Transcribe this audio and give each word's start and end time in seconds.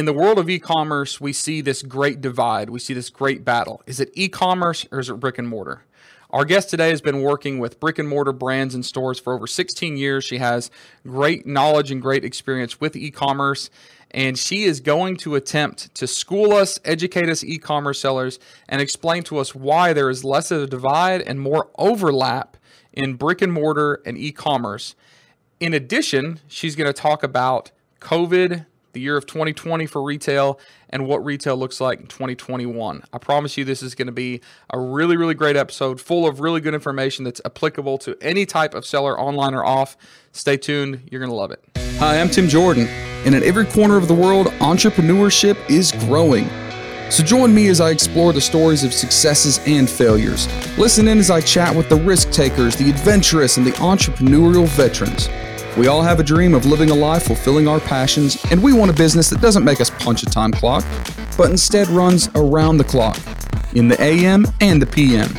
in 0.00 0.06
the 0.06 0.14
world 0.14 0.38
of 0.38 0.48
e-commerce, 0.48 1.20
we 1.20 1.30
see 1.30 1.60
this 1.60 1.82
great 1.82 2.22
divide. 2.22 2.70
We 2.70 2.78
see 2.78 2.94
this 2.94 3.10
great 3.10 3.44
battle. 3.44 3.82
Is 3.84 4.00
it 4.00 4.10
e-commerce 4.14 4.86
or 4.90 4.98
is 4.98 5.10
it 5.10 5.20
brick 5.20 5.36
and 5.36 5.46
mortar? 5.46 5.84
Our 6.30 6.46
guest 6.46 6.70
today 6.70 6.88
has 6.88 7.02
been 7.02 7.20
working 7.20 7.58
with 7.58 7.78
brick 7.78 7.98
and 7.98 8.08
mortar 8.08 8.32
brands 8.32 8.74
and 8.74 8.82
stores 8.82 9.20
for 9.20 9.34
over 9.34 9.46
16 9.46 9.98
years. 9.98 10.24
She 10.24 10.38
has 10.38 10.70
great 11.06 11.46
knowledge 11.46 11.90
and 11.90 12.00
great 12.00 12.24
experience 12.24 12.80
with 12.80 12.96
e-commerce, 12.96 13.68
and 14.10 14.38
she 14.38 14.62
is 14.62 14.80
going 14.80 15.16
to 15.16 15.34
attempt 15.34 15.94
to 15.96 16.06
school 16.06 16.54
us, 16.54 16.80
educate 16.82 17.28
us 17.28 17.44
e-commerce 17.44 18.00
sellers, 18.00 18.38
and 18.70 18.80
explain 18.80 19.22
to 19.24 19.36
us 19.36 19.54
why 19.54 19.92
there 19.92 20.08
is 20.08 20.24
less 20.24 20.50
of 20.50 20.62
a 20.62 20.66
divide 20.66 21.20
and 21.20 21.42
more 21.42 21.68
overlap 21.76 22.56
in 22.94 23.16
brick 23.16 23.42
and 23.42 23.52
mortar 23.52 24.00
and 24.06 24.16
e-commerce. 24.16 24.94
In 25.60 25.74
addition, 25.74 26.40
she's 26.48 26.74
going 26.74 26.88
to 26.88 26.98
talk 26.98 27.22
about 27.22 27.70
COVID, 28.00 28.64
the 28.92 29.00
year 29.00 29.16
of 29.16 29.26
2020 29.26 29.86
for 29.86 30.02
retail 30.02 30.58
and 30.88 31.06
what 31.06 31.24
retail 31.24 31.56
looks 31.56 31.80
like 31.80 32.00
in 32.00 32.06
2021. 32.06 33.02
I 33.12 33.18
promise 33.18 33.56
you, 33.56 33.64
this 33.64 33.82
is 33.82 33.94
going 33.94 34.06
to 34.06 34.12
be 34.12 34.40
a 34.70 34.78
really, 34.78 35.16
really 35.16 35.34
great 35.34 35.56
episode 35.56 36.00
full 36.00 36.26
of 36.26 36.40
really 36.40 36.60
good 36.60 36.74
information 36.74 37.24
that's 37.24 37.40
applicable 37.44 37.98
to 37.98 38.16
any 38.20 38.46
type 38.46 38.74
of 38.74 38.84
seller, 38.84 39.18
online 39.18 39.54
or 39.54 39.64
off. 39.64 39.96
Stay 40.32 40.56
tuned, 40.56 41.08
you're 41.10 41.20
going 41.20 41.30
to 41.30 41.36
love 41.36 41.50
it. 41.50 41.62
Hi, 41.98 42.20
I'm 42.20 42.30
Tim 42.30 42.48
Jordan, 42.48 42.86
and 43.24 43.34
in 43.34 43.42
every 43.42 43.66
corner 43.66 43.96
of 43.96 44.08
the 44.08 44.14
world, 44.14 44.48
entrepreneurship 44.60 45.58
is 45.68 45.92
growing. 45.92 46.48
So 47.10 47.24
join 47.24 47.52
me 47.52 47.66
as 47.66 47.80
I 47.80 47.90
explore 47.90 48.32
the 48.32 48.40
stories 48.40 48.84
of 48.84 48.94
successes 48.94 49.58
and 49.66 49.90
failures. 49.90 50.46
Listen 50.78 51.08
in 51.08 51.18
as 51.18 51.28
I 51.28 51.40
chat 51.40 51.74
with 51.74 51.88
the 51.88 51.96
risk 51.96 52.30
takers, 52.30 52.76
the 52.76 52.88
adventurous, 52.88 53.56
and 53.56 53.66
the 53.66 53.72
entrepreneurial 53.72 54.68
veterans. 54.68 55.28
We 55.80 55.86
all 55.86 56.02
have 56.02 56.20
a 56.20 56.22
dream 56.22 56.52
of 56.52 56.66
living 56.66 56.90
a 56.90 56.94
life 56.94 57.22
fulfilling 57.22 57.66
our 57.66 57.80
passions, 57.80 58.36
and 58.50 58.62
we 58.62 58.74
want 58.74 58.90
a 58.90 58.94
business 58.94 59.30
that 59.30 59.40
doesn't 59.40 59.64
make 59.64 59.80
us 59.80 59.88
punch 59.88 60.22
a 60.22 60.26
time 60.26 60.52
clock, 60.52 60.84
but 61.38 61.50
instead 61.50 61.88
runs 61.88 62.28
around 62.34 62.76
the 62.76 62.84
clock 62.84 63.18
in 63.74 63.88
the 63.88 63.98
AM 63.98 64.44
and 64.60 64.82
the 64.82 64.84
PM. 64.84 65.30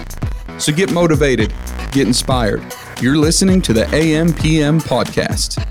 So 0.58 0.74
get 0.74 0.92
motivated, 0.92 1.54
get 1.92 2.08
inspired. 2.08 2.64
You're 3.00 3.18
listening 3.18 3.62
to 3.62 3.72
the 3.72 3.88
AM 3.94 4.34
PM 4.34 4.82
podcast. 4.82 5.64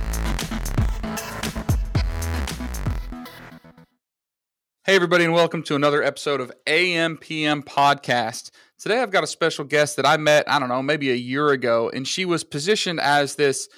Hey, 4.84 4.94
everybody, 4.94 5.24
and 5.24 5.34
welcome 5.34 5.64
to 5.64 5.74
another 5.74 6.00
episode 6.00 6.40
of 6.40 6.52
AM 6.68 7.16
PM 7.16 7.64
podcast. 7.64 8.52
Today, 8.78 9.02
I've 9.02 9.10
got 9.10 9.24
a 9.24 9.26
special 9.26 9.64
guest 9.64 9.96
that 9.96 10.06
I 10.06 10.16
met, 10.16 10.48
I 10.48 10.60
don't 10.60 10.68
know, 10.68 10.80
maybe 10.80 11.10
a 11.10 11.16
year 11.16 11.48
ago, 11.48 11.90
and 11.92 12.06
she 12.06 12.24
was 12.24 12.44
positioned 12.44 13.00
as 13.00 13.34
this 13.34 13.68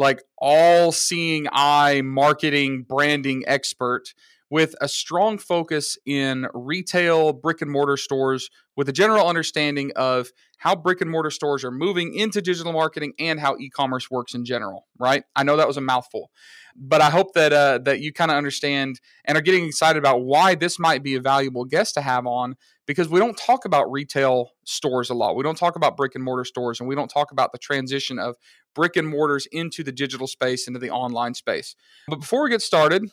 like 0.00 0.22
all 0.38 0.90
seeing 0.90 1.46
eye 1.52 2.00
marketing 2.02 2.84
branding 2.88 3.44
expert 3.46 4.14
with 4.48 4.74
a 4.80 4.88
strong 4.88 5.38
focus 5.38 5.96
in 6.06 6.46
retail 6.54 7.32
brick 7.34 7.60
and 7.60 7.70
mortar 7.70 7.98
stores 7.98 8.50
with 8.80 8.88
a 8.88 8.92
general 8.92 9.28
understanding 9.28 9.92
of 9.94 10.30
how 10.56 10.74
brick 10.74 11.02
and 11.02 11.10
mortar 11.10 11.30
stores 11.30 11.64
are 11.64 11.70
moving 11.70 12.14
into 12.14 12.40
digital 12.40 12.72
marketing 12.72 13.12
and 13.18 13.38
how 13.38 13.54
e-commerce 13.58 14.10
works 14.10 14.32
in 14.32 14.42
general 14.42 14.86
right 14.98 15.24
i 15.36 15.42
know 15.42 15.56
that 15.56 15.68
was 15.68 15.76
a 15.76 15.82
mouthful 15.82 16.30
but 16.74 17.02
i 17.02 17.10
hope 17.10 17.34
that 17.34 17.52
uh, 17.52 17.78
that 17.84 18.00
you 18.00 18.10
kind 18.10 18.30
of 18.30 18.38
understand 18.38 18.98
and 19.26 19.36
are 19.36 19.42
getting 19.42 19.66
excited 19.66 19.98
about 19.98 20.22
why 20.22 20.54
this 20.54 20.78
might 20.78 21.02
be 21.02 21.14
a 21.14 21.20
valuable 21.20 21.66
guest 21.66 21.92
to 21.92 22.00
have 22.00 22.26
on 22.26 22.56
because 22.86 23.08
we 23.08 23.20
don't 23.20 23.36
talk 23.36 23.66
about 23.66 23.90
retail 23.92 24.50
stores 24.64 25.10
a 25.10 25.14
lot 25.14 25.36
we 25.36 25.42
don't 25.42 25.58
talk 25.58 25.76
about 25.76 25.94
brick 25.94 26.14
and 26.14 26.24
mortar 26.24 26.44
stores 26.44 26.80
and 26.80 26.88
we 26.88 26.94
don't 26.94 27.10
talk 27.10 27.32
about 27.32 27.52
the 27.52 27.58
transition 27.58 28.18
of 28.18 28.34
brick 28.74 28.96
and 28.96 29.08
mortars 29.08 29.46
into 29.52 29.82
the 29.82 29.92
digital 29.92 30.26
space, 30.26 30.66
into 30.66 30.80
the 30.80 30.90
online 30.90 31.34
space. 31.34 31.74
But 32.08 32.20
before 32.20 32.44
we 32.44 32.50
get 32.50 32.62
started, 32.62 33.10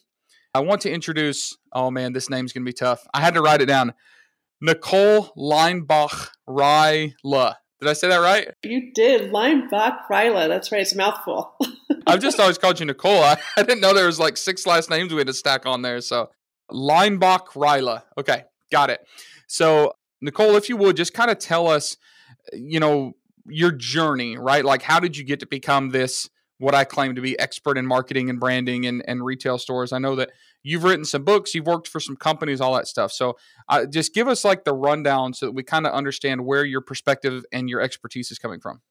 I 0.54 0.60
want 0.62 0.82
to 0.82 0.92
introduce, 0.92 1.56
oh 1.74 1.92
man, 1.92 2.14
this 2.14 2.30
name's 2.30 2.54
going 2.54 2.64
to 2.64 2.70
be 2.70 2.74
tough. 2.74 3.06
I 3.14 3.22
had 3.22 3.34
to 3.36 3.42
write 3.42 3.62
it 3.62 3.68
down. 3.68 3.94
Nicole 4.62 5.32
Leinbach 5.36 6.32
Reyhle. 6.48 7.54
Did 7.80 7.90
I 7.90 7.94
say 7.94 8.08
that 8.08 8.18
right? 8.18 8.50
You 8.64 8.92
did. 8.94 9.32
Leinbach 9.32 10.08
Reyhle. 10.10 10.48
That's 10.48 10.72
right. 10.72 10.82
It's 10.82 10.94
a 10.94 10.98
mouthful. 10.98 11.56
I've 12.08 12.22
just 12.22 12.40
always 12.40 12.58
called 12.58 12.80
you 12.80 12.86
Nicole. 12.86 13.22
I, 13.22 13.38
I, 13.58 13.64
didn't 13.64 13.82
know 13.82 13.94
there 13.94 14.08
was 14.08 14.20
like 14.20 14.38
six 14.38 14.66
last 14.66 14.90
names 14.90 15.12
we 15.12 15.20
had 15.20 15.28
to 15.28 15.34
stack 15.34 15.66
on 15.66 15.82
there. 15.82 16.02
So 16.02 16.30
Leinbach 16.72 17.54
Reyhle. 17.54 18.02
Okay, 18.18 18.44
got 18.72 18.90
it. 18.90 19.02
So 19.48 19.94
Nicole, 20.22 20.56
if 20.56 20.70
you 20.70 20.78
would 20.78 20.98
just 20.98 21.14
kind 21.14 21.30
of 21.30 21.38
tell 21.38 21.68
us, 21.68 21.98
you 22.54 22.80
know, 22.80 23.14
your 23.46 23.72
journey, 23.72 24.38
right? 24.38 24.66
Like, 24.66 24.82
how 24.82 25.00
did 25.00 25.16
you 25.16 25.24
get 25.24 25.40
to 25.42 25.46
become 25.46 25.90
this? 25.90 26.30
What 26.60 26.74
I 26.74 26.84
claim 26.84 27.16
to 27.16 27.22
be 27.22 27.38
expert 27.40 27.78
in 27.78 27.86
marketing 27.86 28.30
and 28.30 28.40
branding 28.40 28.86
and, 28.86 29.04
and 29.08 29.24
retail 29.24 29.58
stores. 29.58 29.94
I 29.94 30.00
know 30.00 30.16
that 30.16 30.32
you've 30.64 30.84
written 30.84 31.06
some 31.06 31.24
books, 31.24 31.54
you've 31.54 31.68
worked 31.68 31.88
for 31.88 32.00
some 32.00 32.16
companies, 32.16 32.60
all 32.60 32.76
that 32.76 32.88
stuff. 32.88 33.12
So, 33.12 33.38
uh, 33.70 33.86
just 33.86 34.14
give 34.14 34.28
us 34.28 34.44
like 34.44 34.64
the 34.64 34.74
rundown 34.74 35.34
so 35.34 35.48
that 35.48 35.52
we 35.52 35.64
kind 35.64 35.86
of 35.86 35.94
understand 35.94 36.46
where 36.46 36.66
your 36.66 36.82
perspective 36.82 37.46
and 37.52 37.70
your 37.70 37.82
expertise 37.82 38.32
is 38.32 38.40
coming 38.40 38.60
from. 38.60 38.82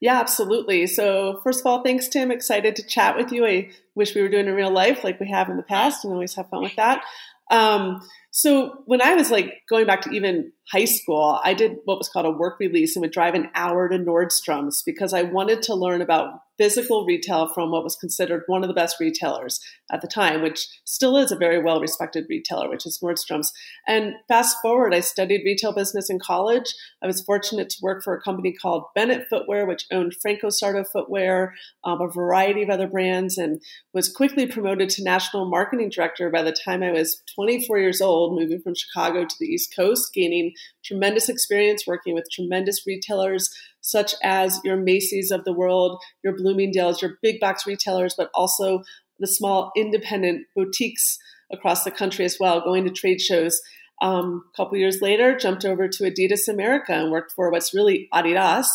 Yeah, 0.00 0.20
absolutely. 0.20 0.86
So, 0.86 1.40
first 1.42 1.60
of 1.60 1.66
all, 1.66 1.82
thanks, 1.82 2.08
Tim. 2.08 2.30
Excited 2.30 2.76
to 2.76 2.82
chat 2.82 3.16
with 3.16 3.32
you. 3.32 3.46
I 3.46 3.70
wish 3.94 4.14
we 4.14 4.20
were 4.20 4.28
doing 4.28 4.46
in 4.46 4.54
real 4.54 4.70
life 4.70 5.04
like 5.04 5.18
we 5.20 5.30
have 5.30 5.48
in 5.48 5.56
the 5.56 5.62
past 5.62 6.04
and 6.04 6.12
always 6.12 6.34
have 6.34 6.50
fun 6.50 6.62
with 6.62 6.76
that. 6.76 7.02
Um, 7.50 8.02
so 8.36 8.82
when 8.86 9.00
I 9.00 9.14
was 9.14 9.30
like 9.30 9.62
going 9.68 9.86
back 9.86 10.00
to 10.00 10.10
even 10.10 10.50
high 10.72 10.86
school, 10.86 11.40
I 11.44 11.54
did 11.54 11.76
what 11.84 11.98
was 11.98 12.08
called 12.08 12.26
a 12.26 12.30
work 12.30 12.58
release 12.58 12.96
and 12.96 13.02
would 13.02 13.12
drive 13.12 13.34
an 13.34 13.48
hour 13.54 13.88
to 13.88 13.96
Nordstrom's 13.96 14.82
because 14.82 15.12
I 15.12 15.22
wanted 15.22 15.62
to 15.62 15.74
learn 15.76 16.02
about 16.02 16.40
physical 16.56 17.04
retail 17.04 17.52
from 17.52 17.72
what 17.72 17.82
was 17.82 17.96
considered 17.96 18.44
one 18.46 18.62
of 18.62 18.68
the 18.68 18.74
best 18.74 19.00
retailers 19.00 19.58
at 19.90 20.00
the 20.00 20.06
time, 20.06 20.40
which 20.40 20.68
still 20.84 21.16
is 21.16 21.32
a 21.32 21.36
very 21.36 21.60
well 21.60 21.80
respected 21.80 22.26
retailer, 22.28 22.68
which 22.68 22.86
is 22.86 23.00
Nordstrom's. 23.02 23.52
And 23.88 24.14
fast 24.28 24.56
forward, 24.62 24.94
I 24.94 25.00
studied 25.00 25.42
retail 25.44 25.74
business 25.74 26.08
in 26.08 26.20
college. 26.20 26.72
I 27.02 27.06
was 27.06 27.22
fortunate 27.22 27.70
to 27.70 27.82
work 27.82 28.04
for 28.04 28.14
a 28.14 28.22
company 28.22 28.52
called 28.52 28.84
Bennett 28.94 29.26
Footwear, 29.28 29.66
which 29.66 29.86
owned 29.92 30.14
Franco 30.22 30.48
Sarto 30.48 30.84
Footwear, 30.84 31.54
um, 31.82 32.00
a 32.00 32.08
variety 32.08 32.62
of 32.62 32.70
other 32.70 32.86
brands, 32.86 33.36
and 33.36 33.60
was 33.92 34.08
quickly 34.08 34.46
promoted 34.46 34.88
to 34.90 35.04
national 35.04 35.50
marketing 35.50 35.90
director 35.90 36.30
by 36.30 36.42
the 36.42 36.56
time 36.64 36.82
I 36.82 36.92
was 36.92 37.22
24 37.34 37.78
years 37.78 38.00
old, 38.00 38.23
moving 38.32 38.60
from 38.60 38.74
Chicago 38.74 39.24
to 39.24 39.34
the 39.40 39.46
East 39.46 39.74
Coast, 39.74 40.12
gaining 40.14 40.52
tremendous 40.84 41.28
experience 41.28 41.86
working 41.86 42.14
with 42.14 42.30
tremendous 42.30 42.86
retailers 42.86 43.50
such 43.80 44.14
as 44.22 44.60
your 44.64 44.76
Macy's 44.76 45.30
of 45.30 45.44
the 45.44 45.52
world, 45.52 46.00
your 46.22 46.34
Bloomingdale's, 46.34 47.02
your 47.02 47.18
big 47.22 47.38
box 47.38 47.66
retailers, 47.66 48.14
but 48.16 48.30
also 48.34 48.82
the 49.20 49.26
small 49.26 49.70
independent 49.76 50.46
boutiques 50.56 51.18
across 51.52 51.84
the 51.84 51.90
country 51.90 52.24
as 52.24 52.38
well, 52.40 52.60
going 52.60 52.84
to 52.84 52.90
trade 52.90 53.20
shows. 53.20 53.60
Um, 54.02 54.44
a 54.52 54.56
couple 54.56 54.78
years 54.78 55.00
later, 55.00 55.36
jumped 55.36 55.64
over 55.64 55.88
to 55.88 56.04
Adidas 56.04 56.48
America 56.48 56.92
and 56.92 57.12
worked 57.12 57.32
for 57.32 57.50
what's 57.50 57.74
really 57.74 58.08
Adidas. 58.12 58.66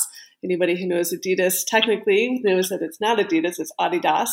Anybody 0.43 0.79
who 0.79 0.87
knows 0.87 1.13
Adidas 1.13 1.65
technically 1.67 2.39
knows 2.43 2.69
that 2.69 2.81
it's 2.81 3.01
not 3.01 3.19
Adidas, 3.19 3.59
it's 3.59 3.73
Adidas, 3.79 4.29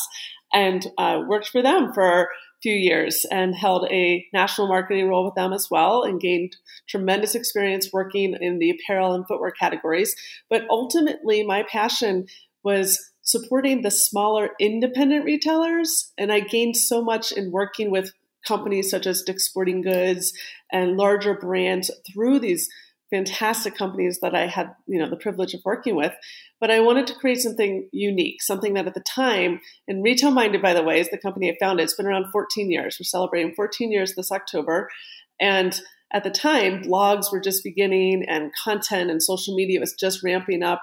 and 0.52 0.86
uh, 0.96 1.22
worked 1.26 1.48
for 1.48 1.62
them 1.62 1.92
for 1.92 2.28
few 2.62 2.74
years 2.74 3.24
and 3.30 3.54
held 3.54 3.86
a 3.90 4.26
national 4.32 4.68
marketing 4.68 5.08
role 5.08 5.24
with 5.24 5.34
them 5.34 5.52
as 5.52 5.68
well 5.70 6.02
and 6.02 6.20
gained 6.20 6.56
tremendous 6.88 7.34
experience 7.34 7.92
working 7.92 8.36
in 8.40 8.58
the 8.58 8.70
apparel 8.70 9.12
and 9.12 9.26
footwear 9.26 9.50
categories. 9.50 10.14
But 10.48 10.64
ultimately, 10.70 11.44
my 11.44 11.64
passion 11.64 12.26
was 12.64 13.12
supporting 13.22 13.82
the 13.82 13.90
smaller 13.90 14.50
independent 14.58 15.24
retailers. 15.24 16.12
And 16.16 16.32
I 16.32 16.40
gained 16.40 16.76
so 16.76 17.02
much 17.02 17.32
in 17.32 17.50
working 17.50 17.90
with 17.90 18.12
companies 18.46 18.90
such 18.90 19.06
as 19.06 19.22
Dick's 19.22 19.44
Sporting 19.44 19.82
Goods 19.82 20.32
and 20.72 20.96
larger 20.96 21.34
brands 21.34 21.90
through 22.12 22.38
these 22.38 22.68
fantastic 23.10 23.76
companies 23.76 24.18
that 24.20 24.34
I 24.34 24.46
had, 24.46 24.74
you 24.86 24.98
know, 24.98 25.08
the 25.08 25.16
privilege 25.16 25.54
of 25.54 25.60
working 25.64 25.96
with. 25.96 26.12
But 26.60 26.70
I 26.70 26.80
wanted 26.80 27.06
to 27.08 27.14
create 27.14 27.40
something 27.40 27.88
unique, 27.92 28.42
something 28.42 28.74
that 28.74 28.86
at 28.86 28.94
the 28.94 29.04
time, 29.14 29.60
and 29.86 30.02
Retail 30.02 30.30
Minded, 30.30 30.62
by 30.62 30.74
the 30.74 30.82
way, 30.82 31.00
is 31.00 31.10
the 31.10 31.18
company 31.18 31.50
I 31.50 31.56
founded. 31.60 31.84
It's 31.84 31.94
been 31.94 32.06
around 32.06 32.26
14 32.32 32.70
years. 32.70 32.96
We're 32.98 33.04
celebrating 33.04 33.54
14 33.54 33.92
years 33.92 34.14
this 34.14 34.32
October. 34.32 34.88
And 35.40 35.78
at 36.12 36.24
the 36.24 36.30
time, 36.30 36.82
blogs 36.82 37.32
were 37.32 37.40
just 37.40 37.64
beginning 37.64 38.24
and 38.28 38.52
content 38.64 39.10
and 39.10 39.22
social 39.22 39.54
media 39.54 39.80
was 39.80 39.94
just 39.94 40.22
ramping 40.22 40.62
up. 40.62 40.82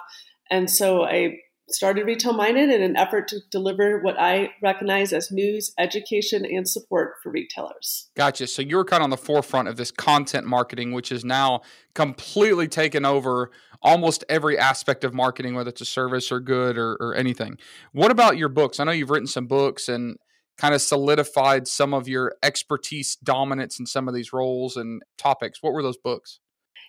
And 0.50 0.70
so 0.70 1.04
I 1.04 1.38
started 1.74 2.06
Retail 2.06 2.34
Minded 2.34 2.70
in 2.70 2.82
an 2.82 2.96
effort 2.96 3.28
to 3.30 3.40
deliver 3.52 4.00
what 4.00 4.20
I 4.20 4.52
recognize 4.62 5.14
as 5.14 5.32
news, 5.32 5.74
education, 5.78 6.46
and 6.46 6.68
support 6.68 7.16
for 7.22 7.32
retailers. 7.32 8.10
Gotcha. 8.16 8.48
So 8.48 8.62
you 8.62 8.78
were 8.78 8.86
kind 8.86 9.02
of 9.02 9.06
on 9.06 9.10
the 9.10 9.18
forefront 9.18 9.68
of 9.68 9.78
this 9.78 9.92
content 9.92 10.46
marketing, 10.46 10.92
which 10.92 11.12
is 11.12 11.24
now 11.24 11.62
completely 11.94 12.68
taken 12.68 13.06
over 13.06 13.52
almost 13.82 14.24
every 14.30 14.58
aspect 14.58 15.04
of 15.04 15.14
marketing, 15.14 15.56
whether 15.56 15.70
it's 15.70 15.82
a 15.82 15.86
service 15.86 16.32
or 16.32 16.40
good 16.40 16.78
or, 16.78 16.94
or 17.00 17.16
anything. 17.16 17.58
What 17.92 18.12
about 18.12 18.38
your 18.38 18.50
books? 18.50 18.80
I 18.80 18.86
know 18.86 18.92
you've 18.92 19.10
written 19.10 19.28
some 19.28 19.48
books 19.48 19.90
and 19.90 20.18
kind 20.58 20.74
of 20.74 20.82
solidified 20.82 21.68
some 21.68 21.94
of 21.94 22.08
your 22.08 22.36
expertise 22.44 23.16
dominance 23.18 23.80
in 23.80 23.86
some 23.86 24.08
of 24.08 24.14
these 24.14 24.32
roles 24.32 24.78
and 24.78 25.02
topics. 25.18 25.62
What 25.62 25.74
were 25.74 25.84
those 25.84 25.98
books? 25.98 26.40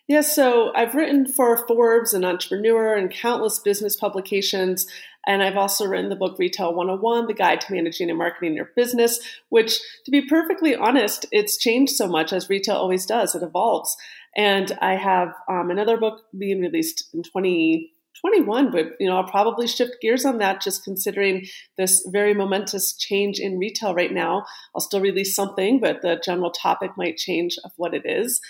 Yeah, 0.06 0.20
so 0.20 0.70
I've 0.74 0.94
written 0.94 1.26
for 1.26 1.66
Forbes 1.66 2.12
and 2.12 2.26
Entrepreneur 2.26 2.94
and 2.94 3.10
countless 3.10 3.58
business 3.58 3.96
publications. 3.96 4.86
And 5.26 5.42
I've 5.42 5.56
also 5.56 5.86
written 5.86 6.10
the 6.10 6.16
book 6.16 6.38
Retail 6.38 6.74
101, 6.74 7.26
The 7.26 7.32
Guide 7.32 7.62
to 7.62 7.72
Managing 7.72 8.10
and 8.10 8.18
Marketing 8.18 8.54
Your 8.54 8.70
Business, 8.76 9.18
which, 9.48 9.78
to 10.04 10.10
be 10.10 10.26
perfectly 10.26 10.76
honest, 10.76 11.24
it's 11.32 11.56
changed 11.56 11.92
so 11.92 12.06
much 12.06 12.34
as 12.34 12.50
retail 12.50 12.76
always 12.76 13.06
does. 13.06 13.34
It 13.34 13.42
evolves. 13.42 13.96
And 14.36 14.76
I 14.82 14.96
have 14.96 15.28
um, 15.48 15.70
another 15.70 15.96
book 15.96 16.20
being 16.36 16.60
released 16.60 17.08
in 17.14 17.22
2021, 17.22 18.70
but 18.70 18.88
you 19.00 19.08
know, 19.08 19.16
I'll 19.16 19.30
probably 19.30 19.66
shift 19.66 20.02
gears 20.02 20.26
on 20.26 20.36
that 20.38 20.60
just 20.60 20.84
considering 20.84 21.46
this 21.78 22.06
very 22.12 22.34
momentous 22.34 22.92
change 22.92 23.38
in 23.38 23.58
retail 23.58 23.94
right 23.94 24.12
now. 24.12 24.44
I'll 24.74 24.82
still 24.82 25.00
release 25.00 25.34
something, 25.34 25.80
but 25.80 26.02
the 26.02 26.20
general 26.22 26.50
topic 26.50 26.90
might 26.98 27.16
change 27.16 27.56
of 27.64 27.70
what 27.76 27.94
it 27.94 28.02
is. 28.04 28.42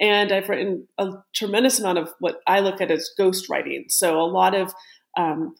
And 0.00 0.32
I've 0.32 0.48
written 0.48 0.88
a 0.98 1.12
tremendous 1.34 1.78
amount 1.78 1.98
of 1.98 2.10
what 2.20 2.40
I 2.46 2.60
look 2.60 2.80
at 2.80 2.90
as 2.90 3.10
ghost 3.18 3.48
writing. 3.50 3.86
So 3.88 4.18
a 4.18 4.24
lot 4.24 4.54
of 4.54 4.72
um, 5.16 5.54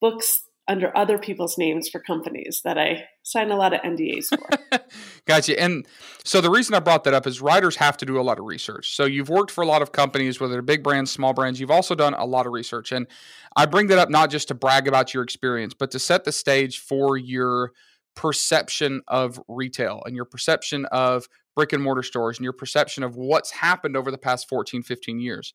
books 0.00 0.40
under 0.68 0.96
other 0.96 1.18
people's 1.18 1.58
names 1.58 1.88
for 1.88 1.98
companies 1.98 2.60
that 2.62 2.78
I 2.78 3.02
sign 3.24 3.50
a 3.50 3.56
lot 3.56 3.72
of 3.72 3.80
NDAs 3.80 4.28
for. 4.28 4.80
gotcha. 5.26 5.60
And 5.60 5.84
so 6.24 6.40
the 6.40 6.48
reason 6.48 6.76
I 6.76 6.78
brought 6.78 7.02
that 7.04 7.14
up 7.14 7.26
is 7.26 7.40
writers 7.40 7.74
have 7.76 7.96
to 7.96 8.06
do 8.06 8.20
a 8.20 8.22
lot 8.22 8.38
of 8.38 8.44
research. 8.44 8.94
So 8.94 9.04
you've 9.04 9.28
worked 9.28 9.50
for 9.50 9.62
a 9.62 9.66
lot 9.66 9.82
of 9.82 9.90
companies, 9.90 10.38
whether 10.38 10.52
they're 10.52 10.62
big 10.62 10.84
brands, 10.84 11.10
small 11.10 11.32
brands. 11.32 11.58
You've 11.58 11.72
also 11.72 11.96
done 11.96 12.14
a 12.14 12.24
lot 12.24 12.46
of 12.46 12.52
research. 12.52 12.92
And 12.92 13.08
I 13.56 13.66
bring 13.66 13.88
that 13.88 13.98
up 13.98 14.10
not 14.10 14.30
just 14.30 14.46
to 14.48 14.54
brag 14.54 14.86
about 14.86 15.12
your 15.12 15.24
experience, 15.24 15.74
but 15.74 15.90
to 15.90 15.98
set 15.98 16.22
the 16.22 16.30
stage 16.30 16.78
for 16.78 17.16
your 17.16 17.72
perception 18.14 19.02
of 19.08 19.40
retail 19.48 20.02
and 20.06 20.14
your 20.14 20.24
perception 20.24 20.84
of 20.86 21.26
brick 21.54 21.72
and 21.72 21.82
mortar 21.82 22.02
stores 22.02 22.38
and 22.38 22.44
your 22.44 22.52
perception 22.52 23.02
of 23.02 23.16
what's 23.16 23.50
happened 23.50 23.96
over 23.96 24.10
the 24.10 24.18
past 24.18 24.48
14, 24.48 24.82
15 24.82 25.20
years. 25.20 25.54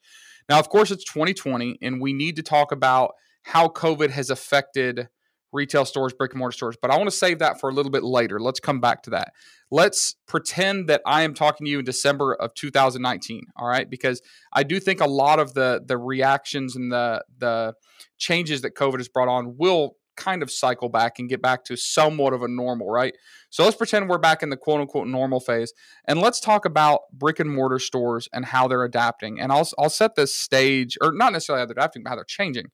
Now, 0.49 0.59
of 0.59 0.69
course, 0.69 0.91
it's 0.91 1.03
2020, 1.05 1.77
and 1.81 2.01
we 2.01 2.13
need 2.13 2.35
to 2.35 2.43
talk 2.43 2.71
about 2.71 3.13
how 3.43 3.67
COVID 3.67 4.09
has 4.11 4.29
affected 4.29 5.07
retail 5.55 5.85
stores, 5.85 6.13
brick 6.13 6.33
and 6.33 6.39
mortar 6.39 6.55
stores. 6.55 6.77
But 6.79 6.91
I 6.91 6.97
want 6.97 7.09
to 7.09 7.15
save 7.15 7.39
that 7.39 7.59
for 7.59 7.69
a 7.69 7.73
little 7.73 7.91
bit 7.91 8.03
later. 8.03 8.39
Let's 8.39 8.59
come 8.59 8.81
back 8.81 9.01
to 9.03 9.09
that. 9.11 9.31
Let's 9.71 10.15
pretend 10.27 10.87
that 10.89 11.01
I 11.05 11.23
am 11.23 11.33
talking 11.33 11.65
to 11.65 11.71
you 11.71 11.79
in 11.79 11.85
December 11.85 12.35
of 12.35 12.53
2019. 12.53 13.45
All 13.55 13.67
right, 13.67 13.89
because 13.89 14.21
I 14.53 14.63
do 14.63 14.79
think 14.79 15.01
a 15.01 15.07
lot 15.07 15.39
of 15.39 15.53
the 15.53 15.81
the 15.85 15.97
reactions 15.97 16.75
and 16.75 16.91
the 16.91 17.23
the 17.37 17.73
changes 18.17 18.61
that 18.61 18.75
COVID 18.75 18.97
has 18.97 19.07
brought 19.07 19.29
on 19.29 19.55
will 19.57 19.95
kind 20.15 20.43
of 20.43 20.51
cycle 20.51 20.89
back 20.89 21.19
and 21.19 21.29
get 21.29 21.41
back 21.41 21.63
to 21.65 21.75
somewhat 21.75 22.33
of 22.33 22.43
a 22.43 22.47
normal, 22.47 22.89
right? 22.89 23.15
So 23.49 23.63
let's 23.63 23.75
pretend 23.75 24.09
we're 24.09 24.17
back 24.17 24.43
in 24.43 24.49
the 24.49 24.57
quote 24.57 24.81
unquote 24.81 25.07
normal 25.07 25.39
phase. 25.39 25.73
And 26.05 26.19
let's 26.19 26.39
talk 26.39 26.65
about 26.65 27.01
brick 27.13 27.39
and 27.39 27.51
mortar 27.51 27.79
stores 27.79 28.27
and 28.33 28.45
how 28.45 28.67
they're 28.67 28.83
adapting. 28.83 29.39
And 29.39 29.51
I'll, 29.51 29.67
I'll 29.77 29.89
set 29.89 30.15
this 30.15 30.33
stage, 30.33 30.97
or 31.01 31.11
not 31.11 31.33
necessarily 31.33 31.61
how 31.61 31.65
they're 31.65 31.73
adapting, 31.73 32.03
but 32.03 32.09
how 32.09 32.15
they're 32.15 32.25
changing. 32.25 32.65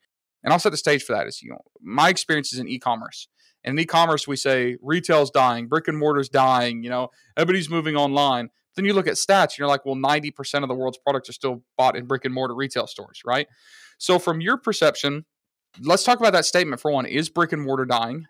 And 0.44 0.52
I'll 0.52 0.60
set 0.60 0.72
the 0.72 0.78
stage 0.78 1.04
for 1.04 1.14
that. 1.14 1.28
Is 1.28 1.42
you 1.42 1.52
know, 1.52 1.62
my 1.82 2.10
experience 2.10 2.52
is 2.54 2.60
in 2.60 2.68
e-commerce. 2.68 3.28
And 3.64 3.78
in 3.78 3.84
e-commerce, 3.84 4.28
we 4.28 4.36
say 4.36 4.78
retail's 4.82 5.30
dying, 5.30 5.68
brick 5.68 5.88
and 5.88 5.98
mortar's 5.98 6.30
dying, 6.30 6.84
you 6.84 6.90
know, 6.90 7.10
everybody's 7.38 7.70
moving 7.70 7.96
online. 7.96 8.50
Then 8.76 8.86
you 8.86 8.94
look 8.94 9.08
at 9.08 9.16
stats, 9.16 9.44
and 9.44 9.60
you're 9.60 9.68
like, 9.68 9.86
well, 9.86 9.96
90% 9.96 10.64
of 10.64 10.70
the 10.70 10.76
world's 10.76 10.98
products 10.98 11.30
are 11.30 11.34
still 11.34 11.64
bought 11.78 11.98
in 11.98 12.06
brick 12.06 12.26
and 12.26 12.34
mortar 12.34 12.56
retail 12.56 12.88
stores, 12.88 13.22
right? 13.26 13.48
So 13.98 14.18
from 14.18 14.42
your 14.42 14.58
perception, 14.58 15.26
let's 15.80 16.04
talk 16.04 16.20
about 16.20 16.34
that 16.34 16.46
statement 16.46 16.82
for 16.82 16.92
one. 16.92 17.06
Is 17.06 17.30
brick 17.30 17.52
and 17.52 17.62
mortar 17.62 17.86
dying? 17.86 18.28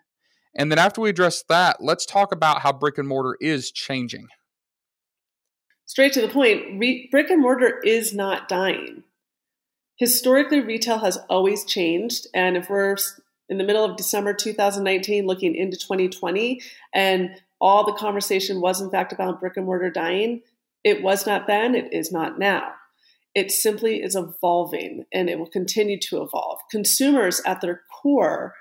And 0.54 0.70
then 0.70 0.78
after 0.78 1.00
we 1.00 1.10
address 1.10 1.42
that, 1.48 1.82
let's 1.82 2.04
talk 2.04 2.32
about 2.32 2.60
how 2.60 2.72
brick 2.72 2.98
and 2.98 3.08
mortar 3.08 3.36
is 3.40 3.70
changing. 3.70 4.28
Straight 5.86 6.12
to 6.12 6.20
the 6.20 6.28
point, 6.28 6.78
re- 6.78 7.08
brick 7.10 7.30
and 7.30 7.40
mortar 7.40 7.80
is 7.80 8.14
not 8.14 8.48
dying. 8.48 9.04
Historically, 9.96 10.60
retail 10.60 10.98
has 10.98 11.18
always 11.28 11.64
changed. 11.64 12.26
And 12.34 12.56
if 12.56 12.68
we're 12.68 12.96
in 13.48 13.58
the 13.58 13.64
middle 13.64 13.84
of 13.84 13.96
December 13.96 14.34
2019 14.34 15.26
looking 15.26 15.54
into 15.54 15.76
2020, 15.76 16.60
and 16.94 17.40
all 17.60 17.84
the 17.84 17.92
conversation 17.92 18.60
was 18.60 18.80
in 18.80 18.90
fact 18.90 19.12
about 19.12 19.40
brick 19.40 19.56
and 19.56 19.66
mortar 19.66 19.90
dying, 19.90 20.42
it 20.84 21.02
was 21.02 21.26
not 21.26 21.46
then, 21.46 21.74
it 21.74 21.92
is 21.92 22.10
not 22.10 22.38
now. 22.38 22.72
It 23.34 23.50
simply 23.50 24.02
is 24.02 24.14
evolving 24.14 25.04
and 25.12 25.30
it 25.30 25.38
will 25.38 25.48
continue 25.48 25.98
to 26.08 26.22
evolve. 26.22 26.58
Consumers 26.70 27.40
at 27.46 27.60
their 27.60 27.82
core, 28.02 28.54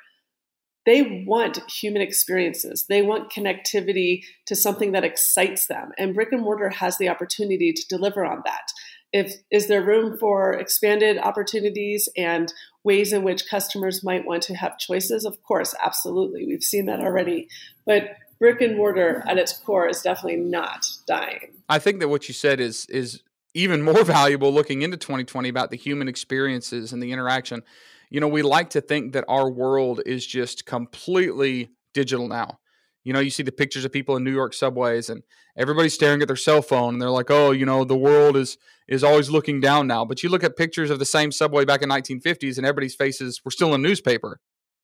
they 0.85 1.23
want 1.27 1.59
human 1.69 2.01
experiences. 2.01 2.85
They 2.89 3.01
want 3.01 3.31
connectivity 3.31 4.23
to 4.47 4.56
something 4.56 4.94
that 4.94 5.03
excites 5.03 5.68
them. 5.68 5.91
And 5.97 6.15
brick 6.15 6.31
and 6.31 6.41
mortar 6.41 6.69
has 6.69 6.97
the 6.97 7.09
opportunity 7.09 7.73
to 7.73 7.88
deliver 7.88 8.25
on 8.25 8.41
that. 8.45 8.71
If 9.13 9.33
is 9.51 9.68
there 9.68 9.83
room 9.83 10.18
for 10.18 10.53
expanded 10.53 11.18
opportunities 11.18 12.07
and 12.15 12.51
ways 12.83 13.12
in 13.12 13.23
which 13.23 13.50
customers 13.50 14.03
might 14.03 14.25
want 14.25 14.41
to 14.44 14.56
have 14.56 14.79
choices? 14.79 15.25
Of 15.25 15.44
course, 15.44 15.75
absolutely. 15.83 16.45
We've 16.45 16.63
seen 16.63 16.85
that 16.85 17.01
already. 17.01 17.50
But 17.85 18.15
brick 18.39 18.62
and 18.62 18.77
mortar 18.77 19.23
at 19.27 19.38
its 19.38 19.57
core 19.57 19.88
is 19.88 20.01
definitely 20.01 20.39
not 20.39 20.88
dying. 21.06 21.51
I 21.68 21.77
think 21.77 22.00
that 22.00 22.07
what 22.07 22.27
you 22.27 22.33
said 22.33 22.59
is 22.59 22.85
is 22.88 23.21
even 23.53 23.81
more 23.81 24.03
valuable 24.06 24.53
looking 24.53 24.81
into 24.81 24.98
2020 24.98 25.50
about 25.50 25.71
the 25.71 25.77
human 25.77 26.07
experiences 26.07 26.94
and 26.94 27.01
the 27.01 27.12
interaction. 27.12 27.63
You 28.09 28.19
know, 28.19 28.27
we 28.27 28.42
like 28.42 28.71
to 28.71 28.81
think 28.81 29.13
that 29.13 29.25
our 29.27 29.50
world 29.50 30.01
is 30.06 30.25
just 30.25 30.65
completely 30.65 31.71
digital 31.94 32.27
now. 32.27 32.59
You 33.03 33.13
know, 33.13 33.19
you 33.19 33.31
see 33.31 33.44
the 33.44 33.51
pictures 33.51 33.83
of 33.83 33.92
people 33.92 34.15
in 34.15 34.24
New 34.24 34.33
York 34.33 34.53
subways 34.53 35.09
and 35.09 35.24
everybody's 35.57 35.94
staring 35.94 36.21
at 36.21 36.27
their 36.27 36.36
cell 36.36 36.62
phone 36.62 36.94
and 36.94 37.01
they're 37.01 37.09
like, 37.09 37.31
"Oh, 37.31 37.51
you 37.51 37.65
know, 37.65 37.83
the 37.83 37.98
world 37.98 38.38
is 38.38 38.57
is 38.88 39.03
always 39.03 39.30
looking 39.30 39.59
down 39.59 39.88
now." 39.88 40.06
But 40.06 40.21
you 40.21 40.30
look 40.30 40.44
at 40.44 40.56
pictures 40.56 40.92
of 40.92 41.00
the 41.00 41.06
same 41.06 41.31
subway 41.31 41.65
back 41.65 41.81
in 41.81 41.89
1950s 41.89 42.57
and 42.57 42.65
everybody's 42.65 42.95
faces 42.95 43.42
were 43.44 43.51
still 43.51 43.74
in 43.74 43.81
newspaper. 43.81 44.39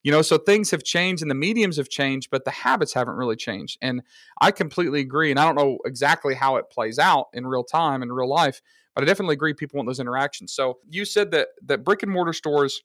You 0.07 0.13
know, 0.13 0.21
so 0.21 0.37
things 0.37 0.71
have 0.71 0.85
changed 0.85 1.21
and 1.21 1.29
the 1.29 1.35
mediums 1.35 1.75
have 1.75 1.89
changed, 1.89 2.29
but 2.31 2.45
the 2.45 2.51
habits 2.51 2.93
haven't 2.93 3.15
really 3.15 3.35
changed. 3.35 3.77
And 3.81 4.03
I 4.39 4.51
completely 4.51 5.01
agree. 5.01 5.31
And 5.31 5.37
I 5.37 5.43
don't 5.43 5.57
know 5.57 5.79
exactly 5.83 6.33
how 6.33 6.55
it 6.55 6.69
plays 6.71 6.97
out 6.97 7.25
in 7.33 7.45
real 7.45 7.65
time 7.65 8.01
in 8.01 8.13
real 8.13 8.29
life, 8.29 8.61
but 8.95 9.03
I 9.03 9.05
definitely 9.05 9.33
agree 9.33 9.53
people 9.53 9.75
want 9.75 9.89
those 9.89 9.99
interactions. 9.99 10.53
So 10.53 10.77
you 10.89 11.03
said 11.03 11.31
that 11.31 11.49
that 11.65 11.83
brick 11.83 12.03
and 12.03 12.11
mortar 12.13 12.31
stores 12.31 12.83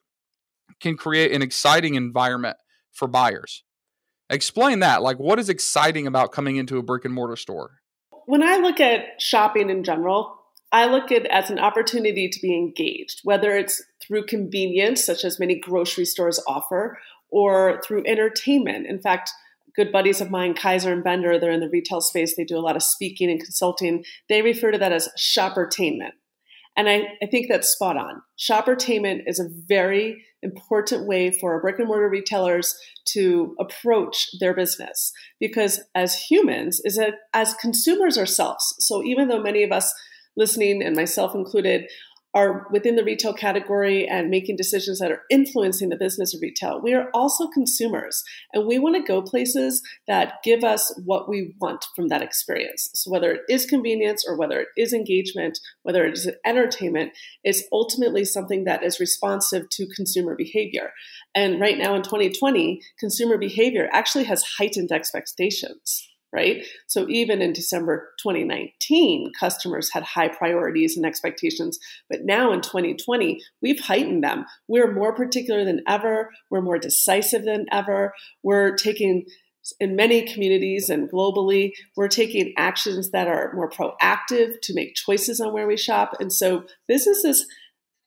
can 0.81 0.97
create 0.97 1.31
an 1.31 1.43
exciting 1.43 1.95
environment 1.95 2.57
for 2.91 3.07
buyers. 3.07 3.63
Explain 4.29 4.81
that. 4.81 5.01
Like 5.01 5.21
what 5.21 5.39
is 5.39 5.49
exciting 5.49 6.09
about 6.09 6.33
coming 6.33 6.57
into 6.57 6.77
a 6.77 6.83
brick 6.83 7.05
and 7.05 7.15
mortar 7.15 7.37
store? 7.37 7.83
When 8.27 8.43
I 8.43 8.57
look 8.57 8.81
at 8.81 9.23
shopping 9.23 9.71
in 9.71 9.85
general, 9.85 10.41
I 10.73 10.87
look 10.87 11.13
at 11.13 11.27
it 11.27 11.31
as 11.31 11.51
an 11.51 11.61
opportunity 11.61 12.29
to 12.29 12.41
be 12.41 12.53
engaged, 12.53 13.21
whether 13.23 13.55
it's 13.55 13.81
through 14.03 14.27
convenience, 14.27 15.05
such 15.05 15.25
as 15.25 15.39
many 15.39 15.59
grocery 15.59 16.05
stores 16.05 16.43
offer, 16.47 16.99
or 17.31 17.81
through 17.87 18.05
entertainment. 18.07 18.87
In 18.87 19.01
fact, 19.01 19.31
good 19.75 19.93
buddies 19.93 20.21
of 20.21 20.31
mine, 20.31 20.55
Kizer 20.55 20.93
and 20.93 21.05
Bender, 21.05 21.39
they're 21.39 21.51
in 21.51 21.61
the 21.61 21.69
retail 21.69 22.01
space. 22.01 22.37
They 22.37 22.45
do 22.45 22.59
a 22.59 22.61
lot 22.61 22.77
of 22.77 22.83
speaking 22.83 23.31
and 23.31 23.41
consulting. 23.41 24.05
They 24.29 24.43
refer 24.43 24.71
to 24.71 24.79
that 24.79 24.93
as 24.93 25.09
shoppertainment. 25.19 26.13
And 26.77 26.89
I, 26.89 27.03
I 27.23 27.27
think 27.31 27.49
that's 27.49 27.69
spot 27.69 27.97
on. 27.97 28.23
Shoppertainment 28.39 29.23
is 29.27 29.39
a 29.39 29.49
very 29.69 30.25
important 30.43 31.07
way 31.07 31.31
for 31.31 31.61
brick 31.61 31.79
and 31.79 31.87
mortar 31.87 32.09
retailers 32.09 32.77
to 33.05 33.55
approach 33.61 34.29
their 34.41 34.55
business 34.55 35.13
because 35.39 35.81
as 35.95 36.17
humans, 36.17 36.81
is 36.85 36.99
as 37.35 37.55
consumers 37.55 38.17
ourselves. 38.17 38.75
So 38.81 39.03
even 39.05 39.29
though 39.29 39.43
many 39.43 39.63
of 39.63 39.71
us 39.71 39.93
listening, 40.37 40.83
and 40.83 40.97
myself 40.97 41.35
included, 41.35 41.89
are 42.35 42.67
within 42.71 42.97
the 42.97 43.05
retail 43.05 43.35
category 43.35 44.07
and 44.09 44.31
making 44.31 44.57
decisions 44.57 44.99
that 44.99 45.11
are 45.11 45.23
influencing 45.31 45.91
the 45.91 45.97
business 45.97 46.35
of 46.35 46.41
retail. 46.41 46.81
We 46.81 46.95
are 46.95 47.11
also 47.13 47.49
consumers 47.49 48.25
and 48.53 48.67
we 48.67 48.79
want 48.79 48.97
to 48.97 49.03
go 49.03 49.21
places 49.21 49.83
that 50.07 50.43
give 50.43 50.65
us 50.65 50.93
what 51.05 51.29
we 51.29 51.55
want 51.61 51.85
from 51.95 52.09
that 52.09 52.23
experience. 52.23 52.89
So, 52.95 53.11
whether 53.11 53.33
it 53.33 53.43
is 53.49 53.67
convenience 53.67 54.25
or 54.27 54.37
whether 54.37 54.61
it 54.61 54.69
is 54.77 54.93
engagement, 54.93 55.59
whether 55.83 56.05
it 56.05 56.15
is 56.15 56.31
entertainment, 56.45 57.13
it's 57.45 57.65
ultimately 57.73 58.25
something 58.25 58.65
that 58.65 58.83
is 58.83 59.01
responsive 59.01 59.69
to 59.71 59.87
consumer 59.95 60.35
behavior. 60.35 60.93
And 61.35 61.61
right 61.61 61.79
now 61.79 61.95
in 61.95 62.03
2020, 62.03 62.81
consumer 62.99 63.37
behavior 63.37 63.89
actually 63.93 64.25
has 64.25 64.43
heightened 64.59 64.93
expectations 64.93 66.12
right? 66.33 66.65
So 66.87 67.07
even 67.09 67.43
in 67.43 67.53
December 67.53 68.13
2019, 68.23 69.33
customers 69.39 69.91
had 69.93 70.03
high 70.03 70.29
priorities 70.29 70.97
and 70.97 71.05
expectations. 71.05 71.79
But 72.09 72.25
now 72.25 72.53
in 72.53 72.61
2020, 72.61 73.41
we've 73.61 73.81
heightened 73.81 74.25
them. 74.25 74.47
We're 74.69 74.93
more 74.93 75.15
particular 75.15 75.65
than 75.65 75.83
ever. 75.87 76.31
We're 76.51 76.63
more 76.63 76.79
decisive 76.79 77.45
than 77.45 77.67
ever. 77.71 78.15
We're 78.43 78.75
taking 78.75 79.27
in 79.79 79.95
many 79.95 80.23
communities 80.23 80.91
and 80.91 81.11
globally, 81.11 81.73
we're 81.97 82.09
taking 82.09 82.53
actions 82.57 83.11
that 83.11 83.29
are 83.29 83.53
more 83.55 83.71
proactive 83.71 84.61
to 84.61 84.75
make 84.75 84.97
choices 84.97 85.41
on 85.41 85.53
where 85.53 85.69
we 85.69 85.77
shop. 85.77 86.15
And 86.19 86.33
so 86.33 86.65
businesses 86.89 87.47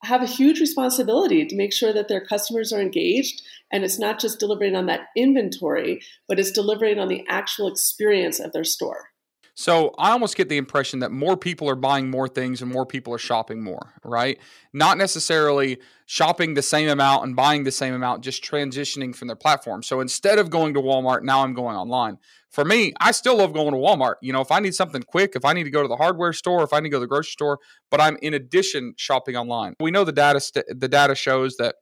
have 0.06 0.22
a 0.22 0.26
huge 0.26 0.60
responsibility 0.60 1.44
to 1.44 1.56
make 1.56 1.72
sure 1.72 1.92
that 1.92 2.08
their 2.08 2.24
customers 2.24 2.72
are 2.72 2.80
engaged 2.80 3.42
and 3.72 3.84
it's 3.84 3.98
not 3.98 4.20
just 4.20 4.38
delivering 4.38 4.76
on 4.76 4.86
that 4.86 5.08
inventory, 5.16 6.00
but 6.28 6.38
it's 6.38 6.52
delivering 6.52 6.98
on 6.98 7.08
the 7.08 7.24
actual 7.28 7.66
experience 7.66 8.38
of 8.38 8.52
their 8.52 8.64
store. 8.64 9.10
So 9.58 9.94
I 9.96 10.10
almost 10.10 10.36
get 10.36 10.50
the 10.50 10.58
impression 10.58 10.98
that 10.98 11.10
more 11.10 11.34
people 11.34 11.68
are 11.70 11.76
buying 11.76 12.10
more 12.10 12.28
things 12.28 12.60
and 12.60 12.70
more 12.70 12.84
people 12.84 13.14
are 13.14 13.18
shopping 13.18 13.64
more, 13.64 13.94
right? 14.04 14.38
Not 14.74 14.98
necessarily 14.98 15.78
shopping 16.04 16.52
the 16.52 16.60
same 16.60 16.90
amount 16.90 17.24
and 17.24 17.34
buying 17.34 17.64
the 17.64 17.70
same 17.70 17.94
amount, 17.94 18.22
just 18.22 18.44
transitioning 18.44 19.16
from 19.16 19.28
their 19.28 19.36
platform. 19.36 19.82
So 19.82 20.00
instead 20.00 20.38
of 20.38 20.50
going 20.50 20.74
to 20.74 20.80
Walmart, 20.82 21.22
now 21.22 21.42
I'm 21.42 21.54
going 21.54 21.74
online. 21.74 22.18
For 22.50 22.66
me, 22.66 22.92
I 23.00 23.12
still 23.12 23.38
love 23.38 23.54
going 23.54 23.70
to 23.72 23.78
Walmart. 23.78 24.16
You 24.20 24.34
know, 24.34 24.42
if 24.42 24.52
I 24.52 24.60
need 24.60 24.74
something 24.74 25.02
quick, 25.02 25.32
if 25.34 25.44
I 25.46 25.54
need 25.54 25.64
to 25.64 25.70
go 25.70 25.80
to 25.80 25.88
the 25.88 25.96
hardware 25.96 26.34
store, 26.34 26.62
if 26.62 26.74
I 26.74 26.80
need 26.80 26.88
to 26.88 26.90
go 26.90 26.98
to 26.98 27.04
the 27.04 27.06
grocery 27.06 27.30
store, 27.30 27.58
but 27.90 27.98
I'm 27.98 28.18
in 28.20 28.34
addition 28.34 28.92
shopping 28.98 29.36
online. 29.36 29.74
We 29.80 29.90
know 29.90 30.04
the 30.04 30.12
data 30.12 30.38
st- 30.38 30.66
the 30.68 30.88
data 30.88 31.14
shows 31.14 31.56
that 31.56 31.76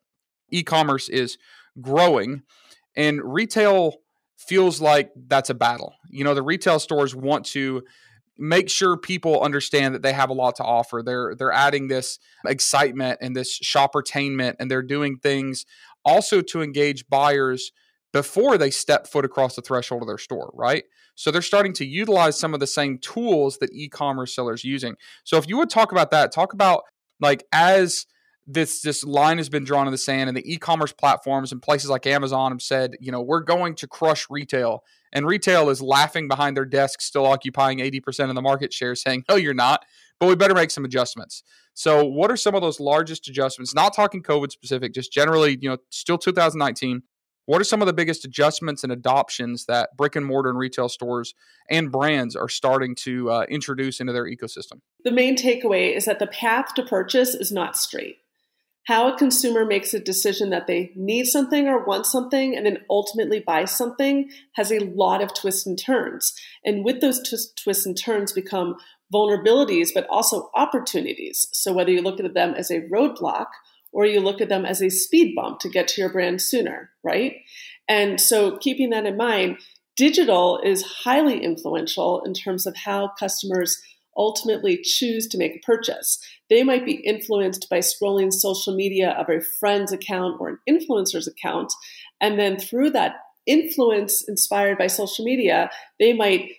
e-commerce 0.52 1.09
is 1.09 1.38
growing 1.81 2.43
and 2.95 3.21
retail 3.25 3.97
feels 4.37 4.81
like 4.81 5.11
that's 5.29 5.50
a 5.50 5.55
battle. 5.55 5.95
You 6.11 6.25
know, 6.25 6.35
the 6.35 6.43
retail 6.43 6.79
stores 6.79 7.14
want 7.14 7.47
to 7.47 7.83
make 8.37 8.69
sure 8.69 8.97
people 8.97 9.41
understand 9.43 9.95
that 9.95 10.03
they 10.03 10.12
have 10.12 10.31
a 10.31 10.35
lot 10.35 10.57
to 10.57 10.64
offer. 10.64 11.03
They're 11.05 11.35
they're 11.37 11.53
adding 11.53 11.88
this 11.88 12.19
excitement 12.47 13.19
and 13.21 13.35
this 13.35 13.59
shoppertainment 13.61 14.57
and 14.59 14.71
they're 14.71 14.83
doing 14.83 15.19
things 15.19 15.64
also 16.05 16.41
to 16.41 16.62
engage 16.62 17.09
buyers 17.09 17.73
before 18.12 18.59
they 18.59 18.71
step 18.71 19.07
foot 19.07 19.25
across 19.25 19.57
the 19.57 19.62
threshold 19.62 20.03
of 20.03 20.09
their 20.09 20.19
store, 20.19 20.50
right? 20.55 20.85
So 21.17 21.31
they're 21.31 21.43
starting 21.43 21.73
to 21.75 21.85
utilize 21.85 22.38
some 22.38 22.55
of 22.55 22.61
the 22.61 22.67
same 22.67 22.99
tools 22.99 23.59
that 23.59 23.73
e-commerce 23.73 24.35
sellers 24.35 24.64
using. 24.64 24.95
So 25.25 25.37
if 25.37 25.49
you 25.49 25.57
would 25.59 25.71
talk 25.71 25.93
about 25.93 26.11
that, 26.11 26.33
talk 26.33 26.53
about 26.53 26.83
like 27.21 27.45
as 27.53 28.07
this 28.46 28.82
this 28.82 29.04
line 29.04 29.38
has 29.38 29.48
been 29.48 29.64
drawn 29.64 29.86
in 29.86 29.92
the 29.92 29.98
sand 29.98 30.28
and 30.28 30.36
the 30.36 30.52
e-commerce 30.52 30.92
platforms 30.92 31.52
and 31.52 31.62
places 31.62 31.88
like 31.88 32.06
Amazon 32.06 32.52
have 32.52 32.60
said, 32.60 32.96
you 33.00 33.10
know, 33.10 33.22
we're 33.22 33.40
going 33.40 33.74
to 33.76 33.86
crush 33.86 34.26
retail. 34.28 34.84
And 35.12 35.26
retail 35.26 35.70
is 35.70 35.80
laughing 35.80 36.26
behind 36.28 36.56
their 36.56 36.64
desks, 36.64 37.04
still 37.04 37.24
occupying 37.24 37.78
80% 37.78 38.28
of 38.28 38.34
the 38.34 38.42
market 38.42 38.72
share, 38.72 38.94
saying, 38.94 39.24
No, 39.28 39.36
you're 39.36 39.54
not, 39.54 39.84
but 40.18 40.28
we 40.28 40.34
better 40.34 40.54
make 40.54 40.70
some 40.70 40.84
adjustments. 40.84 41.42
So, 41.72 42.04
what 42.04 42.30
are 42.30 42.36
some 42.36 42.54
of 42.54 42.62
those 42.62 42.80
largest 42.80 43.28
adjustments? 43.28 43.74
Not 43.74 43.94
talking 43.94 44.22
COVID 44.22 44.50
specific, 44.50 44.92
just 44.92 45.12
generally, 45.12 45.58
you 45.60 45.68
know, 45.68 45.78
still 45.90 46.18
2019. 46.18 47.02
What 47.46 47.60
are 47.60 47.64
some 47.64 47.82
of 47.82 47.86
the 47.86 47.92
biggest 47.92 48.24
adjustments 48.24 48.84
and 48.84 48.92
adoptions 48.92 49.66
that 49.66 49.90
brick 49.98 50.16
and 50.16 50.24
mortar 50.24 50.48
and 50.48 50.58
retail 50.58 50.88
stores 50.88 51.34
and 51.68 51.92
brands 51.92 52.34
are 52.34 52.48
starting 52.48 52.94
to 53.00 53.30
uh, 53.30 53.46
introduce 53.50 54.00
into 54.00 54.14
their 54.14 54.24
ecosystem? 54.24 54.80
The 55.04 55.12
main 55.12 55.36
takeaway 55.36 55.94
is 55.94 56.06
that 56.06 56.20
the 56.20 56.26
path 56.26 56.72
to 56.76 56.82
purchase 56.82 57.34
is 57.34 57.52
not 57.52 57.76
straight 57.76 58.16
how 58.85 59.12
a 59.12 59.17
consumer 59.17 59.64
makes 59.64 59.95
a 59.95 60.00
decision 60.00 60.50
that 60.50 60.67
they 60.67 60.93
need 60.95 61.25
something 61.25 61.67
or 61.67 61.85
want 61.85 62.07
something 62.07 62.55
and 62.55 62.67
then 62.67 62.79
ultimately 62.91 63.41
buy 63.41 63.64
something 63.64 64.31
has 64.53 64.71
a 64.71 64.81
lot 64.81 65.23
of 65.23 65.33
twists 65.35 65.67
and 65.67 65.79
turns. 65.79 66.35
And 66.64 66.85
with 66.85 67.00
those 67.00 67.21
tw- 67.23 67.57
twists 67.62 67.87
and 67.87 67.97
turns 67.97 68.33
become 68.33 68.76
vulnerabilities, 69.12 69.88
but 69.95 70.07
also 70.09 70.50
opportunities. 70.55 71.47
So 71.53 71.73
whether 71.73 71.91
you 71.91 72.03
look 72.03 72.21
at 72.21 72.35
them 72.35 72.55
as 72.55 72.71
a 72.71 72.83
roadblock 72.83 73.47
or 73.93 74.05
you 74.05 74.21
look 74.21 74.41
at 74.41 74.49
them 74.49 74.67
as 74.67 74.83
a 74.83 74.91
speed 74.91 75.35
bump 75.35 75.61
to 75.61 75.69
get 75.69 75.88
to 75.88 76.00
your 76.00 76.12
brand 76.12 76.43
sooner, 76.43 76.91
right? 77.03 77.37
And 77.88 78.21
so 78.21 78.59
keeping 78.59 78.91
that 78.91 79.07
in 79.07 79.17
mind, 79.17 79.59
digital 79.97 80.61
is 80.64 80.83
highly 81.05 81.43
influential 81.43 82.23
in 82.25 82.35
terms 82.35 82.67
of 82.67 82.76
how 82.76 83.12
customers 83.19 83.81
ultimately 84.16 84.78
choose 84.83 85.26
to 85.28 85.38
make 85.38 85.56
a 85.56 85.66
purchase. 85.66 86.18
They 86.50 86.62
might 86.62 86.85
be 86.85 86.94
influenced 86.94 87.68
by 87.68 87.78
scrolling 87.78 88.33
social 88.33 88.75
media 88.75 89.11
of 89.11 89.28
a 89.28 89.40
friend's 89.40 89.92
account 89.92 90.40
or 90.40 90.49
an 90.49 90.59
influencer's 90.68 91.26
account. 91.26 91.73
And 92.21 92.38
then 92.38 92.59
through 92.59 92.90
that 92.90 93.16
influence 93.47 94.23
inspired 94.23 94.78
by 94.78 94.87
social 94.87 95.25
media, 95.25 95.71
they 95.99 96.12
might 96.12 96.50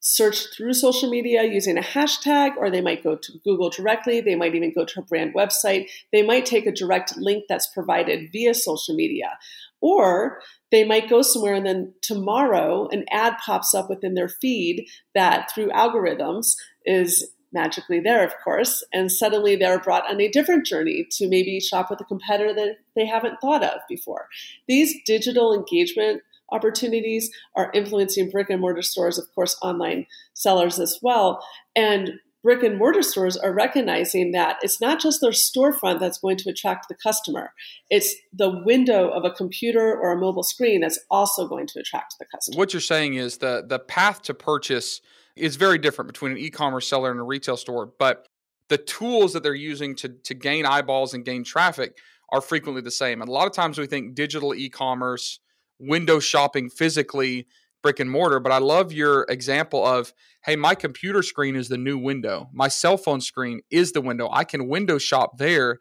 search 0.00 0.54
through 0.54 0.74
social 0.74 1.08
media 1.08 1.44
using 1.44 1.78
a 1.78 1.82
hashtag, 1.82 2.56
or 2.58 2.70
they 2.70 2.82
might 2.82 3.02
go 3.02 3.16
to 3.16 3.32
Google 3.42 3.70
directly. 3.70 4.20
They 4.20 4.34
might 4.34 4.54
even 4.54 4.72
go 4.74 4.84
to 4.84 5.00
a 5.00 5.02
brand 5.02 5.34
website. 5.34 5.88
They 6.12 6.22
might 6.22 6.44
take 6.44 6.66
a 6.66 6.72
direct 6.72 7.16
link 7.16 7.44
that's 7.48 7.66
provided 7.68 8.30
via 8.30 8.52
social 8.52 8.94
media. 8.94 9.38
Or 9.80 10.40
they 10.74 10.82
might 10.82 11.08
go 11.08 11.22
somewhere 11.22 11.54
and 11.54 11.64
then 11.64 11.94
tomorrow 12.02 12.88
an 12.90 13.04
ad 13.12 13.34
pops 13.44 13.74
up 13.74 13.88
within 13.88 14.14
their 14.14 14.28
feed 14.28 14.88
that 15.14 15.48
through 15.54 15.68
algorithms 15.68 16.56
is 16.84 17.30
magically 17.52 18.00
there, 18.00 18.24
of 18.24 18.34
course, 18.42 18.82
and 18.92 19.12
suddenly 19.12 19.54
they're 19.54 19.78
brought 19.78 20.10
on 20.10 20.20
a 20.20 20.28
different 20.28 20.66
journey 20.66 21.06
to 21.12 21.28
maybe 21.28 21.60
shop 21.60 21.90
with 21.90 22.00
a 22.00 22.04
competitor 22.04 22.52
that 22.52 22.78
they 22.96 23.06
haven't 23.06 23.40
thought 23.40 23.62
of 23.62 23.78
before. 23.88 24.26
These 24.66 24.96
digital 25.06 25.54
engagement 25.54 26.22
opportunities 26.50 27.30
are 27.54 27.70
influencing 27.72 28.30
brick 28.30 28.50
and 28.50 28.60
mortar 28.60 28.82
stores, 28.82 29.16
of 29.16 29.32
course, 29.32 29.56
online 29.62 30.06
sellers 30.34 30.80
as 30.80 30.98
well. 31.00 31.46
And 31.76 32.14
brick 32.44 32.62
and 32.62 32.78
mortar 32.78 33.02
stores 33.02 33.36
are 33.38 33.52
recognizing 33.52 34.32
that 34.32 34.58
it's 34.62 34.80
not 34.80 35.00
just 35.00 35.22
their 35.22 35.30
storefront 35.30 35.98
that's 35.98 36.18
going 36.18 36.36
to 36.36 36.50
attract 36.50 36.86
the 36.88 36.94
customer, 36.94 37.52
it's 37.90 38.14
the 38.32 38.62
window 38.64 39.08
of 39.08 39.24
a 39.24 39.30
computer 39.30 39.98
or 39.98 40.12
a 40.12 40.16
mobile 40.16 40.42
screen 40.44 40.82
that's 40.82 41.00
also 41.10 41.48
going 41.48 41.66
to 41.66 41.80
attract 41.80 42.14
the 42.20 42.26
customer. 42.26 42.58
What 42.58 42.72
you're 42.72 42.80
saying 42.80 43.14
is 43.14 43.38
the 43.38 43.64
the 43.66 43.80
path 43.80 44.22
to 44.22 44.34
purchase 44.34 45.00
is 45.34 45.56
very 45.56 45.78
different 45.78 46.12
between 46.12 46.32
an 46.32 46.38
e-commerce 46.38 46.86
seller 46.86 47.10
and 47.10 47.18
a 47.18 47.24
retail 47.24 47.56
store, 47.56 47.90
but 47.98 48.28
the 48.68 48.78
tools 48.78 49.32
that 49.32 49.42
they're 49.42 49.54
using 49.54 49.96
to 49.96 50.10
to 50.10 50.34
gain 50.34 50.66
eyeballs 50.66 51.14
and 51.14 51.24
gain 51.24 51.42
traffic 51.42 51.96
are 52.30 52.42
frequently 52.42 52.82
the 52.82 52.90
same. 52.90 53.22
And 53.22 53.28
a 53.28 53.32
lot 53.32 53.46
of 53.46 53.54
times 53.54 53.78
we 53.78 53.86
think 53.86 54.14
digital 54.14 54.54
e-commerce, 54.54 55.40
window 55.78 56.20
shopping 56.20 56.68
physically, 56.68 57.46
brick 57.84 58.00
and 58.00 58.10
mortar, 58.10 58.40
but 58.40 58.50
I 58.50 58.58
love 58.58 58.92
your 58.92 59.26
example 59.28 59.84
of 59.84 60.14
hey, 60.42 60.56
my 60.56 60.74
computer 60.74 61.22
screen 61.22 61.54
is 61.54 61.68
the 61.68 61.76
new 61.76 61.98
window. 61.98 62.48
My 62.50 62.68
cell 62.68 62.96
phone 62.96 63.20
screen 63.20 63.60
is 63.70 63.92
the 63.92 64.00
window. 64.00 64.28
I 64.32 64.44
can 64.44 64.68
window 64.68 64.96
shop 64.96 65.36
there 65.36 65.78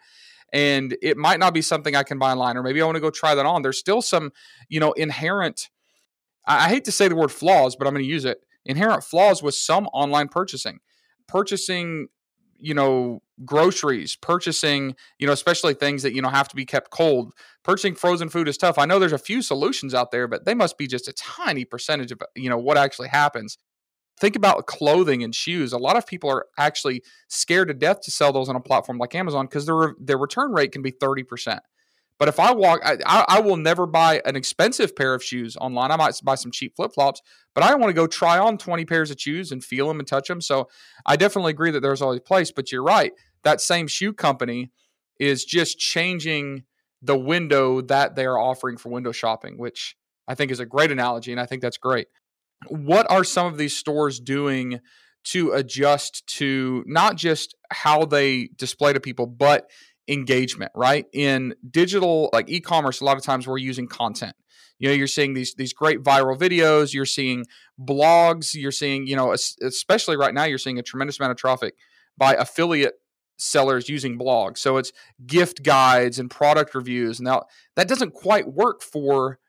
and 0.51 0.95
it 1.01 1.15
might 1.15 1.39
not 1.39 1.53
be 1.53 1.61
something 1.61 1.95
I 1.95 2.03
can 2.03 2.19
buy 2.19 2.31
online 2.31 2.57
or 2.57 2.63
maybe 2.63 2.81
I 2.81 2.85
want 2.85 2.97
to 2.97 3.01
go 3.01 3.09
try 3.09 3.35
that 3.35 3.45
on. 3.45 3.61
There's 3.61 3.79
still 3.79 4.01
some, 4.01 4.31
you 4.67 4.81
know, 4.81 4.91
inherent 4.91 5.69
I 6.45 6.67
hate 6.67 6.83
to 6.85 6.91
say 6.91 7.07
the 7.07 7.15
word 7.15 7.31
flaws, 7.31 7.77
but 7.77 7.87
I'm 7.87 7.93
going 7.93 8.03
to 8.03 8.11
use 8.11 8.25
it 8.25 8.39
inherent 8.65 9.05
flaws 9.05 9.41
with 9.41 9.55
some 9.55 9.87
online 9.87 10.27
purchasing. 10.27 10.79
Purchasing, 11.25 12.07
you 12.59 12.73
know, 12.73 13.22
groceries, 13.45 14.15
purchasing, 14.15 14.95
you 15.19 15.27
know, 15.27 15.33
especially 15.33 15.73
things 15.73 16.03
that, 16.03 16.13
you 16.13 16.21
know, 16.21 16.29
have 16.29 16.47
to 16.49 16.55
be 16.55 16.65
kept 16.65 16.91
cold. 16.91 17.33
Purchasing 17.63 17.95
frozen 17.95 18.29
food 18.29 18.47
is 18.47 18.57
tough. 18.57 18.77
I 18.77 18.85
know 18.85 18.99
there's 18.99 19.13
a 19.13 19.17
few 19.17 19.41
solutions 19.41 19.93
out 19.93 20.11
there, 20.11 20.27
but 20.27 20.45
they 20.45 20.53
must 20.53 20.77
be 20.77 20.87
just 20.87 21.07
a 21.07 21.13
tiny 21.13 21.65
percentage 21.65 22.11
of, 22.11 22.21
you 22.35 22.49
know, 22.49 22.57
what 22.57 22.77
actually 22.77 23.09
happens. 23.09 23.57
Think 24.19 24.35
about 24.35 24.67
clothing 24.67 25.23
and 25.23 25.33
shoes. 25.33 25.73
A 25.73 25.77
lot 25.77 25.97
of 25.97 26.05
people 26.05 26.29
are 26.29 26.45
actually 26.57 27.03
scared 27.27 27.69
to 27.69 27.73
death 27.73 28.01
to 28.01 28.11
sell 28.11 28.31
those 28.31 28.49
on 28.49 28.55
a 28.55 28.61
platform 28.61 28.97
like 28.97 29.15
Amazon 29.15 29.47
because 29.47 29.65
their 29.65 29.95
their 29.99 30.17
return 30.17 30.51
rate 30.51 30.71
can 30.71 30.83
be 30.83 30.91
30%. 30.91 31.59
But 32.19 32.27
if 32.27 32.39
I 32.39 32.53
walk, 32.53 32.81
I, 32.85 33.25
I, 33.27 33.39
will 33.39 33.57
never 33.57 33.85
buy 33.85 34.21
an 34.23 34.35
expensive 34.35 34.95
pair 34.95 35.13
of 35.13 35.23
shoes 35.23 35.57
online. 35.57 35.91
I 35.91 35.95
might 35.95 36.19
buy 36.23 36.35
some 36.35 36.51
cheap 36.51 36.75
flip 36.75 36.93
flops, 36.93 37.21
but 37.55 37.63
I 37.63 37.73
want 37.75 37.89
to 37.89 37.93
go 37.93 38.07
try 38.07 38.37
on 38.37 38.57
20 38.57 38.85
pairs 38.85 39.11
of 39.11 39.19
shoes 39.19 39.51
and 39.51 39.63
feel 39.63 39.87
them 39.87 39.99
and 39.99 40.07
touch 40.07 40.27
them. 40.27 40.39
So 40.39 40.69
I 41.05 41.15
definitely 41.15 41.51
agree 41.51 41.71
that 41.71 41.81
there's 41.81 42.01
always 42.01 42.19
a 42.19 42.23
place, 42.23 42.51
but 42.51 42.71
you're 42.71 42.83
right. 42.83 43.13
That 43.43 43.61
same 43.61 43.87
shoe 43.87 44.13
company 44.13 44.71
is 45.19 45.43
just 45.43 45.79
changing 45.79 46.63
the 47.01 47.17
window 47.17 47.81
that 47.81 48.15
they're 48.15 48.37
offering 48.37 48.77
for 48.77 48.89
window 48.89 49.11
shopping, 49.11 49.57
which 49.57 49.95
I 50.27 50.35
think 50.35 50.51
is 50.51 50.59
a 50.59 50.65
great 50.65 50.91
analogy. 50.91 51.31
And 51.31 51.41
I 51.41 51.45
think 51.45 51.61
that's 51.61 51.77
great. 51.77 52.07
What 52.67 53.09
are 53.11 53.23
some 53.23 53.47
of 53.47 53.57
these 53.57 53.75
stores 53.75 54.19
doing 54.19 54.79
to 55.25 55.51
adjust 55.51 56.25
to 56.27 56.83
not 56.85 57.15
just 57.15 57.55
how 57.71 58.05
they 58.05 58.49
display 58.57 58.93
to 58.93 58.99
people, 58.99 59.25
but 59.25 59.69
engagement, 60.07 60.71
right? 60.75 61.05
In 61.13 61.55
digital, 61.69 62.29
like 62.33 62.49
e-commerce, 62.49 63.01
a 63.01 63.05
lot 63.05 63.17
of 63.17 63.23
times 63.23 63.47
we're 63.47 63.57
using 63.57 63.87
content. 63.87 64.35
You 64.79 64.89
know, 64.89 64.95
you're 64.95 65.07
seeing 65.07 65.33
these 65.33 65.53
these 65.53 65.71
great 65.71 66.03
viral 66.03 66.37
videos. 66.37 66.93
You're 66.93 67.05
seeing 67.05 67.45
blogs. 67.79 68.53
You're 68.53 68.71
seeing, 68.71 69.07
you 69.07 69.15
know, 69.15 69.31
especially 69.31 70.17
right 70.17 70.33
now, 70.33 70.43
you're 70.43 70.57
seeing 70.57 70.79
a 70.79 70.83
tremendous 70.83 71.19
amount 71.19 71.31
of 71.31 71.37
traffic 71.37 71.75
by 72.17 72.33
affiliate 72.33 72.95
sellers 73.37 73.89
using 73.89 74.17
blogs. 74.17 74.57
So 74.59 74.77
it's 74.77 74.91
gift 75.25 75.63
guides 75.63 76.19
and 76.19 76.29
product 76.29 76.75
reviews. 76.75 77.19
Now 77.19 77.43
that 77.75 77.87
doesn't 77.87 78.13
quite 78.13 78.53
work 78.53 78.81
for 78.81 79.39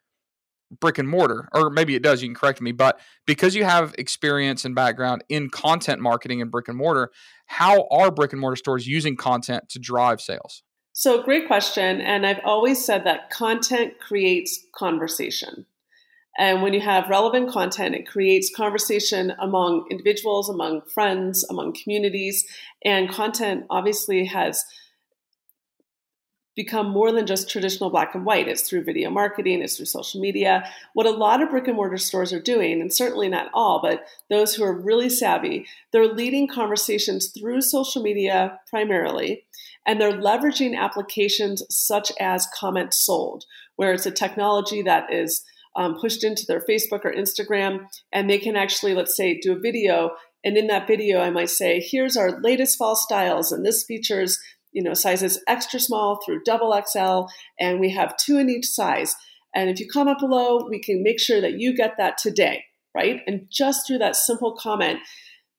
brick 0.80 0.98
and 0.98 1.08
mortar, 1.08 1.48
or 1.52 1.70
maybe 1.70 1.94
it 1.94 2.02
does. 2.02 2.22
You 2.22 2.28
can 2.28 2.34
correct 2.34 2.60
me, 2.60 2.72
but 2.72 3.00
because 3.26 3.54
you 3.54 3.64
have 3.64 3.94
experience 3.98 4.64
and 4.64 4.74
background 4.74 5.24
in 5.28 5.50
content 5.50 6.00
marketing 6.00 6.42
and 6.42 6.50
brick 6.50 6.68
and 6.68 6.76
mortar, 6.76 7.10
how 7.46 7.86
are 7.90 8.10
brick 8.10 8.32
and 8.32 8.40
mortar 8.40 8.56
stores 8.56 8.86
using 8.86 9.16
content 9.16 9.68
to 9.70 9.78
drive 9.78 10.20
sales? 10.20 10.62
So, 10.92 11.22
great 11.22 11.46
question. 11.48 12.00
And 12.00 12.24
I've 12.24 12.40
always 12.44 12.84
said 12.84 13.04
that 13.04 13.30
content 13.30 13.94
creates 13.98 14.64
conversation. 14.74 15.66
And 16.38 16.62
when 16.62 16.72
you 16.72 16.80
have 16.80 17.08
relevant 17.08 17.50
content, 17.50 17.94
it 17.94 18.08
creates 18.08 18.54
conversation 18.54 19.32
among 19.40 19.86
individuals, 19.90 20.48
among 20.48 20.82
friends, 20.92 21.44
among 21.48 21.74
communities. 21.74 22.44
And 22.84 23.08
content 23.08 23.64
obviously 23.70 24.24
has 24.26 24.64
become 26.56 26.88
more 26.88 27.10
than 27.10 27.26
just 27.26 27.50
traditional 27.50 27.90
black 27.90 28.14
and 28.14 28.24
white. 28.24 28.48
It's 28.48 28.62
through 28.62 28.84
video 28.84 29.10
marketing, 29.10 29.62
it's 29.62 29.76
through 29.76 29.86
social 29.86 30.20
media. 30.20 30.64
What 30.92 31.06
a 31.06 31.10
lot 31.10 31.42
of 31.42 31.50
brick 31.50 31.66
and 31.66 31.76
mortar 31.76 31.98
stores 31.98 32.32
are 32.32 32.40
doing, 32.40 32.80
and 32.80 32.92
certainly 32.92 33.28
not 33.28 33.50
all, 33.52 33.80
but 33.82 34.04
those 34.30 34.54
who 34.54 34.64
are 34.64 34.72
really 34.72 35.08
savvy, 35.08 35.66
they're 35.92 36.06
leading 36.06 36.46
conversations 36.46 37.28
through 37.28 37.60
social 37.60 38.02
media 38.02 38.60
primarily, 38.70 39.44
and 39.86 40.00
they're 40.00 40.12
leveraging 40.12 40.76
applications 40.76 41.62
such 41.68 42.12
as 42.20 42.48
CommentSold, 42.58 43.42
where 43.76 43.92
it's 43.92 44.06
a 44.06 44.10
technology 44.10 44.82
that 44.82 45.12
is 45.12 45.44
um, 45.76 45.98
pushed 46.00 46.22
into 46.22 46.44
their 46.46 46.60
Facebook 46.60 47.04
or 47.04 47.12
Instagram, 47.12 47.86
and 48.12 48.30
they 48.30 48.38
can 48.38 48.54
actually, 48.56 48.94
let's 48.94 49.16
say, 49.16 49.40
do 49.40 49.52
a 49.52 49.58
video. 49.58 50.12
And 50.44 50.56
in 50.56 50.68
that 50.68 50.86
video, 50.86 51.20
I 51.20 51.30
might 51.30 51.50
say, 51.50 51.80
here's 51.80 52.16
our 52.16 52.40
latest 52.40 52.78
fall 52.78 52.94
styles, 52.94 53.50
and 53.50 53.64
this 53.64 53.82
features 53.82 54.38
you 54.74 54.82
know, 54.82 54.92
sizes 54.92 55.42
extra 55.48 55.80
small 55.80 56.20
through 56.24 56.42
double 56.44 56.78
XL, 56.86 57.22
and 57.58 57.80
we 57.80 57.90
have 57.90 58.16
two 58.18 58.38
in 58.38 58.50
each 58.50 58.66
size. 58.66 59.14
And 59.54 59.70
if 59.70 59.80
you 59.80 59.88
comment 59.90 60.18
below, 60.18 60.66
we 60.68 60.80
can 60.80 61.02
make 61.02 61.20
sure 61.20 61.40
that 61.40 61.58
you 61.58 61.74
get 61.74 61.94
that 61.96 62.18
today, 62.18 62.64
right? 62.94 63.20
And 63.26 63.46
just 63.50 63.86
through 63.86 63.98
that 63.98 64.16
simple 64.16 64.56
comment, 64.60 64.98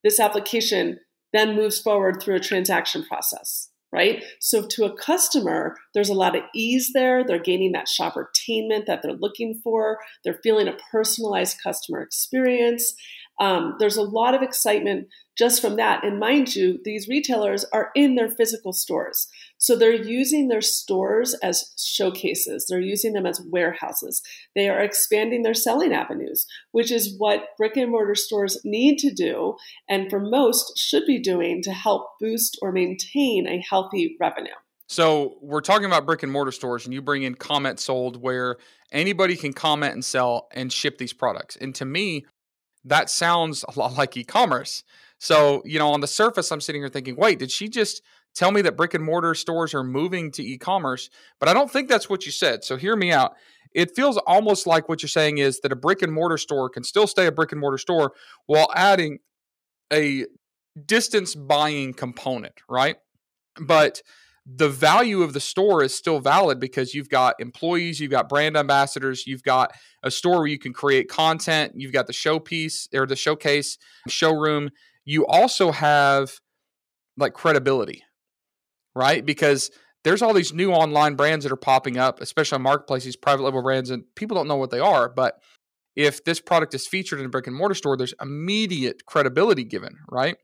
this 0.03 0.19
application 0.19 0.99
then 1.33 1.55
moves 1.55 1.79
forward 1.79 2.21
through 2.21 2.35
a 2.35 2.39
transaction 2.41 3.03
process, 3.03 3.69
right? 3.91 4.23
So 4.39 4.67
to 4.67 4.85
a 4.85 4.95
customer, 4.95 5.75
there's 5.93 6.09
a 6.09 6.13
lot 6.13 6.35
of 6.35 6.43
ease 6.53 6.91
there. 6.93 7.23
They're 7.23 7.39
gaining 7.39 7.71
that 7.71 7.87
shoppertainment 7.87 8.85
that 8.87 9.01
they're 9.01 9.13
looking 9.13 9.59
for. 9.63 9.97
They're 10.23 10.39
feeling 10.43 10.67
a 10.67 10.77
personalized 10.91 11.57
customer 11.63 12.01
experience. 12.01 12.93
Um, 13.39 13.75
there's 13.79 13.97
a 13.97 14.01
lot 14.01 14.33
of 14.33 14.41
excitement 14.41 15.07
just 15.37 15.61
from 15.61 15.75
that. 15.75 16.03
And 16.03 16.19
mind 16.19 16.55
you, 16.55 16.79
these 16.85 17.07
retailers 17.07 17.65
are 17.73 17.91
in 17.95 18.15
their 18.15 18.29
physical 18.29 18.71
stores. 18.71 19.27
So 19.57 19.75
they're 19.75 19.91
using 19.91 20.47
their 20.47 20.61
stores 20.61 21.33
as 21.43 21.73
showcases, 21.77 22.67
they're 22.69 22.79
using 22.79 23.13
them 23.13 23.25
as 23.25 23.41
warehouses. 23.51 24.21
They 24.55 24.69
are 24.69 24.79
expanding 24.79 25.43
their 25.43 25.53
selling 25.53 25.93
avenues, 25.93 26.45
which 26.71 26.91
is 26.91 27.15
what 27.17 27.49
brick 27.57 27.75
and 27.75 27.91
mortar 27.91 28.15
stores 28.15 28.59
need 28.63 28.97
to 28.99 29.13
do, 29.13 29.55
and 29.89 30.09
for 30.09 30.19
most 30.19 30.77
should 30.77 31.05
be 31.05 31.19
doing 31.19 31.61
to 31.63 31.71
help 31.71 32.07
boost 32.19 32.57
or 32.61 32.71
maintain 32.71 33.47
a 33.47 33.63
healthy 33.69 34.15
revenue. 34.19 34.53
So 34.87 35.37
we're 35.41 35.61
talking 35.61 35.85
about 35.85 36.05
brick 36.05 36.21
and 36.21 36.31
mortar 36.31 36.51
stores, 36.51 36.85
and 36.85 36.93
you 36.93 37.01
bring 37.01 37.23
in 37.23 37.35
CommentSold 37.35 38.17
where 38.17 38.57
anybody 38.91 39.35
can 39.35 39.51
comment 39.51 39.93
and 39.93 40.05
sell 40.05 40.47
and 40.53 40.71
ship 40.71 40.99
these 40.99 41.13
products. 41.13 41.55
And 41.55 41.73
to 41.75 41.85
me, 41.85 42.25
that 42.85 43.09
sounds 43.09 43.65
a 43.67 43.77
lot 43.77 43.97
like 43.97 44.15
e-commerce. 44.15 44.83
So, 45.19 45.61
you 45.65 45.79
know, 45.79 45.89
on 45.89 46.01
the 46.01 46.07
surface, 46.07 46.51
I'm 46.51 46.61
sitting 46.61 46.81
here 46.81 46.89
thinking, 46.89 47.15
wait, 47.15 47.39
did 47.39 47.51
she 47.51 47.67
just 47.67 48.01
tell 48.35 48.51
me 48.51 48.61
that 48.61 48.77
brick 48.77 48.93
and 48.93 49.03
mortar 49.03 49.33
stores 49.33 49.73
are 49.73 49.83
moving 49.83 50.31
to 50.31 50.43
e-commerce? 50.43 51.09
But 51.39 51.49
I 51.49 51.53
don't 51.53 51.71
think 51.71 51.89
that's 51.89 52.09
what 52.09 52.25
you 52.25 52.31
said. 52.31 52.63
So 52.63 52.77
hear 52.77 52.95
me 52.95 53.11
out. 53.11 53.33
It 53.73 53.95
feels 53.95 54.17
almost 54.17 54.67
like 54.67 54.87
what 54.87 55.01
you're 55.01 55.09
saying 55.09 55.39
is 55.39 55.59
that 55.61 55.71
a 55.71 55.75
brick 55.75 56.01
and 56.01 56.13
mortar 56.13 56.37
store 56.37 56.69
can 56.69 56.83
still 56.83 57.07
stay 57.07 57.27
a 57.27 57.31
brick 57.31 57.51
and 57.51 57.59
mortar 57.59 57.77
store 57.77 58.13
while 58.45 58.69
adding 58.73 59.19
a 59.91 60.25
distance 60.85 61.35
buying 61.35 61.93
component, 61.93 62.53
right? 62.69 62.97
But 63.59 64.01
the 64.45 64.69
value 64.69 65.23
of 65.23 65.33
the 65.33 65.39
store 65.39 65.83
is 65.83 65.95
still 65.95 66.19
valid 66.19 66.59
because 66.59 66.93
you've 66.93 67.09
got 67.09 67.35
employees, 67.39 67.99
you've 67.99 68.11
got 68.11 68.29
brand 68.29 68.55
ambassadors, 68.55 69.25
you've 69.25 69.43
got 69.43 69.73
a 70.03 70.11
store 70.11 70.37
where 70.37 70.47
you 70.47 70.59
can 70.59 70.71
create 70.71 71.09
content, 71.09 71.73
you've 71.75 71.93
got 71.93 72.05
the 72.05 72.13
showpiece 72.13 72.87
or 72.93 73.07
the 73.07 73.15
showcase, 73.15 73.77
showroom. 74.07 74.69
You 75.03 75.25
also 75.25 75.71
have 75.71 76.39
like 77.17 77.33
credibility, 77.33 78.03
right? 78.95 79.25
Because 79.25 79.71
there's 80.03 80.21
all 80.21 80.33
these 80.33 80.53
new 80.53 80.71
online 80.71 81.15
brands 81.15 81.43
that 81.43 81.51
are 81.51 81.57
popping 81.57 81.97
up, 81.97 82.21
especially 82.21 82.57
on 82.57 82.61
marketplaces, 82.61 83.15
private 83.15 83.41
label 83.41 83.63
brands, 83.63 83.89
and 83.89 84.03
people 84.15 84.35
don't 84.35 84.47
know 84.47 84.57
what 84.57 84.69
they 84.69 84.79
are. 84.79 85.09
But 85.09 85.41
if 85.95 86.23
this 86.23 86.39
product 86.39 86.75
is 86.75 86.85
featured 86.85 87.19
in 87.19 87.25
a 87.25 87.29
brick 87.29 87.47
and 87.47 87.55
mortar 87.55 87.73
store, 87.73 87.97
there's 87.97 88.13
immediate 88.21 89.05
credibility 89.07 89.63
given, 89.63 89.95
right? 90.11 90.37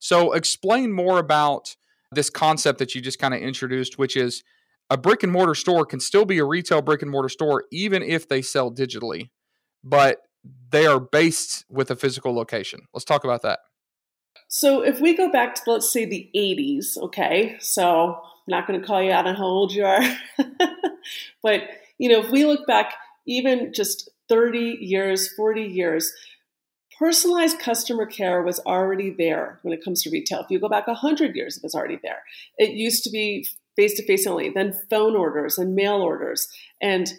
So 0.00 0.32
explain 0.32 0.92
more 0.92 1.18
about 1.18 1.76
this 2.16 2.30
concept 2.30 2.80
that 2.80 2.96
you 2.96 3.00
just 3.00 3.20
kind 3.20 3.32
of 3.32 3.40
introduced, 3.40 3.98
which 3.98 4.16
is 4.16 4.42
a 4.90 4.96
brick 4.96 5.22
and 5.22 5.32
mortar 5.32 5.54
store 5.54 5.86
can 5.86 6.00
still 6.00 6.24
be 6.24 6.38
a 6.38 6.44
retail 6.44 6.82
brick 6.82 7.02
and 7.02 7.10
mortar 7.10 7.28
store 7.28 7.64
even 7.70 8.02
if 8.02 8.28
they 8.28 8.42
sell 8.42 8.72
digitally, 8.72 9.30
but 9.84 10.18
they 10.70 10.86
are 10.86 10.98
based 10.98 11.64
with 11.68 11.90
a 11.90 11.96
physical 11.96 12.34
location. 12.34 12.80
Let's 12.92 13.04
talk 13.04 13.22
about 13.22 13.42
that. 13.42 13.60
So 14.48 14.82
if 14.82 15.00
we 15.00 15.16
go 15.16 15.30
back 15.30 15.54
to 15.56 15.70
let's 15.70 15.90
say 15.90 16.04
the 16.04 16.30
80s, 16.34 16.96
okay? 16.98 17.56
So 17.60 18.14
I'm 18.14 18.20
not 18.46 18.66
going 18.66 18.80
to 18.80 18.86
call 18.86 19.02
you 19.02 19.10
out 19.10 19.26
on 19.26 19.34
how 19.34 19.44
old 19.44 19.72
you 19.72 19.84
are. 19.84 20.02
but, 21.42 21.62
you 21.98 22.08
know, 22.08 22.20
if 22.20 22.30
we 22.30 22.44
look 22.44 22.66
back 22.66 22.94
even 23.26 23.72
just 23.72 24.08
30 24.28 24.78
years, 24.80 25.32
40 25.34 25.62
years, 25.62 26.12
personalized 26.98 27.58
customer 27.58 28.06
care 28.06 28.42
was 28.42 28.60
already 28.60 29.10
there 29.10 29.58
when 29.62 29.72
it 29.72 29.84
comes 29.84 30.02
to 30.02 30.10
retail. 30.10 30.40
If 30.40 30.50
you 30.50 30.58
go 30.58 30.68
back 30.68 30.86
100 30.86 31.34
years, 31.36 31.56
it 31.56 31.62
was 31.62 31.74
already 31.74 31.98
there. 32.02 32.22
It 32.58 32.70
used 32.70 33.04
to 33.04 33.10
be 33.10 33.46
face 33.76 33.94
to 33.94 34.06
face 34.06 34.26
only, 34.26 34.50
then 34.50 34.78
phone 34.88 35.14
orders 35.14 35.58
and 35.58 35.74
mail 35.74 35.96
orders. 35.96 36.48
And 36.80 37.12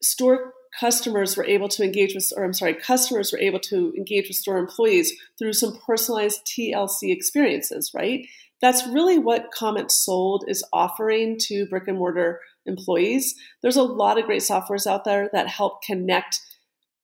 store 0.00 0.54
customers 0.78 1.36
were 1.36 1.44
able 1.44 1.68
to 1.68 1.82
engage 1.82 2.14
with, 2.14 2.32
or 2.36 2.44
I'm 2.44 2.52
sorry, 2.52 2.74
customers 2.74 3.32
were 3.32 3.40
able 3.40 3.58
to 3.60 3.92
engage 3.96 4.28
with 4.28 4.36
store 4.36 4.58
employees 4.58 5.12
through 5.38 5.54
some 5.54 5.78
personalized 5.84 6.46
TLC 6.46 7.12
experiences, 7.12 7.90
right? 7.94 8.26
That's 8.60 8.86
really 8.86 9.18
what 9.18 9.52
CommentSold 9.58 10.40
is 10.46 10.64
offering 10.72 11.38
to 11.46 11.66
brick 11.66 11.88
and 11.88 11.98
mortar 11.98 12.40
employees. 12.66 13.34
There's 13.62 13.76
a 13.76 13.82
lot 13.82 14.18
of 14.18 14.26
great 14.26 14.42
softwares 14.42 14.86
out 14.86 15.04
there 15.04 15.30
that 15.32 15.48
help 15.48 15.82
connect 15.82 16.40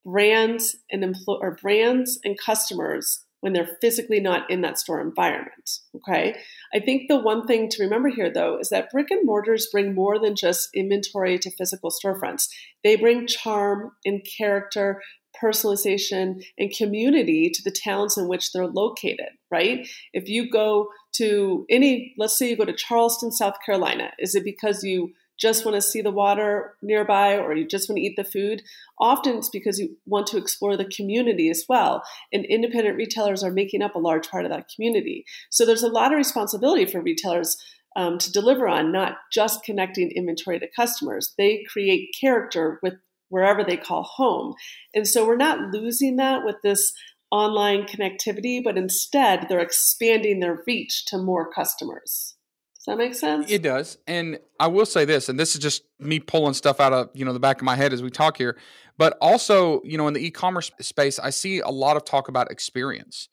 brands 0.07 0.77
and 0.91 1.03
empl- 1.03 1.41
or 1.41 1.59
brands 1.61 2.19
and 2.25 2.39
customers 2.39 3.25
when 3.41 3.53
they're 3.53 3.77
physically 3.81 4.21
not 4.21 4.51
in 4.51 4.63
that 4.63 4.79
store 4.79 5.01
environment. 5.01 5.71
Okay. 5.95 6.37
I 6.73 6.81
think 6.81 7.09
the 7.09 7.19
one 7.19 7.47
thing 7.47 7.69
to 7.71 7.83
remember 7.83 8.09
here, 8.09 8.33
though, 8.33 8.59
is 8.59 8.71
that 8.71 8.91
brick 8.91 9.11
and 9.11 9.27
mortars 9.27 9.69
bring 9.71 9.95
more 9.95 10.19
than 10.19 10.35
just 10.35 10.71
inventory 10.75 11.39
to 11.41 11.51
physical 11.51 11.91
storefronts. 11.91 12.49
They 12.83 12.97
bring 12.97 13.27
charm 13.27 13.93
and 14.05 14.27
character, 14.39 15.03
personalization, 15.41 16.43
and 16.59 16.75
community 16.75 17.51
to 17.51 17.63
the 17.63 17.71
towns 17.71 18.17
in 18.17 18.27
which 18.27 18.53
they're 18.53 18.67
located, 18.67 19.29
right? 19.51 19.87
If 20.13 20.29
you 20.29 20.49
go 20.51 20.89
to 21.17 21.67
any, 21.69 22.15
let's 22.17 22.39
say 22.39 22.49
you 22.49 22.57
go 22.57 22.65
to 22.65 22.73
Charleston, 22.73 23.33
South 23.33 23.57
Carolina, 23.65 24.13
is 24.19 24.35
it 24.35 24.45
because 24.45 24.83
you 24.83 25.13
just 25.39 25.65
want 25.65 25.75
to 25.75 25.83
see 25.83 26.01
the 26.01 26.11
water 26.11 26.77
nearby 26.83 27.37
or 27.37 27.55
you 27.55 27.67
just 27.67 27.89
want 27.89 27.99
to 27.99 28.03
eat 28.03 28.17
the 28.17 28.25
food. 28.25 28.63
Often 28.99 29.39
it's 29.39 29.51
because 29.51 29.79
you 29.79 29.97
want 30.07 30.27
to 30.29 30.39
explore 30.39 30.77
the 30.77 30.85
community 30.85 31.51
as 31.51 31.65
well. 31.69 32.03
And 32.33 32.45
independent 32.45 32.97
retailers 32.97 33.45
are 33.45 33.51
making 33.51 33.83
up 33.83 33.95
a 33.95 34.01
large 34.01 34.29
part 34.29 34.45
of 34.45 34.51
that 34.51 34.69
community. 34.75 35.25
So 35.51 35.67
there's 35.67 35.83
a 35.83 35.89
lot 35.89 36.13
of 36.13 36.17
responsibility 36.17 36.87
for 36.87 37.01
retailers 37.01 37.57
um, 37.97 38.19
to 38.19 38.33
deliver 38.33 38.69
on, 38.69 38.93
not 38.93 39.17
just 39.33 39.65
connecting 39.65 40.11
inventory 40.11 40.59
to 40.59 40.69
customers. 40.75 41.35
They 41.37 41.65
create 41.69 42.15
character 42.19 42.79
with 42.83 42.95
wherever 43.29 43.65
they 43.65 43.77
call 43.77 44.03
home. 44.03 44.55
And 44.95 45.07
so 45.07 45.27
we're 45.27 45.37
not 45.37 45.73
losing 45.73 46.17
that 46.17 46.45
with 46.45 46.57
this 46.63 46.93
online 47.31 47.83
connectivity, 47.83 48.63
but 48.63 48.79
instead 48.79 49.47
they're 49.49 49.61
expanding 49.61 50.41
their 50.41 50.63
reach 50.67 51.07
to 51.07 51.19
more 51.19 51.51
customers 51.51 52.36
that 52.87 52.99
make 52.99 53.15
sense? 53.15 53.51
It 53.51 53.63
does. 53.63 53.99
And 54.07 54.39
I 54.59 54.69
will 54.69 54.87
say 54.87 55.05
this, 55.05 55.29
and 55.29 55.39
this 55.39 55.55
is 55.55 55.61
just 55.61 55.83
me 55.99 56.21
pulling 56.21 56.55
stuff 56.55 56.81
out 56.81 56.93
of, 56.93 57.11
you 57.15 57.25
know, 57.25 57.33
the 57.33 57.41
back 57.41 57.59
of 57.59 57.65
my 57.65 57.77
head 57.77 57.93
as 57.93 58.03
we 58.03 58.11
talk 58.11 58.37
here. 58.37 58.57
But 58.99 59.19
also, 59.21 59.83
you 59.85 59.99
know, 59.99 60.09
in 60.09 60.15
the 60.15 60.25
e-commerce 60.25 60.71
space, 60.81 61.19
I 61.19 61.31
see 61.31 61.61
a 61.61 61.69
lot 61.69 61.97
of 61.97 62.05
talk 62.05 62.29
about 62.29 62.51
experience. 62.51 63.29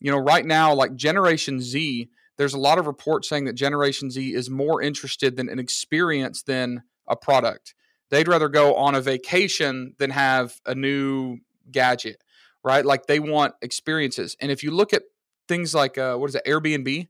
You 0.00 0.10
know, 0.10 0.18
right 0.18 0.44
now, 0.44 0.74
like 0.74 0.96
Generation 0.96 1.60
Z, 1.60 2.08
there's 2.36 2.54
a 2.54 2.58
lot 2.58 2.78
of 2.78 2.86
reports 2.86 3.28
saying 3.28 3.44
that 3.44 3.52
Generation 3.52 4.10
Z 4.10 4.34
is 4.34 4.50
more 4.50 4.82
interested 4.82 5.38
in 5.38 5.48
an 5.48 5.58
experience 5.58 6.42
than 6.42 6.82
a 7.08 7.14
product. 7.14 7.74
They'd 8.10 8.28
rather 8.28 8.48
go 8.48 8.74
on 8.74 8.94
a 8.94 9.00
vacation 9.00 9.94
than 9.98 10.10
have 10.10 10.60
a 10.66 10.74
new 10.74 11.38
gadget, 11.70 12.22
right? 12.64 12.84
Like 12.84 13.06
they 13.06 13.20
want 13.20 13.54
experiences. 13.62 14.36
And 14.40 14.50
if 14.50 14.62
you 14.62 14.70
look 14.70 14.92
at 14.92 15.02
things 15.48 15.74
like 15.74 15.96
uh, 15.98 16.16
what 16.16 16.28
is 16.28 16.34
it, 16.34 16.44
Airbnb, 16.46 17.08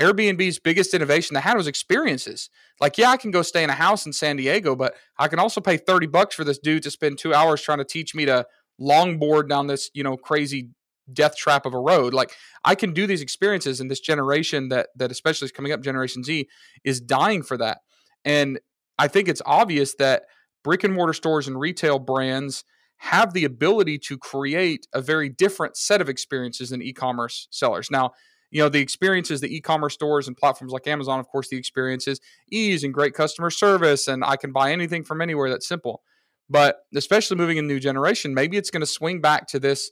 Airbnb's 0.00 0.58
biggest 0.58 0.94
innovation 0.94 1.34
they 1.34 1.40
had 1.40 1.56
was 1.56 1.66
experiences. 1.66 2.50
Like, 2.80 2.98
yeah, 2.98 3.10
I 3.10 3.16
can 3.16 3.30
go 3.30 3.42
stay 3.42 3.62
in 3.62 3.70
a 3.70 3.74
house 3.74 4.06
in 4.06 4.12
San 4.12 4.36
Diego, 4.36 4.74
but 4.74 4.94
I 5.18 5.28
can 5.28 5.38
also 5.38 5.60
pay 5.60 5.76
30 5.76 6.06
bucks 6.06 6.34
for 6.34 6.44
this 6.44 6.58
dude 6.58 6.82
to 6.84 6.90
spend 6.90 7.18
two 7.18 7.34
hours 7.34 7.62
trying 7.62 7.78
to 7.78 7.84
teach 7.84 8.14
me 8.14 8.24
to 8.24 8.46
longboard 8.80 9.48
down 9.48 9.66
this, 9.66 9.90
you 9.94 10.02
know, 10.02 10.16
crazy 10.16 10.70
death 11.12 11.36
trap 11.36 11.66
of 11.66 11.74
a 11.74 11.78
road. 11.78 12.14
Like 12.14 12.34
I 12.64 12.74
can 12.74 12.92
do 12.92 13.06
these 13.06 13.20
experiences 13.20 13.80
and 13.80 13.90
this 13.90 14.00
generation 14.00 14.68
that 14.68 14.88
that 14.96 15.10
especially 15.10 15.46
is 15.46 15.52
coming 15.52 15.72
up, 15.72 15.80
Generation 15.80 16.24
Z, 16.24 16.48
is 16.84 17.00
dying 17.00 17.42
for 17.42 17.56
that. 17.58 17.78
And 18.24 18.60
I 18.98 19.08
think 19.08 19.28
it's 19.28 19.42
obvious 19.44 19.94
that 19.98 20.24
brick 20.64 20.84
and 20.84 20.94
mortar 20.94 21.12
stores 21.12 21.48
and 21.48 21.58
retail 21.58 21.98
brands 21.98 22.64
have 22.98 23.32
the 23.32 23.44
ability 23.44 23.98
to 23.98 24.16
create 24.16 24.86
a 24.92 25.02
very 25.02 25.28
different 25.28 25.76
set 25.76 26.00
of 26.00 26.08
experiences 26.08 26.70
than 26.70 26.80
e-commerce 26.80 27.48
sellers. 27.50 27.90
Now, 27.90 28.12
you 28.52 28.62
know 28.62 28.68
the 28.68 28.80
experiences 28.80 29.40
the 29.40 29.54
e-commerce 29.54 29.94
stores 29.94 30.28
and 30.28 30.36
platforms 30.36 30.72
like 30.72 30.86
amazon 30.86 31.18
of 31.18 31.26
course 31.26 31.48
the 31.48 31.56
experiences 31.56 32.20
ease 32.50 32.84
and 32.84 32.94
great 32.94 33.14
customer 33.14 33.50
service 33.50 34.06
and 34.06 34.24
i 34.24 34.36
can 34.36 34.52
buy 34.52 34.70
anything 34.70 35.02
from 35.02 35.20
anywhere 35.20 35.50
that's 35.50 35.66
simple. 35.66 36.02
But 36.50 36.84
especially 36.94 37.38
moving 37.38 37.56
in 37.56 37.66
new 37.66 37.80
generation 37.80 38.34
maybe 38.34 38.56
it's 38.56 38.70
going 38.70 38.82
to 38.82 38.86
swing 38.86 39.20
back 39.20 39.48
to 39.48 39.58
this 39.58 39.90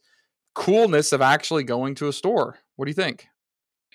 coolness 0.55 1.13
of 1.13 1.23
actually 1.23 1.65
going 1.65 1.95
to 1.97 2.09
a 2.09 2.13
store. 2.13 2.59
What 2.77 2.85
do 2.85 2.91
you 2.91 2.95
think? 2.95 3.29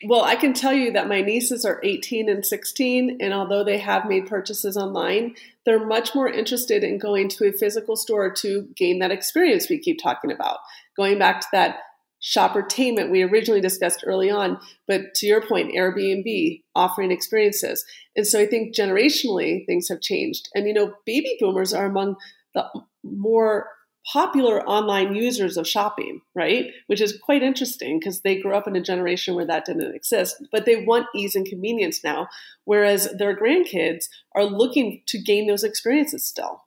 Well, 0.03 0.23
I 0.23 0.35
can 0.35 0.53
tell 0.53 0.73
you 0.73 0.91
that 0.91 1.07
my 1.07 1.21
nieces 1.21 1.63
are 1.63 1.79
18 1.81 2.27
and 2.27 2.45
16, 2.45 3.17
and 3.21 3.33
although 3.33 3.63
they 3.63 3.77
have 3.77 4.07
made 4.07 4.27
purchases 4.27 4.75
online, 4.75 5.35
they're 5.65 5.85
much 5.85 6.13
more 6.13 6.27
interested 6.27 6.83
in 6.83 6.97
going 6.97 7.29
to 7.29 7.47
a 7.47 7.53
physical 7.53 7.95
store 7.95 8.29
to 8.33 8.67
gain 8.75 8.99
that 8.99 9.11
experience 9.11 9.69
we 9.69 9.79
keep 9.79 10.01
talking 10.01 10.33
about. 10.33 10.57
Going 10.97 11.17
back 11.17 11.39
to 11.41 11.47
that 11.53 11.77
shoppertainment 12.25 13.11
we 13.11 13.21
originally 13.21 13.61
discussed 13.61 14.03
early 14.05 14.31
on, 14.31 14.59
but 14.87 15.13
to 15.15 15.27
your 15.27 15.45
point, 15.45 15.75
Airbnb 15.75 16.61
offering 16.73 17.11
experiences. 17.11 17.85
And 18.15 18.25
so 18.25 18.39
I 18.39 18.47
think 18.47 18.75
generationally 18.75 19.65
things 19.65 19.87
have 19.89 20.01
changed. 20.01 20.49
And 20.55 20.67
you 20.67 20.73
know, 20.73 20.95
baby 21.05 21.37
boomers 21.39 21.73
are 21.73 21.85
among 21.85 22.15
the 22.55 22.65
more 23.03 23.67
popular 24.11 24.61
online 24.67 25.15
users 25.15 25.57
of 25.57 25.67
shopping, 25.67 26.21
right? 26.35 26.71
Which 26.87 27.01
is 27.01 27.19
quite 27.23 27.43
interesting 27.43 27.99
because 27.99 28.21
they 28.21 28.39
grew 28.39 28.55
up 28.55 28.67
in 28.67 28.75
a 28.75 28.81
generation 28.81 29.35
where 29.35 29.47
that 29.47 29.65
didn't 29.65 29.95
exist, 29.95 30.43
but 30.51 30.65
they 30.65 30.83
want 30.83 31.07
ease 31.15 31.35
and 31.35 31.45
convenience 31.45 32.03
now, 32.03 32.27
whereas 32.65 33.11
their 33.17 33.35
grandkids 33.35 34.05
are 34.35 34.45
looking 34.45 35.01
to 35.07 35.21
gain 35.21 35.47
those 35.47 35.63
experiences 35.63 36.25
still. 36.25 36.63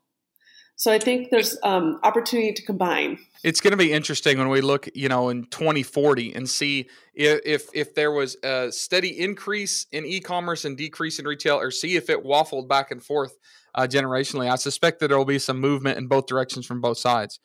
So 0.79 0.93
I 0.93 1.01
think 1.01 1.31
there's 1.31 1.59
um, 1.65 1.99
opportunity 2.05 2.53
to 2.53 2.63
combine. 2.63 3.19
It's 3.43 3.61
going 3.61 3.73
to 3.73 3.77
be 3.77 3.93
interesting 3.93 4.39
when 4.39 4.49
we 4.49 4.61
look, 4.61 4.89
you 4.95 5.09
know, 5.09 5.29
in 5.29 5.47
2040 5.47 6.35
and 6.35 6.49
see 6.49 6.89
if, 7.15 7.41
if 7.45 7.69
if 7.75 7.95
there 7.97 8.13
was 8.13 8.37
a 8.45 8.71
steady 8.71 9.21
increase 9.21 9.87
in 9.91 10.07
e-commerce 10.07 10.65
and 10.65 10.77
decrease 10.77 11.19
in 11.19 11.25
retail, 11.27 11.57
or 11.57 11.73
see 11.73 11.97
if 11.97 12.09
it 12.09 12.25
waffled 12.25 12.69
back 12.69 12.93
and 12.93 13.03
forth 13.03 13.37
uh, 13.75 13.89
generationally. 13.89 14.49
I 14.49 14.55
suspect 14.55 15.01
that 15.01 15.09
there 15.09 15.19
will 15.19 15.25
be 15.25 15.41
some 15.41 15.61
movement 15.61 15.99
in 15.99 16.07
both 16.07 16.27
directions 16.27 16.65
from 16.65 16.81
both 16.81 16.99
sides. 16.99 17.41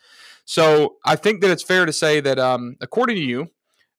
So 0.46 0.98
I 1.04 1.16
think 1.16 1.42
that 1.42 1.50
it's 1.50 1.64
fair 1.64 1.88
to 1.88 1.94
say 1.94 2.20
that, 2.20 2.38
um, 2.38 2.76
according 2.82 3.16
to 3.16 3.24
you, 3.24 3.50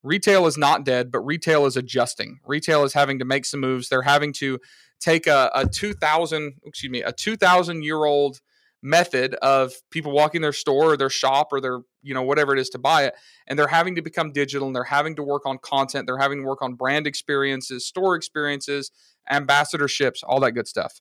retail 0.04 0.46
is 0.46 0.56
not 0.56 0.84
dead, 0.84 1.10
but 1.10 1.20
retail 1.20 1.66
is 1.66 1.76
adjusting. 1.76 2.38
Retail 2.46 2.84
is 2.84 2.92
having 2.92 3.18
to 3.18 3.24
make 3.24 3.46
some 3.46 3.58
moves. 3.58 3.88
They're 3.88 4.02
having 4.02 4.32
to 4.34 4.60
take 5.00 5.26
a, 5.26 5.50
a 5.56 5.66
2000, 5.66 6.54
excuse 6.64 6.90
me, 6.90 7.02
a 7.02 7.10
2000 7.10 7.82
year 7.82 8.04
old 8.04 8.40
method 8.84 9.34
of 9.36 9.72
people 9.90 10.12
walking 10.12 10.42
their 10.42 10.52
store 10.52 10.92
or 10.92 10.96
their 10.96 11.10
shop 11.10 11.48
or 11.52 11.60
their 11.60 11.80
you 12.02 12.14
know 12.14 12.22
whatever 12.22 12.52
it 12.52 12.58
is 12.60 12.68
to 12.68 12.78
buy 12.78 13.04
it 13.04 13.14
and 13.46 13.58
they're 13.58 13.66
having 13.66 13.94
to 13.94 14.02
become 14.02 14.30
digital 14.30 14.68
and 14.68 14.76
they're 14.76 14.84
having 14.84 15.16
to 15.16 15.22
work 15.22 15.46
on 15.46 15.58
content 15.58 16.06
they're 16.06 16.18
having 16.18 16.42
to 16.42 16.46
work 16.46 16.60
on 16.60 16.74
brand 16.74 17.06
experiences 17.06 17.86
store 17.86 18.14
experiences 18.14 18.90
ambassadorships 19.32 20.18
all 20.22 20.38
that 20.38 20.52
good 20.52 20.68
stuff 20.68 21.00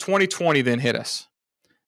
2020 0.00 0.62
then 0.62 0.80
hit 0.80 0.96
us. 0.96 1.28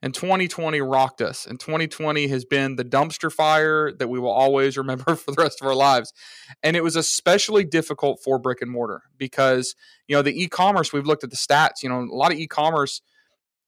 And 0.04 0.12
2020 0.12 0.80
rocked 0.80 1.22
us. 1.22 1.46
And 1.46 1.58
2020 1.58 2.26
has 2.26 2.44
been 2.44 2.74
the 2.76 2.84
dumpster 2.84 3.32
fire 3.32 3.92
that 3.92 4.08
we 4.08 4.18
will 4.18 4.30
always 4.30 4.76
remember 4.78 5.16
for 5.16 5.32
the 5.32 5.42
rest 5.42 5.60
of 5.60 5.66
our 5.66 5.74
lives. 5.74 6.12
And 6.62 6.76
it 6.76 6.84
was 6.84 6.94
especially 6.94 7.64
difficult 7.64 8.20
for 8.22 8.38
brick 8.38 8.62
and 8.62 8.70
mortar 8.70 9.02
because, 9.16 9.74
you 10.06 10.14
know, 10.14 10.22
the 10.22 10.40
e 10.40 10.48
commerce, 10.48 10.92
we've 10.92 11.06
looked 11.06 11.24
at 11.24 11.30
the 11.30 11.36
stats, 11.36 11.82
you 11.82 11.88
know, 11.88 12.00
a 12.00 12.14
lot 12.14 12.32
of 12.32 12.38
e 12.38 12.46
commerce, 12.46 13.00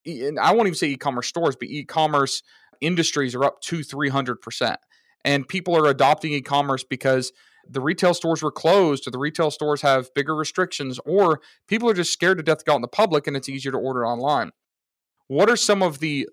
and 0.06 0.38
I 0.38 0.52
won't 0.52 0.66
even 0.66 0.76
say 0.76 0.88
e 0.88 0.96
commerce 0.96 1.28
stores, 1.28 1.56
but 1.56 1.68
e 1.68 1.84
commerce 1.84 2.42
industries 2.80 3.34
are 3.34 3.44
up 3.44 3.60
to 3.62 3.78
300%. 3.78 4.76
And 5.24 5.48
people 5.48 5.76
are 5.76 5.86
adopting 5.86 6.32
e 6.32 6.42
commerce 6.42 6.84
because 6.84 7.32
the 7.68 7.80
retail 7.80 8.14
stores 8.14 8.42
were 8.42 8.52
closed 8.52 9.06
or 9.06 9.10
the 9.10 9.18
retail 9.18 9.50
stores 9.50 9.82
have 9.82 10.12
bigger 10.14 10.34
restrictions 10.34 11.00
or 11.06 11.40
people 11.66 11.88
are 11.88 11.94
just 11.94 12.12
scared 12.12 12.36
to 12.38 12.42
death 12.42 12.58
to 12.58 12.64
go 12.64 12.72
out 12.72 12.76
in 12.76 12.82
the 12.82 12.88
public 12.88 13.26
and 13.26 13.36
it's 13.36 13.48
easier 13.48 13.72
to 13.72 13.78
order 13.78 14.06
online. 14.06 14.50
What 15.28 15.48
are 15.48 15.56
some 15.56 15.82
of 15.82 16.00
the 16.00 16.28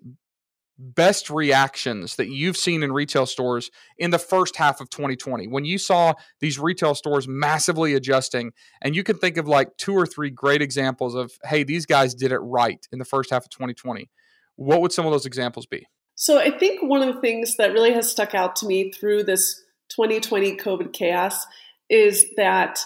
best 0.82 1.30
reactions 1.30 2.16
that 2.16 2.28
you've 2.28 2.56
seen 2.56 2.82
in 2.82 2.92
retail 2.92 3.26
stores 3.26 3.70
in 3.98 4.10
the 4.10 4.18
first 4.18 4.56
half 4.56 4.80
of 4.80 4.90
2020 4.90 5.46
when 5.46 5.64
you 5.64 5.78
saw 5.78 6.12
these 6.40 6.58
retail 6.58 6.94
stores 6.94 7.28
massively 7.28 7.94
adjusting 7.94 8.52
and 8.80 8.96
you 8.96 9.04
can 9.04 9.16
think 9.16 9.36
of 9.36 9.46
like 9.46 9.76
two 9.76 9.94
or 9.94 10.06
three 10.06 10.30
great 10.30 10.60
examples 10.60 11.14
of 11.14 11.32
hey 11.44 11.62
these 11.62 11.86
guys 11.86 12.14
did 12.14 12.32
it 12.32 12.38
right 12.38 12.86
in 12.90 12.98
the 12.98 13.04
first 13.04 13.30
half 13.30 13.44
of 13.44 13.50
2020 13.50 14.10
what 14.56 14.80
would 14.80 14.92
some 14.92 15.06
of 15.06 15.12
those 15.12 15.26
examples 15.26 15.66
be 15.66 15.86
so 16.14 16.38
i 16.38 16.50
think 16.50 16.82
one 16.82 17.06
of 17.06 17.14
the 17.14 17.20
things 17.20 17.56
that 17.56 17.72
really 17.72 17.92
has 17.92 18.10
stuck 18.10 18.34
out 18.34 18.56
to 18.56 18.66
me 18.66 18.90
through 18.90 19.22
this 19.22 19.62
2020 19.94 20.56
COVID 20.56 20.92
chaos 20.92 21.46
is 21.88 22.26
that 22.36 22.80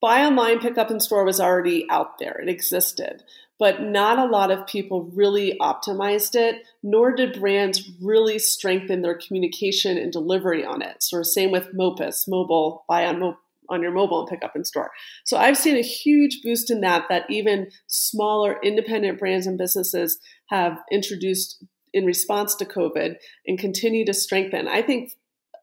buy 0.00 0.24
online, 0.24 0.58
pick 0.58 0.76
up 0.76 0.90
in 0.90 1.00
store 1.00 1.24
was 1.24 1.40
already 1.40 1.86
out 1.88 2.18
there. 2.18 2.40
It 2.40 2.48
existed. 2.48 3.22
But 3.58 3.82
not 3.82 4.18
a 4.18 4.24
lot 4.24 4.50
of 4.50 4.66
people 4.66 5.10
really 5.14 5.56
optimized 5.60 6.34
it, 6.34 6.62
nor 6.82 7.14
did 7.14 7.38
brands 7.38 7.90
really 8.02 8.38
strengthen 8.38 9.02
their 9.02 9.16
communication 9.16 9.96
and 9.96 10.12
delivery 10.12 10.64
on 10.64 10.82
it. 10.82 11.02
So, 11.02 11.22
same 11.22 11.52
with 11.52 11.72
MOPIS, 11.72 12.26
mobile, 12.26 12.84
buy 12.88 13.06
on 13.06 13.20
mo- 13.20 13.38
on 13.70 13.82
your 13.82 13.92
mobile 13.92 14.20
and 14.20 14.28
pick 14.28 14.44
up 14.44 14.56
in 14.56 14.64
store. 14.64 14.90
So 15.24 15.36
I've 15.36 15.56
seen 15.56 15.76
a 15.76 15.82
huge 15.82 16.42
boost 16.42 16.70
in 16.70 16.80
that 16.82 17.06
that 17.08 17.24
even 17.30 17.70
smaller 17.86 18.58
independent 18.62 19.18
brands 19.18 19.46
and 19.46 19.58
businesses 19.58 20.18
have 20.48 20.78
introduced 20.92 21.64
in 21.92 22.04
response 22.04 22.54
to 22.56 22.64
COVID 22.64 23.14
and 23.46 23.58
continue 23.58 24.04
to 24.04 24.12
strengthen. 24.12 24.68
I 24.68 24.82
think 24.82 25.12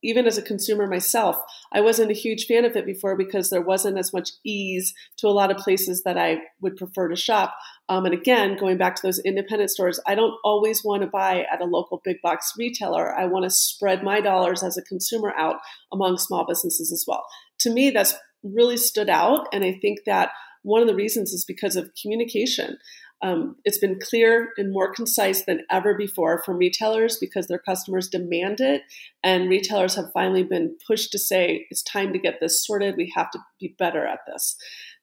even 0.04 0.26
as 0.26 0.38
a 0.38 0.42
consumer 0.42 0.88
myself, 0.88 1.38
I 1.72 1.82
wasn't 1.82 2.12
a 2.12 2.16
huge 2.16 2.46
fan 2.46 2.66
of 2.66 2.76
it 2.76 2.86
before 2.86 3.16
because 3.16 3.50
there 3.50 3.62
wasn't 3.62 3.98
as 3.98 4.14
much 4.14 4.32
ease 4.44 4.94
to 5.18 5.28
a 5.28 5.30
lot 5.30 5.52
of 5.52 5.58
places 5.58 6.04
that 6.04 6.18
I 6.18 6.40
would 6.62 6.76
prefer 6.76 7.08
to 7.08 7.16
shop. 7.16 7.56
Um, 7.90 8.06
and 8.06 8.14
again, 8.14 8.58
going 8.58 8.78
back 8.78 8.96
to 8.96 9.02
those 9.04 9.20
independent 9.20 9.70
stores, 9.70 10.00
I 10.08 10.16
don't 10.16 10.38
always 10.44 10.84
want 10.84 11.04
to 11.04 11.08
buy 11.08 11.46
at 11.52 11.62
a 11.62 11.66
local 11.66 12.02
big 12.04 12.18
box 12.22 12.54
retailer. 12.58 13.16
I 13.16 13.26
want 13.26 13.44
to 13.44 13.50
spread 13.50 14.04
my 14.04 14.22
dollars 14.22 14.64
as 14.64 14.78
a 14.78 14.84
consumer 14.84 15.34
out 15.38 15.58
among 15.92 16.18
small 16.18 16.46
businesses 16.46 16.92
as 16.92 17.06
well. 17.08 17.26
To 17.60 17.70
me, 17.70 17.90
that's 17.90 18.16
really 18.44 18.78
stood 18.78 19.10
out. 19.10 19.48
And 19.54 19.64
I 19.64 19.78
think 19.82 20.00
that 20.06 20.32
one 20.64 20.82
of 20.82 20.88
the 20.88 20.96
reasons 20.96 21.32
is 21.34 21.46
because 21.46 21.76
of 21.76 21.92
communication. 22.00 22.78
Um, 23.24 23.56
it's 23.66 23.78
been 23.78 24.00
clear 24.00 24.50
and 24.58 24.74
more 24.74 24.94
concise 24.94 25.46
than 25.46 25.66
ever 25.70 25.94
before 25.96 26.42
from 26.44 26.58
retailers 26.58 27.18
because 27.18 27.48
their 27.48 27.60
customers 27.60 28.10
demand 28.10 28.60
it. 28.60 28.82
And 29.24 29.50
retailers 29.50 29.96
have 29.96 30.12
finally 30.14 30.44
been 30.44 30.76
pushed 30.88 31.12
to 31.12 31.20
say, 31.20 31.68
it's 31.70 31.84
time 31.84 32.14
to 32.14 32.20
get 32.20 32.40
this 32.40 32.66
sorted. 32.66 32.96
We 32.98 33.14
have 33.16 33.30
to 33.32 33.40
be 33.60 33.76
better 33.78 34.06
at 34.08 34.20
this. 34.28 34.56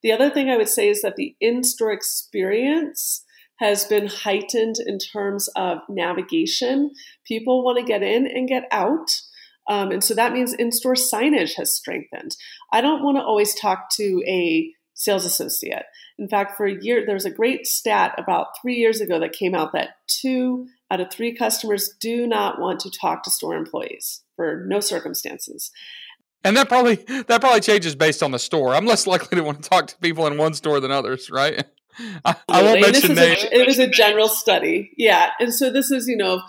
The 0.03 0.13
other 0.13 0.31
thing 0.31 0.51
I 0.51 0.57
would 0.57 0.69
say 0.69 0.89
is 0.89 1.03
that 1.03 1.17
the 1.17 1.37
in 1.41 1.63
store 1.63 1.93
experience 1.93 3.25
has 3.59 3.85
been 3.85 4.07
heightened 4.07 4.77
in 4.87 4.99
terms 4.99 5.49
of 5.57 5.79
navigation. 5.89 6.93
People 7.25 7.65
want 7.65 7.79
to 7.79 7.85
get 7.85 8.03
in 8.03 8.27
and 8.27 8.49
get 8.49 8.65
out. 8.71 9.11
Um, 9.69 9.91
and 9.91 10.03
so 10.03 10.15
that 10.15 10.33
means 10.33 10.55
in 10.55 10.73
store 10.73 10.95
signage 10.95 11.55
has 11.57 11.75
strengthened. 11.75 12.37
I 12.73 12.81
don't 12.81 13.03
want 13.03 13.19
to 13.19 13.23
always 13.23 13.55
talk 13.55 13.91
to 13.97 14.23
a 14.27 14.73
sales 14.99 15.25
associate. 15.25 15.85
In 16.19 16.29
fact, 16.29 16.57
for 16.57 16.67
a 16.67 16.83
year, 16.83 17.07
there 17.07 17.15
was 17.15 17.25
a 17.25 17.31
great 17.31 17.67
stat 17.67 18.15
about 18.19 18.49
three 18.61 18.75
years 18.75 19.01
ago 19.01 19.21
that 19.21 19.33
came 19.33 19.55
out 19.55 19.73
that 19.73 19.91
two 20.09 20.67
out 20.91 21.01
of 21.01 21.11
three 21.11 21.35
customers 21.35 21.95
do 22.01 22.27
not 22.27 22.61
want 22.61 22.81
to 22.81 22.91
talk 22.91 23.23
to 23.23 23.31
store 23.31 23.57
employees 23.57 24.23
for 24.35 24.65
no 24.67 24.81
circumstances. 24.81 25.71
And 26.43 26.57
that 26.57 26.69
probably 26.69 26.97
that 26.97 27.41
probably 27.41 27.61
changes 27.61 27.95
based 27.95 28.23
on 28.23 28.33
the 28.33 28.39
store. 28.39 28.75
I'm 28.75 28.87
less 28.87 29.07
likely 29.07 29.37
to 29.37 29.45
want 29.45 29.63
to 29.63 29.69
talk 29.69 29.87
to 29.89 29.97
people 29.99 30.27
in 30.27 30.37
one 30.37 30.55
store 30.55 30.81
than 30.81 30.91
others, 30.91 31.31
right? 31.31 31.65
I, 32.25 32.37
I 32.49 32.63
won't 32.63 32.81
mention 32.81 33.15
names. 33.15 33.45
A, 33.45 33.61
it 33.61 33.67
was 33.67 33.79
a 33.79 33.89
general 33.89 34.29
study, 34.29 34.93
yeah. 34.97 35.31
And 35.41 35.55
so 35.55 35.71
this 35.71 35.91
is, 35.91 36.07
you 36.07 36.17
know, 36.17 36.43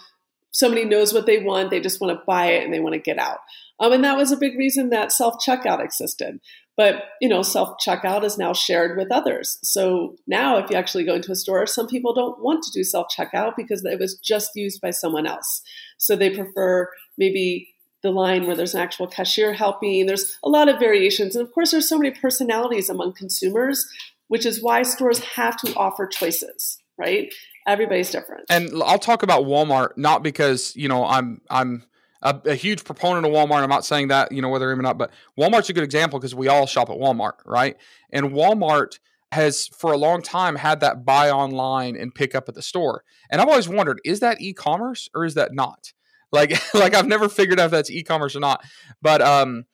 somebody 0.52 0.86
knows 0.86 1.14
what 1.14 1.26
they 1.26 1.40
want, 1.40 1.70
they 1.70 1.80
just 1.80 2.02
want 2.02 2.18
to 2.18 2.24
buy 2.26 2.52
it 2.52 2.64
and 2.64 2.74
they 2.74 2.80
want 2.80 2.94
to 2.94 3.00
get 3.00 3.20
out. 3.20 3.40
Um, 3.80 3.94
and 3.94 4.04
that 4.04 4.18
was 4.18 4.32
a 4.32 4.38
big 4.38 4.58
reason 4.58 4.90
that 4.90 5.12
self 5.12 5.36
checkout 5.46 5.84
existed. 5.84 6.40
But 6.80 7.10
you 7.20 7.28
know, 7.28 7.42
self 7.42 7.76
checkout 7.86 8.24
is 8.24 8.38
now 8.38 8.54
shared 8.54 8.98
with 8.98 9.12
others. 9.12 9.60
So 9.62 10.16
now, 10.28 10.58
if 10.60 10.70
you 10.70 10.78
actually 10.78 11.04
go 11.04 11.16
into 11.16 11.34
a 11.34 11.36
store, 11.36 11.68
some 11.68 11.88
people 11.88 12.14
don't 12.14 12.42
want 12.42 12.64
to 12.64 12.72
do 12.72 12.86
self 12.86 13.08
checkout 13.14 13.58
because 13.58 13.84
it 13.84 14.00
was 14.00 14.18
just 14.18 14.52
used 14.56 14.80
by 14.80 14.92
someone 14.92 15.28
else. 15.28 15.62
So 15.98 16.16
they 16.16 16.30
prefer 16.30 16.88
maybe 17.18 17.68
the 18.02 18.12
line 18.12 18.48
where 18.48 18.56
there's 18.56 18.76
an 18.76 18.80
actual 18.80 19.08
cashier 19.08 19.52
helping. 19.52 20.06
There's 20.06 20.38
a 20.42 20.48
lot 20.48 20.70
of 20.70 20.80
variations, 20.80 21.36
and 21.36 21.46
of 21.46 21.54
course, 21.54 21.72
there's 21.72 21.90
so 21.90 21.98
many 21.98 22.12
personalities 22.12 22.90
among 22.90 23.12
consumers, 23.12 23.86
which 24.30 24.46
is 24.46 24.64
why 24.64 24.84
stores 24.84 25.20
have 25.20 25.58
to 25.58 25.76
offer 25.76 26.08
choices. 26.08 26.78
Right? 26.98 27.34
Everybody's 27.68 28.10
different. 28.10 28.46
And 28.50 28.70
I'll 28.86 29.00
talk 29.00 29.22
about 29.22 29.44
Walmart 29.44 29.98
not 29.98 30.24
because 30.24 30.74
you 30.78 30.88
know 30.88 31.04
I'm 31.06 31.42
I'm 31.50 31.84
a, 32.22 32.40
a, 32.46 32.56
huge 32.56 32.84
proponent 32.84 33.26
of 33.26 33.32
Walmart. 33.32 33.64
I'm 33.64 33.70
not 33.70 33.86
saying 33.86 34.10
that, 34.10 34.32
you 34.32 34.42
know, 34.42 34.50
whether 34.50 34.70
or 34.72 34.76
not, 34.76 34.98
but 34.98 35.12
Walmart's 35.38 35.70
a 35.70 35.74
good 35.74 35.84
example 35.84 36.20
because 36.20 36.36
we 36.36 36.48
all 36.48 36.66
shop 36.66 36.90
at 36.90 36.98
Walmart, 36.98 37.40
right? 37.46 37.78
And 38.12 38.32
Walmart 38.32 39.00
has 39.32 39.68
for 39.68 39.92
a 39.92 39.98
long 39.98 40.22
time 40.22 40.56
had 40.56 40.80
that 40.80 41.06
buy 41.06 41.30
online 41.30 41.96
and 41.96 42.14
pick 42.14 42.34
up 42.36 42.50
at 42.50 42.56
the 42.56 42.62
store. 42.62 43.04
And 43.30 43.40
I've 43.40 43.48
always 43.48 43.70
wondered, 43.70 44.02
is 44.04 44.20
that 44.22 44.42
e-commerce 44.42 45.10
or 45.14 45.26
is 45.26 45.36
that 45.36 45.54
not? 45.54 45.94
Like, 46.32 46.52
like 46.76 46.94
I've 46.94 47.08
never 47.08 47.28
figured 47.28 47.60
out 47.60 47.66
if 47.66 47.72
that's 47.72 47.90
e-commerce 47.90 48.36
or 48.36 48.40
not. 48.40 48.64
But 49.02 49.20
um, 49.24 49.66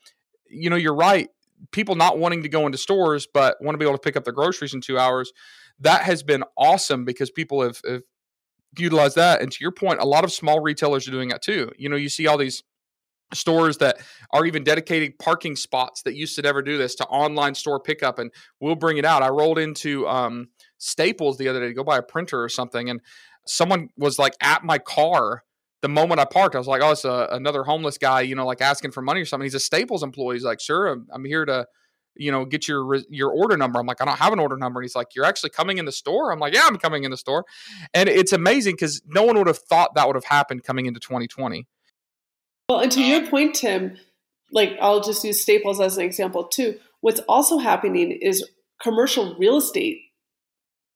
you 0.49 0.69
know, 0.69 0.77
you're 0.77 0.95
right. 0.95 1.27
people 1.73 1.95
not 1.95 2.17
wanting 2.17 2.43
to 2.43 2.47
go 2.47 2.65
into 2.65 2.77
stores 2.77 3.27
but 3.27 3.57
want 3.61 3.73
to 3.73 3.77
be 3.77 3.83
able 3.83 3.97
to 3.97 4.01
pick 4.01 4.15
up 4.15 4.23
their 4.23 4.31
groceries 4.31 4.73
in 4.73 4.79
two 4.79 4.97
hours. 4.97 5.33
That 5.81 6.03
has 6.03 6.23
been 6.23 6.45
awesome 6.57 7.03
because 7.03 7.29
people 7.29 7.61
have, 7.61 7.81
have 7.85 8.03
utilized 8.77 9.15
that. 9.15 9.41
And 9.41 9.51
to 9.51 9.57
your 9.61 9.71
point, 9.71 9.99
a 9.99 10.05
lot 10.05 10.23
of 10.23 10.31
small 10.31 10.59
retailers 10.59 11.07
are 11.07 11.11
doing 11.11 11.29
that 11.29 11.41
too. 11.41 11.71
You 11.77 11.89
know, 11.89 11.95
you 11.95 12.09
see 12.09 12.27
all 12.27 12.37
these 12.37 12.63
stores 13.33 13.77
that 13.77 13.97
are 14.31 14.45
even 14.45 14.63
dedicated 14.63 15.17
parking 15.19 15.55
spots 15.55 16.03
that 16.03 16.15
used 16.15 16.35
to 16.35 16.41
never 16.41 16.61
do 16.61 16.77
this 16.77 16.95
to 16.95 17.05
online 17.05 17.55
store 17.55 17.79
pickup 17.79 18.19
and 18.19 18.31
we'll 18.59 18.75
bring 18.75 18.97
it 18.97 19.05
out. 19.05 19.23
I 19.23 19.29
rolled 19.29 19.57
into 19.57 20.07
um, 20.07 20.49
Staples 20.77 21.37
the 21.37 21.47
other 21.47 21.59
day 21.59 21.67
to 21.67 21.73
go 21.73 21.83
buy 21.83 21.97
a 21.97 22.03
printer 22.03 22.41
or 22.41 22.49
something 22.49 22.89
and 22.89 23.01
someone 23.47 23.89
was 23.97 24.19
like 24.19 24.33
at 24.41 24.63
my 24.63 24.77
car 24.77 25.43
the 25.81 25.89
moment 25.89 26.19
I 26.19 26.25
parked. 26.25 26.55
I 26.55 26.59
was 26.59 26.67
like, 26.67 26.81
oh, 26.81 26.91
it's 26.91 27.05
a, 27.05 27.27
another 27.31 27.63
homeless 27.63 27.97
guy, 27.97 28.21
you 28.21 28.35
know, 28.35 28.45
like 28.45 28.61
asking 28.61 28.91
for 28.91 29.01
money 29.01 29.21
or 29.21 29.25
something. 29.25 29.45
He's 29.45 29.55
a 29.55 29.59
Staples 29.59 30.03
employee. 30.03 30.35
He's 30.35 30.43
like, 30.43 30.59
sure, 30.59 30.87
I'm, 30.87 31.07
I'm 31.11 31.25
here 31.25 31.45
to, 31.45 31.67
you 32.15 32.31
know, 32.31 32.45
get 32.45 32.67
your 32.67 32.95
your 33.09 33.31
order 33.31 33.57
number. 33.57 33.79
I'm 33.79 33.85
like, 33.85 34.01
I 34.01 34.05
don't 34.05 34.17
have 34.17 34.33
an 34.33 34.39
order 34.39 34.57
number. 34.57 34.79
And 34.79 34.85
he's 34.85 34.95
like, 34.95 35.15
you're 35.15 35.25
actually 35.25 35.51
coming 35.51 35.77
in 35.77 35.85
the 35.85 35.91
store. 35.91 36.31
I'm 36.31 36.39
like, 36.39 36.53
yeah, 36.53 36.65
I'm 36.65 36.77
coming 36.77 37.03
in 37.03 37.11
the 37.11 37.17
store. 37.17 37.45
And 37.93 38.09
it's 38.09 38.33
amazing 38.33 38.75
because 38.75 39.01
no 39.05 39.23
one 39.23 39.37
would 39.37 39.47
have 39.47 39.57
thought 39.57 39.95
that 39.95 40.07
would 40.07 40.15
have 40.15 40.25
happened 40.25 40.63
coming 40.63 40.85
into 40.85 40.99
2020. 40.99 41.67
Well, 42.69 42.79
and 42.79 42.91
to 42.91 43.03
your 43.03 43.27
point, 43.27 43.55
Tim, 43.55 43.97
like 44.51 44.77
I'll 44.81 45.01
just 45.01 45.23
use 45.23 45.41
Staples 45.41 45.79
as 45.79 45.97
an 45.97 46.03
example 46.03 46.45
too. 46.45 46.79
What's 47.01 47.21
also 47.21 47.59
happening 47.59 48.11
is 48.11 48.47
commercial 48.81 49.35
real 49.37 49.57
estate 49.57 50.01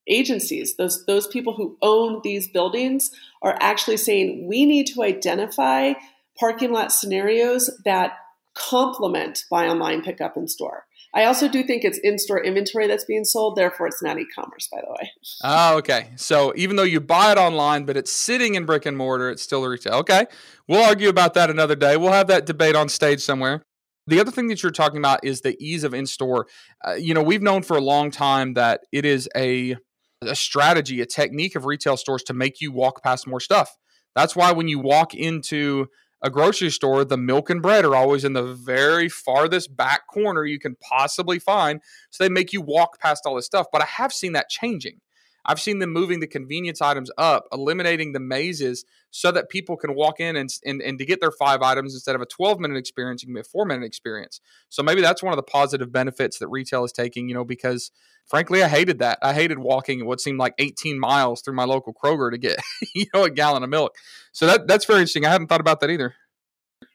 agencies, 0.10 0.76
those 0.76 1.06
those 1.06 1.28
people 1.28 1.54
who 1.54 1.78
own 1.82 2.22
these 2.24 2.48
buildings 2.48 3.12
are 3.42 3.58
actually 3.62 3.98
saying 3.98 4.48
we 4.48 4.66
need 4.66 4.88
to 4.88 5.04
identify 5.04 5.94
parking 6.38 6.72
lot 6.72 6.92
scenarios 6.92 7.70
that 7.86 8.14
complement 8.56 9.44
buy 9.50 9.68
online 9.68 10.02
pickup 10.02 10.36
in 10.36 10.48
store. 10.48 10.86
I 11.14 11.26
also 11.26 11.48
do 11.48 11.64
think 11.64 11.84
it's 11.84 11.98
in-store 11.98 12.44
inventory 12.44 12.88
that's 12.88 13.06
being 13.06 13.26
sold, 13.26 13.56
therefore 13.56 13.88
it's 13.88 14.02
not 14.02 14.20
e-commerce, 14.20 14.68
by 14.72 14.80
the 14.82 14.92
way. 14.92 15.12
Oh, 15.44 15.78
okay. 15.78 16.12
So 16.18 16.54
even 16.56 16.76
though 16.76 16.84
you 16.84 17.02
buy 17.02 17.32
it 17.32 17.38
online, 17.38 17.86
but 17.86 17.98
it's 17.98 18.12
sitting 18.12 18.56
in 18.56 18.66
brick 18.66 18.86
and 18.86 18.96
mortar, 18.96 19.30
it's 19.30 19.42
still 19.42 19.66
retail. 19.66 19.96
Okay, 19.96 20.26
we'll 20.68 20.84
argue 20.84 21.10
about 21.10 21.34
that 21.34 21.50
another 21.50 21.76
day. 21.76 21.98
We'll 21.98 22.12
have 22.12 22.28
that 22.28 22.46
debate 22.46 22.76
on 22.76 22.90
stage 22.90 23.22
somewhere. 23.22 23.64
The 24.06 24.20
other 24.20 24.32
thing 24.32 24.48
that 24.48 24.62
you're 24.64 24.72
talking 24.72 24.98
about 25.00 25.24
is 25.24 25.42
the 25.42 25.56
ease 25.60 25.84
of 25.84 25.94
in-store. 25.94 26.48
Uh, 26.88 26.94
you 26.94 27.14
know, 27.14 27.24
we've 27.24 27.42
known 27.42 27.64
for 27.64 27.78
a 27.78 27.82
long 27.82 28.12
time 28.12 28.54
that 28.54 28.82
it 28.92 29.06
is 29.06 29.28
a 29.36 29.78
a 30.22 30.36
strategy, 30.36 31.00
a 31.00 31.06
technique 31.06 31.56
of 31.56 31.66
retail 31.66 31.96
stores 31.96 32.24
to 32.24 32.34
make 32.34 32.60
you 32.60 32.72
walk 32.72 33.02
past 33.02 33.26
more 33.26 33.40
stuff. 33.40 33.78
That's 34.16 34.36
why 34.36 34.52
when 34.52 34.68
you 34.68 34.78
walk 34.80 35.14
into 35.14 35.88
a 36.22 36.30
grocery 36.30 36.70
store, 36.70 37.06
the 37.06 37.18
milk 37.18 37.50
and 37.50 37.62
bread 37.62 37.86
are 37.86 37.96
always 37.96 38.26
in 38.26 38.34
the 38.34 38.44
very 38.44 39.10
farthest 39.10 39.76
back 39.76 40.08
corner 40.08 40.46
you 40.46 40.60
can 40.60 40.76
possibly 40.76 41.40
find. 41.40 41.82
So 42.10 42.24
they 42.24 42.30
make 42.30 42.52
you 42.52 42.62
walk 42.62 43.00
past 43.00 43.26
all 43.26 43.36
this 43.36 43.46
stuff. 43.46 43.68
But 43.72 43.82
I 43.82 43.86
have 43.86 44.12
seen 44.12 44.34
that 44.34 44.50
changing. 44.50 45.00
I've 45.46 45.60
seen 45.60 45.80
them 45.80 45.92
moving 45.92 46.20
the 46.20 46.28
convenience 46.28 46.82
items 46.82 47.10
up, 47.18 47.48
eliminating 47.52 48.14
the 48.14 48.20
mazes 48.20 48.86
so 49.12 49.32
that 49.32 49.50
people 49.50 49.78
can 49.78 49.96
walk 49.96 50.20
in 50.20 50.36
and, 50.36 50.50
and, 50.66 50.82
and 50.82 51.00
to 51.00 51.06
get 51.06 51.22
their 51.22 51.32
five 51.32 51.62
items 51.62 51.94
instead 51.94 52.16
of 52.16 52.22
a 52.22 52.26
12 52.26 52.60
minute 52.60 52.78
experience, 52.78 53.24
you 53.24 53.28
can 53.28 53.36
be 53.36 53.42
a 53.42 53.44
four 53.44 53.66
minute 53.66 53.86
experience. 53.86 54.40
So 54.70 54.84
maybe 54.84 55.02
that's 55.02 55.24
one 55.24 55.34
of 55.34 55.38
the 55.38 55.44
positive 55.44 55.92
benefits 55.92 56.40
that 56.40 56.48
retail 56.48 56.84
is 56.84 56.92
taking, 56.92 57.28
you 57.28 57.36
know, 57.36 57.46
because 57.46 57.92
frankly, 58.26 58.64
I 58.64 58.68
hated 58.68 59.00
that. 59.00 59.20
I 59.22 59.34
hated 59.34 59.60
walking 59.60 60.06
what 60.06 60.22
seemed 60.22 60.40
like 60.40 60.54
18 60.60 61.00
miles 61.00 61.42
through 61.42 61.56
my 61.56 61.66
local 61.66 61.94
Kroger 61.94 62.32
to 62.32 62.38
get, 62.38 62.60
you 62.96 63.06
know, 63.14 63.24
a 63.24 63.30
gallon 63.30 63.64
of 63.64 63.70
milk. 63.70 63.96
So 64.32 64.46
that 64.46 64.68
that's 64.68 64.86
very 64.86 65.00
interesting. 65.00 65.26
I 65.26 65.32
haven't 65.32 65.48
thought 65.48 65.62
about 65.62 65.80
that 65.82 65.90
either. 65.90 66.16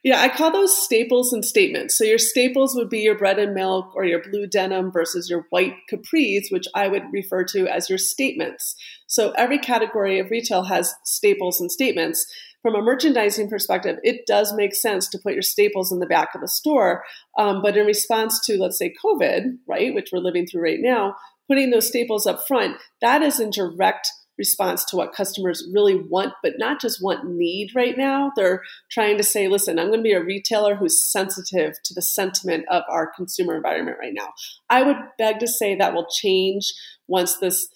Yeah, 0.04 0.20
I 0.20 0.28
call 0.28 0.52
those 0.52 0.76
staples 0.76 1.32
and 1.32 1.42
statements. 1.42 1.96
So 1.96 2.04
your 2.04 2.18
staples 2.18 2.74
would 2.76 2.90
be 2.90 2.98
your 2.98 3.16
bread 3.16 3.38
and 3.38 3.54
milk 3.54 3.96
or 3.96 4.04
your 4.04 4.22
blue 4.22 4.46
denim 4.46 4.92
versus 4.92 5.30
your 5.30 5.46
white 5.48 5.72
capris, 5.90 6.50
which 6.50 6.66
I 6.74 6.88
would 6.88 7.04
refer 7.10 7.42
to 7.44 7.66
as 7.66 7.88
your 7.88 7.96
statements. 7.96 8.76
So 9.06 9.30
every 9.30 9.58
category 9.58 10.18
of 10.18 10.30
retail 10.30 10.64
has 10.64 10.94
staples 11.04 11.58
and 11.58 11.72
statements. 11.72 12.26
From 12.60 12.74
a 12.74 12.82
merchandising 12.82 13.48
perspective, 13.48 13.96
it 14.02 14.26
does 14.26 14.52
make 14.52 14.74
sense 14.74 15.08
to 15.08 15.18
put 15.18 15.32
your 15.32 15.42
staples 15.42 15.90
in 15.90 16.00
the 16.00 16.06
back 16.06 16.34
of 16.34 16.42
the 16.42 16.48
store. 16.48 17.02
Um, 17.38 17.62
but 17.62 17.74
in 17.74 17.86
response 17.86 18.44
to, 18.44 18.58
let's 18.58 18.78
say, 18.78 18.92
COVID, 19.02 19.56
right, 19.66 19.94
which 19.94 20.10
we're 20.12 20.18
living 20.18 20.46
through 20.46 20.64
right 20.64 20.80
now, 20.80 21.16
putting 21.48 21.70
those 21.70 21.88
staples 21.88 22.26
up 22.26 22.46
front, 22.46 22.76
that 23.00 23.22
is 23.22 23.40
in 23.40 23.48
direct– 23.48 24.06
response 24.38 24.84
to 24.86 24.96
what 24.96 25.14
customers 25.14 25.66
really 25.72 25.96
want, 25.96 26.32
but 26.42 26.54
not 26.58 26.80
just 26.80 27.02
want, 27.02 27.28
need 27.28 27.70
right 27.74 27.96
now. 27.96 28.32
They're 28.36 28.62
trying 28.90 29.16
to 29.18 29.24
say, 29.24 29.48
listen, 29.48 29.78
I'm 29.78 29.88
going 29.88 30.00
to 30.00 30.04
be 30.04 30.12
a 30.12 30.22
retailer 30.22 30.74
who's 30.74 31.02
sensitive 31.02 31.74
to 31.84 31.94
the 31.94 32.02
sentiment 32.02 32.66
of 32.68 32.82
our 32.88 33.06
consumer 33.06 33.56
environment 33.56 33.98
right 34.00 34.14
now. 34.14 34.28
I 34.68 34.82
would 34.82 34.96
beg 35.18 35.38
to 35.40 35.48
say 35.48 35.74
that 35.76 35.94
will 35.94 36.08
change 36.10 36.72
once 37.06 37.36
this 37.36 37.68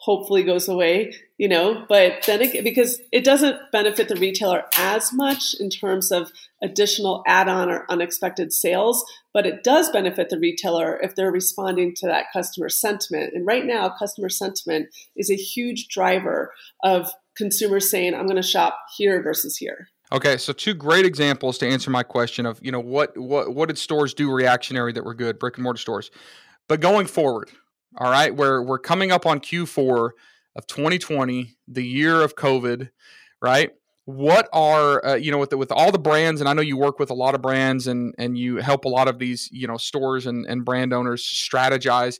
hopefully 0.00 0.42
goes 0.42 0.66
away, 0.66 1.12
you 1.36 1.46
know, 1.46 1.84
but 1.88 2.22
then 2.26 2.40
it, 2.40 2.64
because 2.64 3.00
it 3.12 3.22
doesn't 3.22 3.58
benefit 3.70 4.08
the 4.08 4.16
retailer 4.16 4.64
as 4.78 5.12
much 5.12 5.54
in 5.60 5.68
terms 5.68 6.10
of 6.10 6.32
additional 6.62 7.22
add-on 7.26 7.70
or 7.70 7.86
unexpected 7.88 8.52
sales, 8.52 9.04
but 9.32 9.46
it 9.46 9.62
does 9.62 9.90
benefit 9.90 10.28
the 10.28 10.38
retailer 10.38 10.98
if 11.02 11.14
they're 11.14 11.32
responding 11.32 11.94
to 11.96 12.06
that 12.06 12.26
customer 12.32 12.68
sentiment. 12.68 13.32
And 13.34 13.46
right 13.46 13.64
now, 13.64 13.88
customer 13.98 14.28
sentiment 14.28 14.88
is 15.16 15.30
a 15.30 15.36
huge 15.36 15.88
driver 15.88 16.52
of 16.82 17.10
consumers 17.36 17.90
saying, 17.90 18.14
I'm 18.14 18.26
going 18.26 18.36
to 18.36 18.42
shop 18.42 18.78
here 18.96 19.22
versus 19.22 19.56
here. 19.56 19.88
Okay, 20.12 20.36
so 20.36 20.52
two 20.52 20.74
great 20.74 21.06
examples 21.06 21.56
to 21.58 21.68
answer 21.68 21.90
my 21.90 22.02
question 22.02 22.44
of, 22.44 22.58
you 22.62 22.72
know, 22.72 22.80
what 22.80 23.16
what 23.16 23.54
what 23.54 23.68
did 23.68 23.78
stores 23.78 24.12
do 24.12 24.30
reactionary 24.32 24.92
that 24.92 25.04
were 25.04 25.14
good, 25.14 25.38
brick 25.38 25.56
and 25.56 25.62
mortar 25.62 25.78
stores. 25.78 26.10
But 26.68 26.80
going 26.80 27.06
forward, 27.06 27.50
all 27.96 28.10
right, 28.10 28.34
where 28.34 28.60
we're 28.60 28.80
coming 28.80 29.12
up 29.12 29.24
on 29.24 29.38
Q4 29.38 30.10
of 30.56 30.66
2020, 30.66 31.56
the 31.68 31.84
year 31.84 32.20
of 32.22 32.34
COVID, 32.34 32.90
right? 33.40 33.70
What 34.10 34.48
are 34.52 35.04
uh, 35.06 35.14
you 35.14 35.30
know 35.30 35.38
with 35.38 35.50
the, 35.50 35.56
with 35.56 35.70
all 35.70 35.92
the 35.92 35.98
brands, 35.98 36.40
and 36.40 36.48
I 36.48 36.52
know 36.52 36.62
you 36.62 36.76
work 36.76 36.98
with 36.98 37.10
a 37.10 37.14
lot 37.14 37.34
of 37.34 37.42
brands, 37.42 37.86
and 37.86 38.14
and 38.18 38.36
you 38.36 38.56
help 38.56 38.84
a 38.84 38.88
lot 38.88 39.06
of 39.06 39.18
these 39.18 39.48
you 39.52 39.68
know 39.68 39.76
stores 39.76 40.26
and 40.26 40.44
and 40.46 40.64
brand 40.64 40.92
owners 40.92 41.22
strategize. 41.24 42.18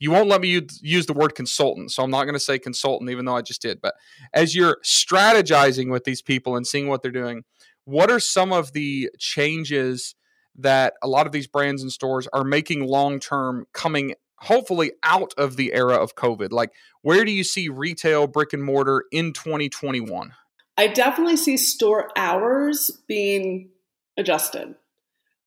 You 0.00 0.10
won't 0.10 0.28
let 0.28 0.40
me 0.40 0.48
use, 0.48 0.80
use 0.80 1.06
the 1.06 1.12
word 1.12 1.34
consultant, 1.34 1.90
so 1.90 2.02
I'm 2.02 2.10
not 2.10 2.24
going 2.24 2.34
to 2.34 2.40
say 2.40 2.58
consultant, 2.58 3.10
even 3.10 3.24
though 3.24 3.36
I 3.36 3.42
just 3.42 3.62
did. 3.62 3.80
But 3.80 3.94
as 4.32 4.54
you're 4.54 4.78
strategizing 4.84 5.90
with 5.90 6.04
these 6.04 6.22
people 6.22 6.56
and 6.56 6.64
seeing 6.66 6.88
what 6.88 7.02
they're 7.02 7.10
doing, 7.10 7.42
what 7.84 8.10
are 8.10 8.20
some 8.20 8.52
of 8.52 8.72
the 8.72 9.10
changes 9.18 10.14
that 10.56 10.94
a 11.02 11.08
lot 11.08 11.26
of 11.26 11.32
these 11.32 11.46
brands 11.46 11.82
and 11.82 11.92
stores 11.92 12.28
are 12.32 12.44
making 12.44 12.86
long 12.86 13.20
term 13.20 13.64
coming 13.72 14.14
hopefully 14.40 14.92
out 15.02 15.32
of 15.38 15.56
the 15.56 15.72
era 15.72 15.94
of 15.94 16.14
COVID? 16.14 16.50
Like, 16.50 16.72
where 17.02 17.24
do 17.24 17.30
you 17.30 17.44
see 17.44 17.68
retail 17.68 18.26
brick 18.26 18.52
and 18.52 18.62
mortar 18.62 19.04
in 19.12 19.32
2021? 19.32 20.32
I 20.78 20.86
definitely 20.86 21.36
see 21.36 21.56
store 21.56 22.08
hours 22.16 22.92
being 23.08 23.70
adjusted. 24.16 24.76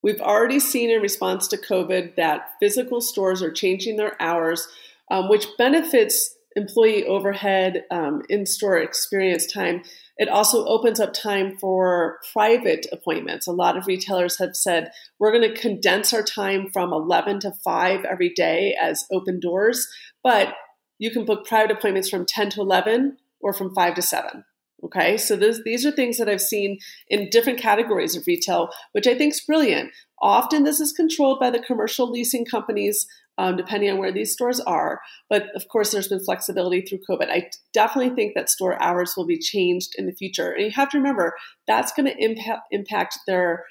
We've 0.03 0.19
already 0.19 0.59
seen 0.59 0.89
in 0.89 1.01
response 1.01 1.47
to 1.47 1.57
COVID 1.57 2.17
that 2.17 2.49
physical 2.59 2.99
stores 2.99 3.41
are 3.41 3.51
changing 3.51 3.95
their 3.95 4.21
hours, 4.21 4.67
um, 5.09 5.29
which 5.29 5.47
benefits 5.57 6.35
employee 6.57 7.05
overhead, 7.05 7.85
um, 7.91 8.23
in 8.27 8.45
store 8.45 8.77
experience 8.77 9.45
time. 9.45 9.83
It 10.17 10.27
also 10.27 10.65
opens 10.65 10.99
up 10.99 11.13
time 11.13 11.57
for 11.57 12.19
private 12.33 12.85
appointments. 12.91 13.47
A 13.47 13.53
lot 13.53 13.77
of 13.77 13.87
retailers 13.87 14.37
have 14.37 14.53
said 14.53 14.91
we're 15.17 15.31
going 15.31 15.49
to 15.49 15.61
condense 15.61 16.13
our 16.13 16.23
time 16.23 16.69
from 16.73 16.91
11 16.91 17.39
to 17.41 17.53
5 17.63 18.03
every 18.03 18.33
day 18.33 18.75
as 18.79 19.05
open 19.13 19.39
doors, 19.39 19.87
but 20.25 20.55
you 20.99 21.09
can 21.09 21.23
book 21.23 21.47
private 21.47 21.71
appointments 21.77 22.09
from 22.09 22.25
10 22.25 22.49
to 22.49 22.61
11 22.61 23.17
or 23.39 23.53
from 23.53 23.73
5 23.73 23.95
to 23.95 24.01
7. 24.01 24.43
Okay, 24.83 25.17
so 25.17 25.35
this, 25.35 25.61
these 25.63 25.85
are 25.85 25.91
things 25.91 26.17
that 26.17 26.27
I've 26.27 26.41
seen 26.41 26.79
in 27.07 27.29
different 27.29 27.59
categories 27.59 28.15
of 28.15 28.25
retail, 28.25 28.69
which 28.93 29.05
I 29.05 29.15
think 29.15 29.33
is 29.33 29.41
brilliant. 29.41 29.91
Often 30.21 30.63
this 30.63 30.79
is 30.79 30.91
controlled 30.91 31.39
by 31.39 31.51
the 31.51 31.59
commercial 31.59 32.09
leasing 32.09 32.45
companies 32.45 33.05
um, 33.37 33.55
depending 33.55 33.89
on 33.89 33.97
where 33.97 34.11
these 34.11 34.33
stores 34.33 34.59
are. 34.59 35.01
But 35.29 35.47
of 35.55 35.67
course, 35.67 35.91
there's 35.91 36.07
been 36.07 36.23
flexibility 36.23 36.81
through 36.81 36.99
COVID. 37.09 37.29
I 37.29 37.49
definitely 37.73 38.13
think 38.15 38.33
that 38.35 38.49
store 38.49 38.81
hours 38.81 39.13
will 39.15 39.25
be 39.25 39.39
changed 39.39 39.93
in 39.97 40.05
the 40.05 40.13
future. 40.13 40.51
And 40.51 40.65
you 40.65 40.71
have 40.71 40.89
to 40.89 40.97
remember 40.97 41.33
that's 41.67 41.91
going 41.93 42.05
to 42.05 42.23
impact, 42.23 42.61
impact 42.71 43.19
their 43.27 43.65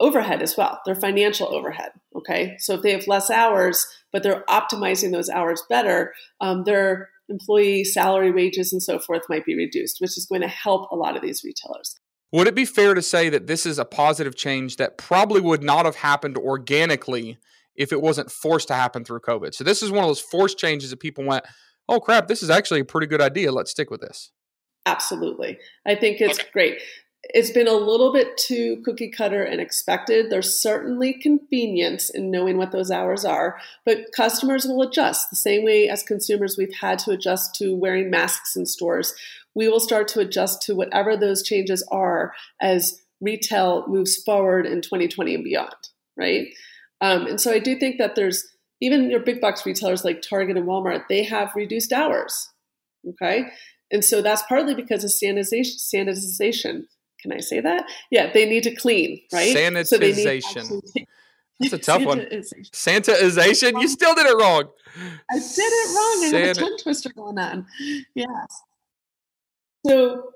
overhead 0.00 0.42
as 0.42 0.56
well, 0.56 0.80
their 0.84 0.94
financial 0.94 1.54
overhead. 1.54 1.90
Okay. 2.16 2.56
So 2.58 2.74
if 2.74 2.82
they 2.82 2.92
have 2.92 3.06
less 3.06 3.30
hours, 3.30 3.86
but 4.12 4.22
they're 4.22 4.44
optimizing 4.48 5.12
those 5.12 5.30
hours 5.30 5.62
better, 5.68 6.12
um, 6.40 6.64
their 6.64 7.10
employee 7.28 7.84
salary, 7.84 8.30
wages, 8.32 8.72
and 8.72 8.82
so 8.82 8.98
forth 8.98 9.22
might 9.28 9.44
be 9.44 9.56
reduced, 9.56 9.98
which 10.00 10.16
is 10.16 10.26
going 10.26 10.42
to 10.42 10.48
help 10.48 10.90
a 10.90 10.96
lot 10.96 11.16
of 11.16 11.22
these 11.22 11.42
retailers. 11.44 11.96
Would 12.32 12.48
it 12.48 12.54
be 12.54 12.64
fair 12.64 12.94
to 12.94 13.02
say 13.02 13.28
that 13.28 13.46
this 13.46 13.66
is 13.66 13.78
a 13.78 13.84
positive 13.84 14.36
change 14.36 14.76
that 14.76 14.98
probably 14.98 15.40
would 15.40 15.62
not 15.62 15.84
have 15.84 15.96
happened 15.96 16.36
organically 16.36 17.38
if 17.76 17.92
it 17.92 18.00
wasn't 18.00 18.30
forced 18.30 18.68
to 18.68 18.74
happen 18.74 19.04
through 19.04 19.20
COVID. 19.20 19.54
So 19.54 19.64
this 19.64 19.82
is 19.82 19.90
one 19.90 20.04
of 20.04 20.08
those 20.08 20.20
forced 20.20 20.58
changes 20.58 20.90
that 20.90 21.00
people 21.00 21.24
went, 21.24 21.44
oh 21.88 22.00
crap, 22.00 22.26
this 22.26 22.42
is 22.42 22.50
actually 22.50 22.80
a 22.80 22.84
pretty 22.84 23.06
good 23.06 23.20
idea. 23.20 23.52
Let's 23.52 23.70
stick 23.70 23.90
with 23.90 24.00
this. 24.00 24.32
Absolutely. 24.86 25.58
I 25.86 25.94
think 25.94 26.20
it's 26.20 26.38
okay. 26.38 26.48
great. 26.52 26.82
It's 27.34 27.50
been 27.50 27.68
a 27.68 27.72
little 27.72 28.12
bit 28.12 28.36
too 28.36 28.82
cookie 28.84 29.10
cutter 29.10 29.42
and 29.42 29.60
expected. 29.60 30.30
There's 30.30 30.60
certainly 30.60 31.14
convenience 31.14 32.10
in 32.10 32.30
knowing 32.30 32.56
what 32.56 32.72
those 32.72 32.90
hours 32.90 33.24
are, 33.24 33.58
but 33.84 34.12
customers 34.14 34.64
will 34.64 34.82
adjust 34.82 35.30
the 35.30 35.36
same 35.36 35.64
way 35.64 35.88
as 35.88 36.02
consumers 36.02 36.56
we've 36.56 36.74
had 36.80 36.98
to 37.00 37.12
adjust 37.12 37.54
to 37.56 37.74
wearing 37.74 38.10
masks 38.10 38.56
in 38.56 38.66
stores. 38.66 39.14
We 39.54 39.68
will 39.68 39.80
start 39.80 40.08
to 40.08 40.20
adjust 40.20 40.62
to 40.62 40.74
whatever 40.74 41.16
those 41.16 41.42
changes 41.42 41.86
are 41.90 42.32
as 42.60 43.02
retail 43.20 43.86
moves 43.88 44.16
forward 44.16 44.66
in 44.66 44.82
2020 44.82 45.34
and 45.34 45.44
beyond, 45.44 45.74
right? 46.16 46.48
Um, 47.00 47.26
and 47.26 47.40
so 47.40 47.50
I 47.50 47.58
do 47.58 47.78
think 47.78 47.98
that 47.98 48.14
there's 48.14 48.46
even 48.80 49.10
your 49.10 49.20
big 49.20 49.40
box 49.40 49.64
retailers 49.64 50.04
like 50.04 50.22
Target 50.22 50.56
and 50.56 50.66
Walmart, 50.66 51.04
they 51.08 51.24
have 51.24 51.52
reduced 51.56 51.92
hours. 51.92 52.50
Okay. 53.08 53.46
And 53.90 54.04
so 54.04 54.20
that's 54.20 54.42
partly 54.42 54.74
because 54.74 55.04
of 55.04 55.10
sanitization. 55.10 55.76
sanitization. 55.78 56.84
Can 57.20 57.32
I 57.32 57.38
say 57.38 57.60
that? 57.60 57.88
Yeah, 58.10 58.32
they 58.32 58.46
need 58.46 58.64
to 58.64 58.74
clean, 58.74 59.20
right? 59.32 59.54
Sanitization. 59.54 60.82
So 61.58 61.70
that's 61.70 61.72
a 61.72 61.78
tough 61.78 62.04
one. 62.04 62.18
Sanitization. 62.20 63.80
You 63.80 63.88
still 63.88 64.14
did 64.14 64.26
it 64.26 64.36
wrong. 64.38 64.64
I 65.30 65.38
did 65.38 65.58
it 65.58 65.94
wrong. 65.94 66.24
I 66.24 66.28
San- 66.30 66.44
have 66.48 66.56
a 66.58 66.60
tongue 66.60 66.76
twister 66.82 67.10
going 67.16 67.38
on. 67.38 67.66
Yes. 68.14 68.62
So 69.86 70.32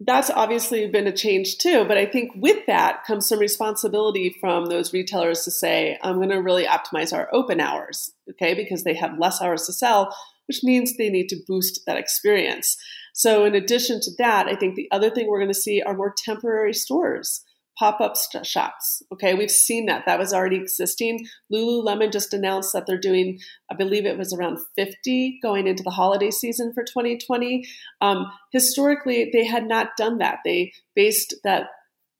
that's 0.00 0.30
obviously 0.30 0.86
been 0.86 1.06
a 1.06 1.12
change 1.12 1.58
too. 1.58 1.84
But 1.84 1.98
I 1.98 2.06
think 2.06 2.32
with 2.34 2.64
that 2.66 3.04
comes 3.04 3.28
some 3.28 3.38
responsibility 3.38 4.34
from 4.40 4.66
those 4.66 4.94
retailers 4.94 5.44
to 5.44 5.50
say, 5.50 5.98
I'm 6.02 6.16
going 6.16 6.30
to 6.30 6.36
really 6.36 6.64
optimize 6.64 7.12
our 7.12 7.28
open 7.32 7.60
hours, 7.60 8.10
okay, 8.30 8.54
because 8.54 8.82
they 8.82 8.94
have 8.94 9.18
less 9.18 9.42
hours 9.42 9.66
to 9.66 9.74
sell, 9.74 10.14
which 10.48 10.64
means 10.64 10.96
they 10.96 11.10
need 11.10 11.28
to 11.28 11.42
boost 11.46 11.82
that 11.86 11.98
experience. 11.98 12.78
So, 13.12 13.44
in 13.44 13.54
addition 13.54 14.00
to 14.00 14.10
that, 14.18 14.46
I 14.46 14.56
think 14.56 14.74
the 14.74 14.88
other 14.90 15.10
thing 15.10 15.28
we're 15.28 15.38
going 15.38 15.48
to 15.48 15.54
see 15.54 15.82
are 15.82 15.96
more 15.96 16.14
temporary 16.16 16.74
stores 16.74 17.44
pop-up 17.80 18.14
shops. 18.44 19.02
Okay, 19.10 19.32
we've 19.32 19.50
seen 19.50 19.86
that. 19.86 20.04
That 20.04 20.18
was 20.18 20.34
already 20.34 20.56
existing. 20.56 21.26
Lululemon 21.50 22.12
just 22.12 22.34
announced 22.34 22.74
that 22.74 22.84
they're 22.86 22.98
doing, 22.98 23.38
I 23.70 23.74
believe 23.74 24.04
it 24.04 24.18
was 24.18 24.34
around 24.34 24.58
50 24.76 25.38
going 25.42 25.66
into 25.66 25.82
the 25.82 25.90
holiday 25.90 26.30
season 26.30 26.74
for 26.74 26.84
2020. 26.84 27.66
Um, 28.02 28.30
historically, 28.52 29.30
they 29.32 29.46
had 29.46 29.66
not 29.66 29.96
done 29.96 30.18
that. 30.18 30.40
They 30.44 30.72
based 30.94 31.34
that 31.42 31.68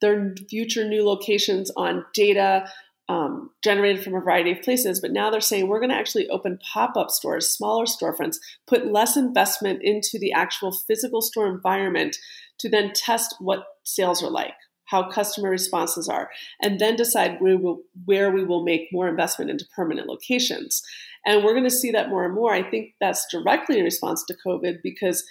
their 0.01 0.35
future 0.49 0.89
new 0.89 1.05
locations 1.05 1.71
on 1.77 2.07
data 2.15 2.67
um, 3.11 3.51
generated 3.65 4.05
from 4.05 4.15
a 4.15 4.21
variety 4.21 4.53
of 4.53 4.63
places. 4.63 5.01
But 5.01 5.11
now 5.11 5.31
they're 5.31 5.41
saying 5.41 5.67
we're 5.67 5.81
going 5.81 5.91
to 5.91 5.97
actually 5.97 6.29
open 6.29 6.61
pop 6.73 6.97
up 6.97 7.11
stores, 7.11 7.51
smaller 7.51 7.85
storefronts, 7.85 8.37
put 8.69 8.93
less 8.93 9.17
investment 9.17 9.81
into 9.83 10.17
the 10.21 10.33
actual 10.33 10.71
physical 10.71 11.21
store 11.21 11.49
environment 11.49 12.17
to 12.61 12.71
then 12.71 12.93
test 12.95 13.35
what 13.41 13.65
sales 13.85 14.23
are 14.23 14.31
like 14.31 14.55
how 14.91 15.09
customer 15.09 15.49
responses 15.49 16.09
are, 16.09 16.29
and 16.61 16.81
then 16.81 16.97
decide 16.97 17.41
where, 17.41 17.57
we'll, 17.57 17.81
where 18.07 18.33
we 18.33 18.45
will 18.45 18.65
make 18.65 18.89
more 18.91 19.09
investment 19.09 19.49
into 19.49 19.65
permanent 19.77 20.09
locations. 20.09 20.83
And 21.25 21.45
we're 21.45 21.53
going 21.53 21.63
to 21.63 21.71
see 21.71 21.93
that 21.93 22.09
more 22.09 22.25
and 22.25 22.35
more. 22.35 22.53
I 22.53 22.69
think 22.69 22.95
that's 23.01 23.25
directly 23.31 23.79
in 23.79 23.85
response 23.85 24.25
to 24.27 24.37
COVID 24.45 24.79
because 24.83 25.25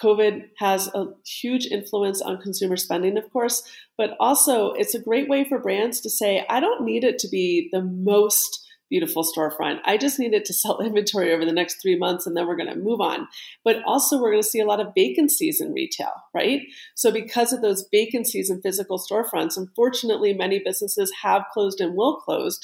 COVID 0.00 0.50
has 0.58 0.88
a 0.94 1.06
huge 1.26 1.66
influence 1.66 2.22
on 2.22 2.40
consumer 2.40 2.76
spending, 2.76 3.18
of 3.18 3.30
course, 3.32 3.62
but 3.98 4.16
also 4.20 4.72
it's 4.72 4.94
a 4.94 5.02
great 5.02 5.28
way 5.28 5.44
for 5.44 5.58
brands 5.58 6.00
to 6.00 6.10
say, 6.10 6.44
I 6.48 6.60
don't 6.60 6.84
need 6.84 7.04
it 7.04 7.18
to 7.20 7.28
be 7.28 7.68
the 7.72 7.82
most 7.82 8.66
beautiful 8.92 9.24
storefront. 9.24 9.78
I 9.86 9.96
just 9.96 10.18
needed 10.18 10.44
to 10.44 10.52
sell 10.62 10.80
inventory 10.80 11.32
over 11.32 11.46
the 11.46 11.52
next 11.52 11.80
three 11.80 11.98
months 11.98 12.26
and 12.26 12.36
then 12.36 12.46
we're 12.46 12.56
going 12.56 12.72
to 12.72 12.78
move 12.78 13.00
on. 13.00 13.26
But 13.64 13.82
also, 13.86 14.20
we're 14.20 14.32
going 14.32 14.42
to 14.42 14.48
see 14.48 14.60
a 14.60 14.66
lot 14.66 14.80
of 14.80 14.92
vacancies 14.94 15.60
in 15.60 15.72
retail, 15.72 16.12
right? 16.34 16.60
So, 16.94 17.10
because 17.10 17.52
of 17.52 17.62
those 17.62 17.86
vacancies 17.90 18.50
in 18.50 18.60
physical 18.60 18.98
storefronts, 18.98 19.56
unfortunately, 19.56 20.34
many 20.34 20.60
businesses 20.62 21.10
have 21.22 21.44
closed 21.52 21.80
and 21.80 21.96
will 21.96 22.16
close. 22.16 22.60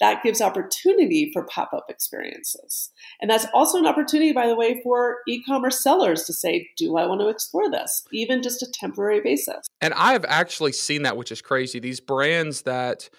That 0.00 0.22
gives 0.22 0.40
opportunity 0.40 1.30
for 1.32 1.44
pop 1.44 1.72
up 1.72 1.86
experiences. 1.88 2.90
And 3.20 3.30
that's 3.30 3.46
also 3.52 3.78
an 3.78 3.86
opportunity, 3.86 4.32
by 4.32 4.46
the 4.46 4.56
way, 4.56 4.80
for 4.82 5.18
e 5.28 5.42
commerce 5.42 5.82
sellers 5.82 6.24
to 6.24 6.32
say, 6.32 6.70
Do 6.76 6.96
I 6.96 7.06
want 7.06 7.20
to 7.20 7.28
explore 7.28 7.70
this, 7.70 8.04
even 8.12 8.42
just 8.42 8.62
a 8.62 8.70
temporary 8.72 9.20
basis? 9.20 9.66
And 9.80 9.92
I've 9.94 10.24
actually 10.26 10.72
seen 10.72 11.02
that, 11.02 11.16
which 11.16 11.32
is 11.32 11.42
crazy. 11.42 11.80
These 11.80 12.00
brands 12.00 12.62
that 12.62 13.10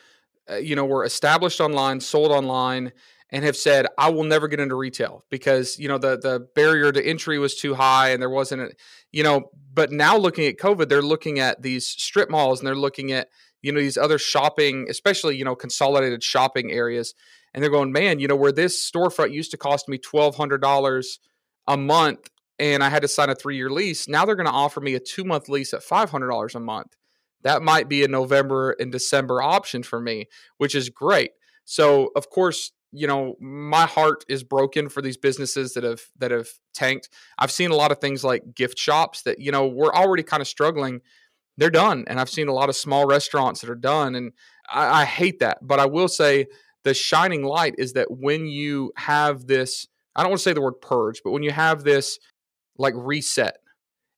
uh, 0.49 0.56
you 0.56 0.75
know, 0.75 0.86
were 0.86 1.06
established 1.06 1.62
online, 1.62 1.99
sold 1.99 2.32
online, 2.32 2.91
and 3.29 3.43
have 3.43 3.58
said, 3.58 3.88
"I 3.97 4.10
will 4.10 4.23
never 4.23 4.47
get 4.47 4.60
into 4.60 4.75
retail 4.75 5.25
because 5.29 5.79
you 5.79 5.88
know 5.88 5.97
the 5.97 6.17
the 6.17 6.47
barrier 6.56 6.91
to 6.91 7.03
entry 7.03 7.39
was 7.39 7.56
too 7.56 7.73
high, 7.73 8.10
and 8.10 8.21
there 8.21 8.29
wasn't 8.29 8.62
a, 8.62 8.71
you 9.12 9.23
know." 9.23 9.49
But 9.73 9.91
now 9.91 10.17
looking 10.17 10.45
at 10.45 10.58
COVID, 10.58 10.89
they're 10.89 11.01
looking 11.01 11.39
at 11.39 11.62
these 11.62 11.88
strip 11.88 12.29
malls 12.29 12.60
and 12.60 12.67
they're 12.67 12.75
looking 12.75 13.12
at 13.12 13.29
you 13.62 13.71
know 13.71 13.79
these 13.79 13.97
other 13.97 14.19
shopping, 14.19 14.88
especially 14.89 15.38
you 15.38 15.45
know 15.45 15.56
consolidated 15.56 16.23
shopping 16.23 16.71
areas, 16.71 17.13
and 17.53 17.63
they're 17.63 17.71
going, 17.71 17.91
"Man, 17.91 18.19
you 18.19 18.27
know 18.27 18.36
where 18.36 18.51
this 18.51 18.89
storefront 18.89 19.32
used 19.34 19.51
to 19.51 19.58
cost 19.58 19.89
me 19.89 19.97
twelve 19.97 20.36
hundred 20.36 20.62
dollars 20.62 21.19
a 21.67 21.77
month." 21.77 22.29
And 22.60 22.84
I 22.84 22.89
had 22.89 23.01
to 23.01 23.08
sign 23.08 23.29
a 23.29 23.36
three 23.36 23.58
year 23.58 23.69
lease. 23.71 24.08
Now 24.08 24.25
they're 24.25 24.36
going 24.36 24.45
to 24.45 24.51
offer 24.51 24.79
me 24.79 24.93
a 24.93 24.99
two 24.99 25.23
month 25.23 25.49
lease 25.49 25.73
at 25.73 25.82
$500 25.82 26.56
a 26.56 26.60
month 26.60 26.95
that 27.43 27.62
might 27.62 27.89
be 27.89 28.03
a 28.03 28.08
November 28.08 28.71
and 28.79 28.91
December 28.91 29.41
option 29.41 29.84
for 29.84 29.99
me, 29.99 30.27
which 30.58 30.75
is 30.75 30.89
great. 30.89 31.32
So, 31.65 32.12
of 32.15 32.29
course, 32.29 32.71
you 32.91 33.08
know, 33.08 33.36
my 33.39 33.86
heart 33.86 34.23
is 34.29 34.43
broken 34.43 34.88
for 34.88 35.01
these 35.01 35.17
businesses 35.17 35.73
that 35.73 35.84
have 35.84 36.01
that 36.19 36.32
have 36.32 36.49
tanked. 36.73 37.10
I've 37.38 37.51
seen 37.51 37.71
a 37.71 37.75
lot 37.75 37.91
of 37.91 37.99
things 37.99 38.23
like 38.23 38.53
gift 38.53 38.77
shops 38.77 39.23
that, 39.23 39.39
you 39.39 39.51
know, 39.51 39.67
we're 39.67 39.93
already 39.93 40.23
kind 40.23 40.41
of 40.41 40.47
struggling. 40.47 41.01
They're 41.58 41.69
done. 41.69 42.06
And 42.08 42.19
I've 42.19 42.29
seen 42.29 42.47
a 42.47 42.53
lot 42.53 42.69
of 42.69 42.75
small 42.75 43.06
restaurants 43.06 43.62
that 43.62 43.69
are 43.69 43.75
done. 43.75 44.15
And 44.15 44.34
I, 44.69 45.01
I 45.01 45.06
hate 45.06 45.39
that. 45.39 45.60
But 45.62 45.79
I 45.79 45.86
will 45.86 46.08
say 46.08 46.47
the 46.84 46.93
shining 46.93 47.43
light 47.43 47.75
is 47.77 47.93
that 47.93 48.12
when 48.12 48.45
you 48.45 48.91
have 48.95 49.47
this, 49.47 49.88
I 50.15 50.21
don't 50.21 50.32
want 50.32 50.39
to 50.39 50.43
say 50.43 50.53
the 50.53 50.62
word 50.62 50.82
purge, 50.82 51.21
but 51.23 51.32
when 51.32 51.43
you 51.43 51.51
have 51.51 51.84
this 51.84 52.19
like 52.77 52.93
reset, 52.95 53.58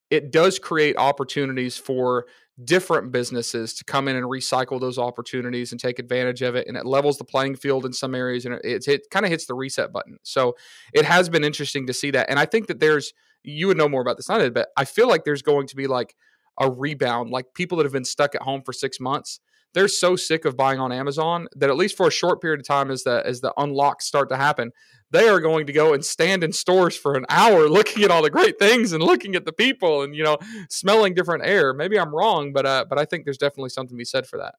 it 0.10 0.32
does 0.32 0.60
create 0.60 0.98
opportunities 0.98 1.78
for 1.78 2.26
different 2.64 3.12
businesses 3.12 3.74
to 3.74 3.84
come 3.84 4.08
in 4.08 4.16
and 4.16 4.26
recycle 4.26 4.80
those 4.80 4.98
opportunities 4.98 5.72
and 5.72 5.80
take 5.80 6.00
advantage 6.00 6.42
of 6.42 6.56
it 6.56 6.68
and 6.68 6.78
it 6.78 6.86
levels 6.86 7.18
the 7.18 7.26
playing 7.26 7.56
field 7.56 7.86
in 7.86 7.92
some 7.92 8.16
areas 8.16 8.46
and 8.46 8.56
it, 8.64 8.88
it 8.88 9.10
kind 9.12 9.26
of 9.26 9.30
hits 9.30 9.46
the 9.46 9.54
reset 9.54 9.92
button. 9.92 10.18
So 10.24 10.56
it 10.94 11.04
has 11.04 11.28
been 11.28 11.44
interesting 11.44 11.88
to 11.88 11.94
see 11.94 12.12
that 12.12 12.30
and 12.30 12.40
i 12.40 12.46
think 12.46 12.68
that 12.68 12.80
there's 12.80 13.14
you 13.44 13.68
would 13.68 13.78
know 13.78 13.90
more 13.90 14.02
about 14.02 14.18
this 14.18 14.28
than 14.28 14.38
i 14.38 14.44
did 14.44 14.54
but 14.54 14.70
i 14.78 14.86
feel 14.86 15.08
like 15.08 15.24
there's 15.24 15.42
going 15.42 15.68
to 15.68 15.76
be 15.76 15.88
like 15.88 16.16
a 16.60 16.70
rebound 16.70 17.30
like 17.30 17.54
people 17.54 17.78
that 17.78 17.86
have 17.86 17.94
been 17.94 18.06
stuck 18.06 18.36
at 18.36 18.42
home 18.42 18.62
for 18.62 18.74
six 18.74 19.00
months 19.00 19.40
they're 19.74 19.88
so 19.88 20.16
sick 20.16 20.46
of 20.46 20.58
buying 20.58 20.80
on 20.80 20.92
amazon 20.92 21.48
that 21.56 21.70
at 21.70 21.76
least 21.76 21.98
for 21.98 22.08
a 22.08 22.12
short 22.12 22.42
period 22.42 22.60
of 22.60 22.68
time 22.68 22.90
as 22.90 23.04
the 23.04 23.22
as 23.26 23.42
the 23.42 23.54
unlocks 23.58 24.06
start 24.06 24.30
to 24.30 24.38
happen 24.38 24.72
they 25.16 25.28
are 25.28 25.40
going 25.40 25.66
to 25.68 25.74
go 25.74 25.94
and 25.94 26.04
stand 26.04 26.44
in 26.44 26.52
stores 26.52 26.98
for 26.98 27.16
an 27.16 27.26
hour 27.30 27.68
looking 27.70 28.04
at 28.04 28.12
all 28.12 28.22
the 28.22 28.30
great 28.30 28.60
things 28.60 28.92
and 28.92 29.04
looking 29.04 29.36
at 29.36 29.46
the 29.46 29.54
people 29.54 30.02
and 30.02 30.16
you 30.16 30.24
know 30.24 30.38
smelling 30.70 31.14
different 31.14 31.46
air 31.46 31.74
maybe 31.74 32.00
i'm 32.00 32.14
wrong 32.14 32.54
but 32.54 32.66
uh, 32.66 32.86
but 32.88 33.00
i 33.00 33.06
think 33.06 33.26
there's 33.26 33.38
definitely 33.38 33.70
something 33.70 33.96
to 33.96 34.00
be 34.00 34.06
said 34.06 34.28
for 34.28 34.38
that 34.38 34.56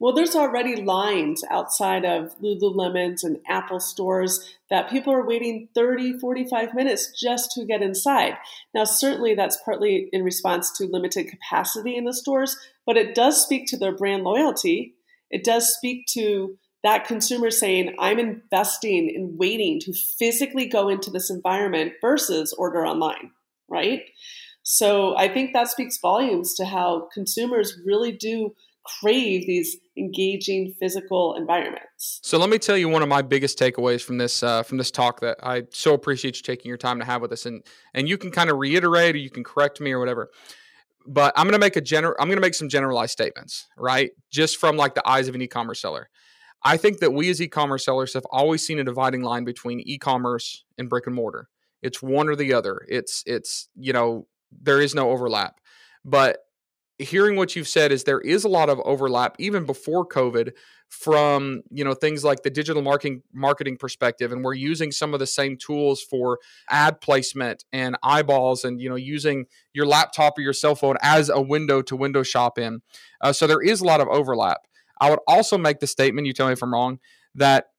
well, 0.00 0.14
there's 0.14 0.36
already 0.36 0.76
lines 0.76 1.42
outside 1.50 2.04
of 2.04 2.38
Lululemon's 2.40 3.24
and 3.24 3.38
Apple 3.48 3.80
stores 3.80 4.54
that 4.70 4.90
people 4.90 5.12
are 5.12 5.26
waiting 5.26 5.68
30, 5.74 6.20
45 6.20 6.72
minutes 6.72 7.12
just 7.20 7.50
to 7.52 7.64
get 7.64 7.82
inside. 7.82 8.34
Now, 8.72 8.84
certainly 8.84 9.34
that's 9.34 9.60
partly 9.64 10.08
in 10.12 10.22
response 10.22 10.70
to 10.78 10.86
limited 10.86 11.26
capacity 11.26 11.96
in 11.96 12.04
the 12.04 12.12
stores, 12.12 12.56
but 12.86 12.96
it 12.96 13.14
does 13.16 13.42
speak 13.42 13.66
to 13.68 13.76
their 13.76 13.94
brand 13.94 14.22
loyalty. 14.22 14.94
It 15.30 15.42
does 15.42 15.74
speak 15.74 16.06
to 16.10 16.56
that 16.88 17.06
consumer 17.06 17.50
saying, 17.50 17.94
I'm 17.98 18.18
investing 18.18 19.10
in 19.14 19.36
waiting 19.36 19.78
to 19.80 19.92
physically 20.18 20.66
go 20.66 20.88
into 20.88 21.10
this 21.10 21.28
environment 21.28 21.92
versus 22.00 22.54
order 22.54 22.86
online, 22.86 23.30
right? 23.68 24.04
So 24.62 25.14
I 25.16 25.28
think 25.28 25.52
that 25.52 25.68
speaks 25.68 25.98
volumes 25.98 26.54
to 26.54 26.64
how 26.64 27.08
consumers 27.12 27.76
really 27.84 28.12
do 28.12 28.54
crave 29.00 29.46
these 29.46 29.76
engaging 29.98 30.74
physical 30.80 31.34
environments. 31.34 32.20
So 32.22 32.38
let 32.38 32.48
me 32.48 32.58
tell 32.58 32.78
you 32.78 32.88
one 32.88 33.02
of 33.02 33.08
my 33.08 33.20
biggest 33.20 33.58
takeaways 33.58 34.02
from 34.02 34.16
this 34.16 34.42
uh, 34.42 34.62
from 34.62 34.78
this 34.78 34.90
talk 34.90 35.20
that 35.20 35.36
I 35.42 35.64
so 35.70 35.92
appreciate 35.92 36.36
you 36.36 36.42
taking 36.42 36.70
your 36.70 36.78
time 36.78 36.98
to 37.00 37.04
have 37.04 37.20
with 37.20 37.32
us, 37.32 37.44
and 37.44 37.62
and 37.92 38.08
you 38.08 38.16
can 38.16 38.30
kind 38.30 38.48
of 38.48 38.56
reiterate 38.56 39.14
or 39.14 39.18
you 39.18 39.28
can 39.28 39.44
correct 39.44 39.78
me 39.78 39.92
or 39.92 39.98
whatever. 39.98 40.30
But 41.06 41.34
I'm 41.36 41.44
going 41.44 41.52
to 41.52 41.58
make 41.58 41.76
a 41.76 41.82
general. 41.82 42.14
I'm 42.18 42.28
going 42.28 42.38
to 42.38 42.42
make 42.42 42.54
some 42.54 42.70
generalized 42.70 43.12
statements, 43.12 43.66
right? 43.76 44.10
Just 44.30 44.56
from 44.56 44.78
like 44.78 44.94
the 44.94 45.06
eyes 45.06 45.28
of 45.28 45.34
an 45.34 45.42
e-commerce 45.42 45.80
seller. 45.80 46.08
I 46.64 46.76
think 46.76 46.98
that 46.98 47.12
we 47.12 47.30
as 47.30 47.40
e-commerce 47.40 47.84
sellers 47.84 48.14
have 48.14 48.26
always 48.30 48.66
seen 48.66 48.78
a 48.78 48.84
dividing 48.84 49.22
line 49.22 49.44
between 49.44 49.80
e-commerce 49.80 50.64
and 50.76 50.88
brick 50.88 51.06
and 51.06 51.14
mortar. 51.14 51.48
It's 51.82 52.02
one 52.02 52.28
or 52.28 52.36
the 52.36 52.52
other. 52.52 52.84
It's 52.88 53.22
it's 53.26 53.68
you 53.76 53.92
know 53.92 54.26
there 54.50 54.80
is 54.80 54.94
no 54.94 55.10
overlap. 55.10 55.60
But 56.04 56.38
hearing 56.98 57.36
what 57.36 57.54
you've 57.54 57.68
said 57.68 57.92
is 57.92 58.04
there 58.04 58.20
is 58.20 58.44
a 58.44 58.48
lot 58.48 58.68
of 58.68 58.80
overlap 58.80 59.36
even 59.38 59.64
before 59.64 60.06
COVID 60.06 60.52
from 60.88 61.62
you 61.70 61.84
know 61.84 61.94
things 61.94 62.24
like 62.24 62.42
the 62.42 62.50
digital 62.50 62.82
marketing 62.82 63.22
marketing 63.32 63.76
perspective 63.76 64.32
and 64.32 64.42
we're 64.42 64.54
using 64.54 64.90
some 64.90 65.12
of 65.12 65.20
the 65.20 65.26
same 65.26 65.56
tools 65.56 66.02
for 66.02 66.38
ad 66.70 67.00
placement 67.00 67.64
and 67.72 67.96
eyeballs 68.02 68.64
and 68.64 68.80
you 68.80 68.88
know 68.88 68.96
using 68.96 69.44
your 69.74 69.86
laptop 69.86 70.38
or 70.38 70.40
your 70.40 70.54
cell 70.54 70.74
phone 70.74 70.96
as 71.02 71.28
a 71.28 71.40
window 71.40 71.82
to 71.82 71.94
window 71.94 72.22
shop 72.22 72.58
in 72.58 72.80
uh, 73.20 73.32
so 73.32 73.46
there 73.46 73.62
is 73.62 73.82
a 73.82 73.84
lot 73.84 74.00
of 74.00 74.08
overlap 74.08 74.66
i 75.00 75.10
would 75.10 75.20
also 75.26 75.58
make 75.58 75.80
the 75.80 75.86
statement 75.86 76.26
you 76.26 76.32
tell 76.32 76.46
me 76.46 76.52
if 76.52 76.62
i'm 76.62 76.72
wrong 76.72 76.98
that 77.34 77.70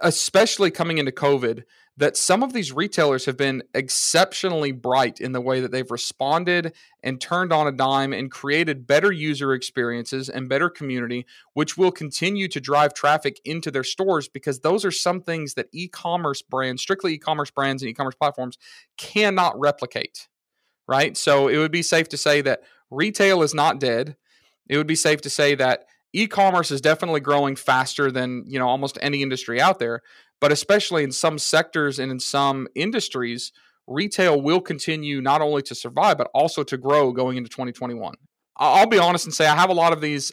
especially 0.00 0.70
coming 0.70 0.98
into 0.98 1.12
covid 1.12 1.64
that 1.98 2.16
some 2.16 2.44
of 2.44 2.52
these 2.52 2.70
retailers 2.70 3.24
have 3.24 3.36
been 3.36 3.60
exceptionally 3.74 4.70
bright 4.70 5.20
in 5.20 5.32
the 5.32 5.40
way 5.40 5.60
that 5.60 5.72
they've 5.72 5.90
responded 5.90 6.72
and 7.02 7.20
turned 7.20 7.52
on 7.52 7.66
a 7.66 7.72
dime 7.72 8.12
and 8.12 8.30
created 8.30 8.86
better 8.86 9.10
user 9.10 9.52
experiences 9.52 10.28
and 10.28 10.48
better 10.48 10.70
community, 10.70 11.26
which 11.54 11.76
will 11.76 11.90
continue 11.90 12.46
to 12.46 12.60
drive 12.60 12.94
traffic 12.94 13.40
into 13.44 13.68
their 13.72 13.82
stores 13.82 14.28
because 14.28 14.60
those 14.60 14.84
are 14.84 14.92
some 14.92 15.20
things 15.20 15.54
that 15.54 15.66
e 15.72 15.88
commerce 15.88 16.40
brands, 16.40 16.80
strictly 16.80 17.14
e 17.14 17.18
commerce 17.18 17.50
brands 17.50 17.82
and 17.82 17.90
e 17.90 17.94
commerce 17.94 18.14
platforms, 18.14 18.56
cannot 18.96 19.58
replicate. 19.58 20.28
Right. 20.86 21.16
So 21.16 21.48
it 21.48 21.58
would 21.58 21.72
be 21.72 21.82
safe 21.82 22.08
to 22.10 22.16
say 22.16 22.40
that 22.42 22.62
retail 22.90 23.42
is 23.42 23.54
not 23.54 23.80
dead. 23.80 24.16
It 24.68 24.76
would 24.76 24.86
be 24.86 24.94
safe 24.94 25.20
to 25.22 25.30
say 25.30 25.56
that 25.56 25.84
e-commerce 26.12 26.70
is 26.70 26.80
definitely 26.80 27.20
growing 27.20 27.56
faster 27.56 28.10
than 28.10 28.44
you 28.46 28.58
know 28.58 28.68
almost 28.68 28.98
any 29.02 29.22
industry 29.22 29.60
out 29.60 29.78
there 29.78 30.02
but 30.40 30.52
especially 30.52 31.04
in 31.04 31.12
some 31.12 31.38
sectors 31.38 31.98
and 31.98 32.10
in 32.10 32.20
some 32.20 32.68
industries, 32.74 33.52
retail 33.86 34.40
will 34.40 34.60
continue 34.60 35.20
not 35.20 35.40
only 35.40 35.62
to 35.62 35.74
survive 35.74 36.18
but 36.18 36.30
also 36.34 36.62
to 36.62 36.76
grow 36.76 37.12
going 37.12 37.36
into 37.36 37.50
2021. 37.50 38.14
I'll 38.56 38.86
be 38.86 38.98
honest 38.98 39.24
and 39.24 39.34
say 39.34 39.46
I 39.46 39.56
have 39.56 39.70
a 39.70 39.74
lot 39.74 39.92
of 39.92 40.00
these 40.00 40.32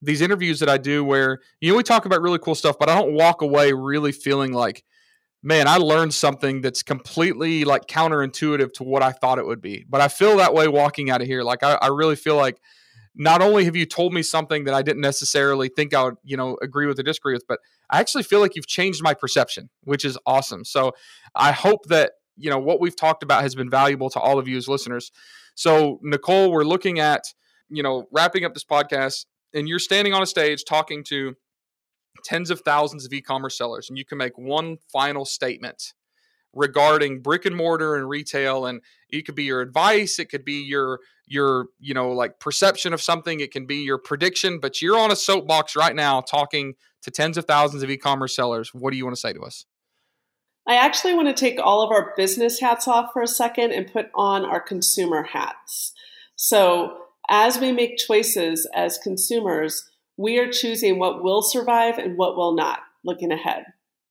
these 0.00 0.20
interviews 0.20 0.60
that 0.60 0.68
I 0.68 0.78
do 0.78 1.04
where 1.04 1.40
you 1.60 1.70
know 1.70 1.76
we 1.76 1.82
talk 1.82 2.06
about 2.06 2.22
really 2.22 2.38
cool 2.38 2.54
stuff, 2.54 2.78
but 2.78 2.88
I 2.88 2.94
don't 2.94 3.14
walk 3.14 3.42
away 3.42 3.72
really 3.72 4.12
feeling 4.12 4.52
like, 4.52 4.84
man, 5.42 5.68
I 5.68 5.76
learned 5.76 6.14
something 6.14 6.60
that's 6.60 6.82
completely 6.82 7.64
like 7.64 7.86
counterintuitive 7.86 8.72
to 8.74 8.84
what 8.84 9.02
I 9.02 9.12
thought 9.12 9.38
it 9.38 9.46
would 9.46 9.60
be. 9.60 9.84
But 9.88 10.00
I 10.00 10.08
feel 10.08 10.36
that 10.38 10.54
way 10.54 10.68
walking 10.68 11.10
out 11.10 11.20
of 11.20 11.26
here. 11.26 11.42
Like 11.42 11.62
I, 11.62 11.74
I 11.74 11.88
really 11.88 12.16
feel 12.16 12.36
like 12.36 12.58
not 13.18 13.42
only 13.42 13.64
have 13.64 13.74
you 13.74 13.84
told 13.84 14.14
me 14.14 14.22
something 14.22 14.64
that 14.64 14.74
I 14.74 14.82
didn't 14.82 15.02
necessarily 15.02 15.68
think 15.68 15.92
I 15.92 16.04
would, 16.04 16.14
you 16.22 16.36
know, 16.36 16.56
agree 16.62 16.86
with 16.86 17.00
or 17.00 17.02
disagree 17.02 17.34
with, 17.34 17.46
but 17.48 17.58
I 17.90 17.98
actually 17.98 18.22
feel 18.22 18.40
like 18.40 18.54
you've 18.54 18.68
changed 18.68 19.02
my 19.02 19.12
perception, 19.12 19.70
which 19.82 20.04
is 20.04 20.16
awesome. 20.24 20.64
So 20.64 20.92
I 21.34 21.50
hope 21.50 21.86
that, 21.86 22.12
you 22.36 22.48
know, 22.48 22.58
what 22.58 22.80
we've 22.80 22.96
talked 22.96 23.24
about 23.24 23.42
has 23.42 23.56
been 23.56 23.68
valuable 23.68 24.08
to 24.10 24.20
all 24.20 24.38
of 24.38 24.46
you 24.46 24.56
as 24.56 24.68
listeners. 24.68 25.10
So, 25.56 25.98
Nicole, 26.02 26.52
we're 26.52 26.62
looking 26.62 27.00
at, 27.00 27.24
you 27.68 27.82
know, 27.82 28.06
wrapping 28.12 28.44
up 28.44 28.54
this 28.54 28.64
podcast, 28.64 29.26
and 29.52 29.68
you're 29.68 29.80
standing 29.80 30.14
on 30.14 30.22
a 30.22 30.26
stage 30.26 30.64
talking 30.64 31.02
to 31.04 31.34
tens 32.24 32.50
of 32.50 32.60
thousands 32.60 33.04
of 33.04 33.12
e 33.12 33.20
commerce 33.20 33.58
sellers, 33.58 33.88
and 33.88 33.98
you 33.98 34.04
can 34.04 34.18
make 34.18 34.38
one 34.38 34.76
final 34.92 35.24
statement 35.24 35.94
regarding 36.58 37.20
brick 37.22 37.44
and 37.46 37.56
mortar 37.56 37.96
and 37.96 38.08
retail 38.08 38.66
and 38.66 38.80
it 39.08 39.24
could 39.24 39.34
be 39.34 39.44
your 39.44 39.60
advice 39.60 40.18
it 40.18 40.26
could 40.26 40.44
be 40.44 40.62
your 40.62 40.98
your 41.26 41.66
you 41.78 41.94
know 41.94 42.10
like 42.10 42.40
perception 42.40 42.92
of 42.92 43.00
something 43.00 43.40
it 43.40 43.52
can 43.52 43.66
be 43.66 43.76
your 43.76 43.98
prediction 43.98 44.58
but 44.58 44.82
you're 44.82 44.98
on 44.98 45.10
a 45.10 45.16
soapbox 45.16 45.76
right 45.76 45.94
now 45.94 46.20
talking 46.20 46.74
to 47.02 47.10
tens 47.10 47.36
of 47.36 47.44
thousands 47.44 47.82
of 47.82 47.90
e-commerce 47.90 48.34
sellers. 48.34 48.74
What 48.74 48.90
do 48.90 48.96
you 48.96 49.04
want 49.04 49.16
to 49.16 49.20
say 49.20 49.32
to 49.32 49.40
us? 49.40 49.64
I 50.66 50.74
actually 50.74 51.14
want 51.14 51.28
to 51.28 51.34
take 51.34 51.58
all 51.58 51.80
of 51.82 51.90
our 51.90 52.12
business 52.16 52.60
hats 52.60 52.86
off 52.86 53.12
for 53.12 53.22
a 53.22 53.26
second 53.26 53.72
and 53.72 53.90
put 53.90 54.10
on 54.14 54.44
our 54.44 54.60
consumer 54.60 55.22
hats. 55.22 55.94
So 56.36 56.98
as 57.30 57.58
we 57.58 57.72
make 57.72 57.96
choices 57.96 58.68
as 58.74 58.98
consumers 58.98 59.90
we 60.20 60.36
are 60.38 60.50
choosing 60.50 60.98
what 60.98 61.22
will 61.22 61.42
survive 61.42 61.96
and 61.96 62.18
what 62.18 62.36
will 62.36 62.52
not 62.52 62.80
looking 63.04 63.30
ahead 63.30 63.66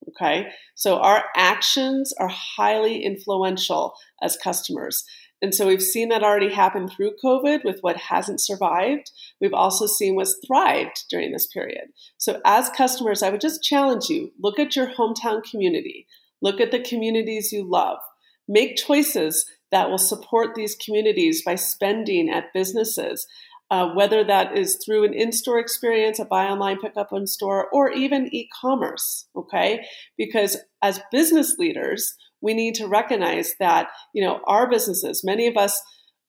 Okay. 0.09 0.47
So 0.75 0.97
our 0.97 1.25
actions 1.35 2.13
are 2.19 2.29
highly 2.29 3.03
influential 3.03 3.93
as 4.21 4.37
customers. 4.37 5.03
And 5.41 5.53
so 5.53 5.67
we've 5.67 5.81
seen 5.81 6.09
that 6.09 6.23
already 6.23 6.51
happen 6.51 6.87
through 6.87 7.17
COVID 7.23 7.63
with 7.63 7.79
what 7.81 7.97
hasn't 7.97 8.41
survived. 8.41 9.11
We've 9.39 9.53
also 9.53 9.85
seen 9.85 10.15
what's 10.15 10.39
thrived 10.45 11.03
during 11.09 11.31
this 11.31 11.45
period. 11.45 11.89
So 12.17 12.41
as 12.43 12.69
customers, 12.71 13.21
I 13.21 13.29
would 13.29 13.41
just 13.41 13.63
challenge 13.63 14.09
you 14.09 14.31
look 14.39 14.57
at 14.57 14.75
your 14.75 14.87
hometown 14.87 15.43
community, 15.43 16.07
look 16.41 16.59
at 16.59 16.71
the 16.71 16.79
communities 16.79 17.51
you 17.51 17.63
love, 17.63 17.99
make 18.47 18.77
choices 18.77 19.45
that 19.71 19.89
will 19.89 19.99
support 19.99 20.55
these 20.55 20.75
communities 20.75 21.43
by 21.43 21.55
spending 21.55 22.29
at 22.29 22.53
businesses 22.53 23.27
uh, 23.69 23.89
whether 23.93 24.23
that 24.23 24.57
is 24.57 24.77
through 24.83 25.03
an 25.03 25.13
in-store 25.13 25.59
experience, 25.59 26.19
a 26.19 26.25
buy 26.25 26.45
online, 26.45 26.79
pick 26.79 26.95
up 26.95 27.09
in 27.11 27.27
store, 27.27 27.67
or 27.71 27.91
even 27.91 28.33
e-commerce. 28.33 29.27
Okay, 29.35 29.85
because 30.17 30.57
as 30.81 31.01
business 31.11 31.55
leaders, 31.57 32.15
we 32.41 32.53
need 32.53 32.75
to 32.75 32.87
recognize 32.87 33.55
that 33.59 33.89
you 34.13 34.23
know 34.23 34.39
our 34.45 34.69
businesses, 34.69 35.23
many 35.23 35.47
of 35.47 35.57
us 35.57 35.81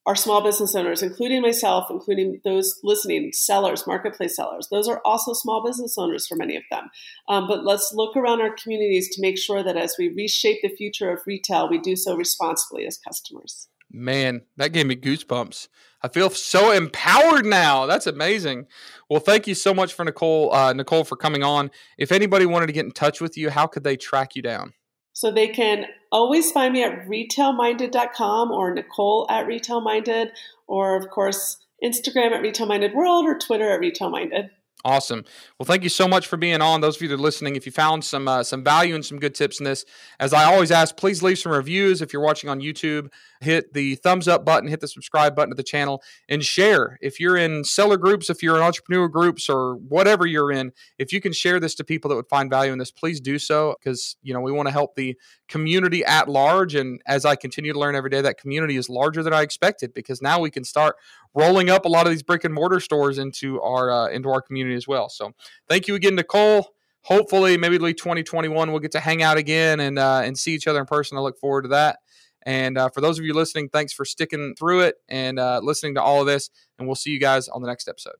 are 0.09 0.17
small 0.17 0.43
business 0.43 0.75
owners, 0.75 1.03
including 1.03 1.43
myself, 1.43 1.85
including 1.91 2.41
those 2.43 2.81
listening, 2.83 3.31
sellers, 3.31 3.87
marketplace 3.87 4.35
sellers. 4.35 4.67
Those 4.71 4.89
are 4.89 5.03
also 5.05 5.35
small 5.35 5.63
business 5.63 5.97
owners 5.99 6.27
for 6.27 6.35
many 6.35 6.57
of 6.57 6.63
them. 6.71 6.89
Um, 7.29 7.47
but 7.47 7.63
let's 7.63 7.93
look 7.93 8.17
around 8.17 8.41
our 8.41 8.55
communities 8.55 9.15
to 9.15 9.21
make 9.21 9.37
sure 9.37 9.63
that 9.63 9.77
as 9.77 9.97
we 9.99 10.09
reshape 10.09 10.61
the 10.63 10.75
future 10.75 11.13
of 11.13 11.21
retail, 11.27 11.69
we 11.69 11.79
do 11.79 11.95
so 11.95 12.17
responsibly 12.17 12.87
as 12.87 12.97
customers. 12.97 13.69
Man, 13.91 14.43
that 14.57 14.73
gave 14.73 14.87
me 14.87 14.97
goosebumps. 14.97 15.69
I 16.03 16.09
feel 16.09 16.31
so 16.31 16.71
empowered 16.71 17.45
now. 17.45 17.87
That's 17.87 18.07
amazing. 18.07 18.67
Well, 19.11 19.21
thank 19.21 19.47
you 19.47 19.55
so 19.55 19.75
much 19.75 19.95
for 19.95 20.05
Nicole, 20.05 20.55
uh, 20.55 20.73
Nicole, 20.73 21.05
for 21.05 21.17
coming 21.17 21.43
on. 21.43 21.71
If 21.97 22.13
anybody 22.13 22.47
wanted 22.47 22.67
to 22.67 22.73
get 22.73 22.85
in 22.85 22.93
touch 22.93 23.21
with 23.21 23.37
you, 23.37 23.51
how 23.51 23.67
could 23.67 23.83
they 23.83 23.97
track 23.97 24.37
you 24.37 24.43
down? 24.43 24.75
So 25.13 25.33
they 25.33 25.49
can 25.49 25.87
always 26.13 26.53
find 26.53 26.73
me 26.73 26.85
at 26.85 27.09
retailminded.com 27.09 28.53
or 28.53 28.73
Nicole 28.73 29.27
at 29.29 29.47
retailminded, 29.47 30.31
or 30.69 30.97
of 30.97 31.11
course 31.11 31.57
Instagram 31.83 32.31
at 32.31 32.43
retailmindedworld 32.43 33.25
or 33.25 33.37
Twitter 33.37 33.71
at 33.71 33.81
retailminded. 33.81 34.51
Awesome. 34.85 35.25
Well, 35.59 35.67
thank 35.67 35.83
you 35.83 35.89
so 35.89 36.07
much 36.07 36.29
for 36.29 36.37
being 36.37 36.61
on. 36.61 36.81
Those 36.81 36.97
of 36.97 37.03
you 37.03 37.09
that 37.09 37.15
are 37.15 37.19
listening, 37.19 37.57
if 37.57 37.67
you 37.67 37.73
found 37.73 38.05
some 38.05 38.29
uh, 38.29 38.45
some 38.45 38.63
value 38.63 38.95
and 38.95 39.05
some 39.05 39.19
good 39.19 39.35
tips 39.35 39.59
in 39.59 39.65
this, 39.65 39.85
as 40.21 40.33
I 40.33 40.45
always 40.45 40.71
ask, 40.71 40.97
please 40.97 41.21
leave 41.21 41.39
some 41.39 41.51
reviews. 41.51 42.01
If 42.01 42.13
you're 42.13 42.23
watching 42.23 42.49
on 42.49 42.61
YouTube, 42.61 43.11
hit 43.41 43.73
the 43.73 43.95
thumbs 43.97 44.29
up 44.29 44.45
button, 44.45 44.69
hit 44.69 44.81
the 44.81 44.89
subscribe 44.89 45.35
button 45.35 45.51
to 45.51 45.57
the 45.57 45.63
channel, 45.63 46.03
and 46.29 46.45
share. 46.45 46.99
If 47.01 47.21
you're 47.21 47.37
in 47.37 47.65
seller 47.65 47.97
groups, 47.97 48.31
if 48.31 48.43
you're 48.43 48.57
in 48.57 48.63
entrepreneur 48.63 49.09
groups, 49.09 49.49
or 49.49 49.77
whatever 49.77 50.27
you're 50.27 50.53
in, 50.53 50.73
if 50.99 51.13
you 51.13 51.21
can 51.21 51.33
share 51.33 51.61
this 51.61 51.75
to 51.77 51.85
people 51.85 52.09
that 52.09 52.17
would 52.17 52.29
find 52.29 52.51
value 52.51 52.73
in 52.73 52.79
this, 52.79 52.91
please 52.91 53.21
do 53.21 53.39
so 53.39 53.75
because 53.79 54.17
you 54.23 54.35
know 54.35 54.41
we 54.41 54.53
want 54.53 54.67
to 54.67 54.73
help 54.73 54.95
the 54.97 55.17
community 55.49 56.05
at 56.05 56.29
large. 56.29 56.75
And 56.75 57.01
as 57.07 57.25
I 57.25 57.37
continue 57.37 57.73
to 57.73 57.79
learn 57.79 57.95
every 57.95 58.11
day, 58.11 58.21
that 58.21 58.39
community 58.39 58.77
is 58.77 58.89
larger 58.89 59.23
than 59.23 59.33
I 59.33 59.43
expected 59.43 59.95
because 59.95 60.21
now 60.23 60.41
we 60.41 60.51
can 60.51 60.65
start 60.65 60.97
rolling 61.35 61.71
up 61.71 61.85
a 61.85 61.89
lot 61.89 62.07
of 62.07 62.11
these 62.11 62.23
brick 62.23 62.45
and 62.45 62.55
mortar 62.55 62.81
stores 62.81 63.19
into 63.19 63.61
our 63.63 63.91
uh, 63.91 64.09
into 64.09 64.29
our 64.31 64.43
community 64.43 64.77
as 64.77 64.89
well. 64.89 65.09
So 65.09 65.33
thank 65.69 65.89
you 65.89 65.95
again, 65.95 66.15
Nicole. 66.15 66.75
Hopefully, 67.03 67.57
maybe 67.57 67.79
late 67.79 67.97
2021, 67.97 68.71
we'll 68.71 68.81
get 68.81 68.91
to 68.93 69.01
hang 69.01 69.23
out 69.23 69.39
again 69.39 69.81
and 69.81 69.99
uh, 69.99 70.21
and 70.25 70.39
see 70.39 70.55
each 70.55 70.67
other 70.67 70.81
in 70.81 70.87
person. 70.87 71.17
I 71.17 71.21
look 71.21 71.39
forward 71.39 71.63
to 71.63 71.69
that. 71.69 72.01
And 72.45 72.79
uh, 72.79 72.89
for 72.89 73.01
those 73.01 73.19
of 73.19 73.25
you 73.25 73.35
listening, 73.35 73.69
thanks 73.69 73.93
for 73.93 74.05
sticking 74.05 74.55
through 74.59 74.81
it 74.81 74.97
and 75.09 75.39
uh, 75.39 75.61
listening 75.63 75.95
to 75.97 76.03
all 76.03 76.21
of 76.21 76.27
this. 76.27 76.51
And 76.79 76.87
we'll 76.87 76.95
see 76.95 77.11
you 77.11 77.21
guys 77.21 77.49
on 77.49 77.63
the 77.63 77.69
next 77.69 77.89
episode. 77.89 78.19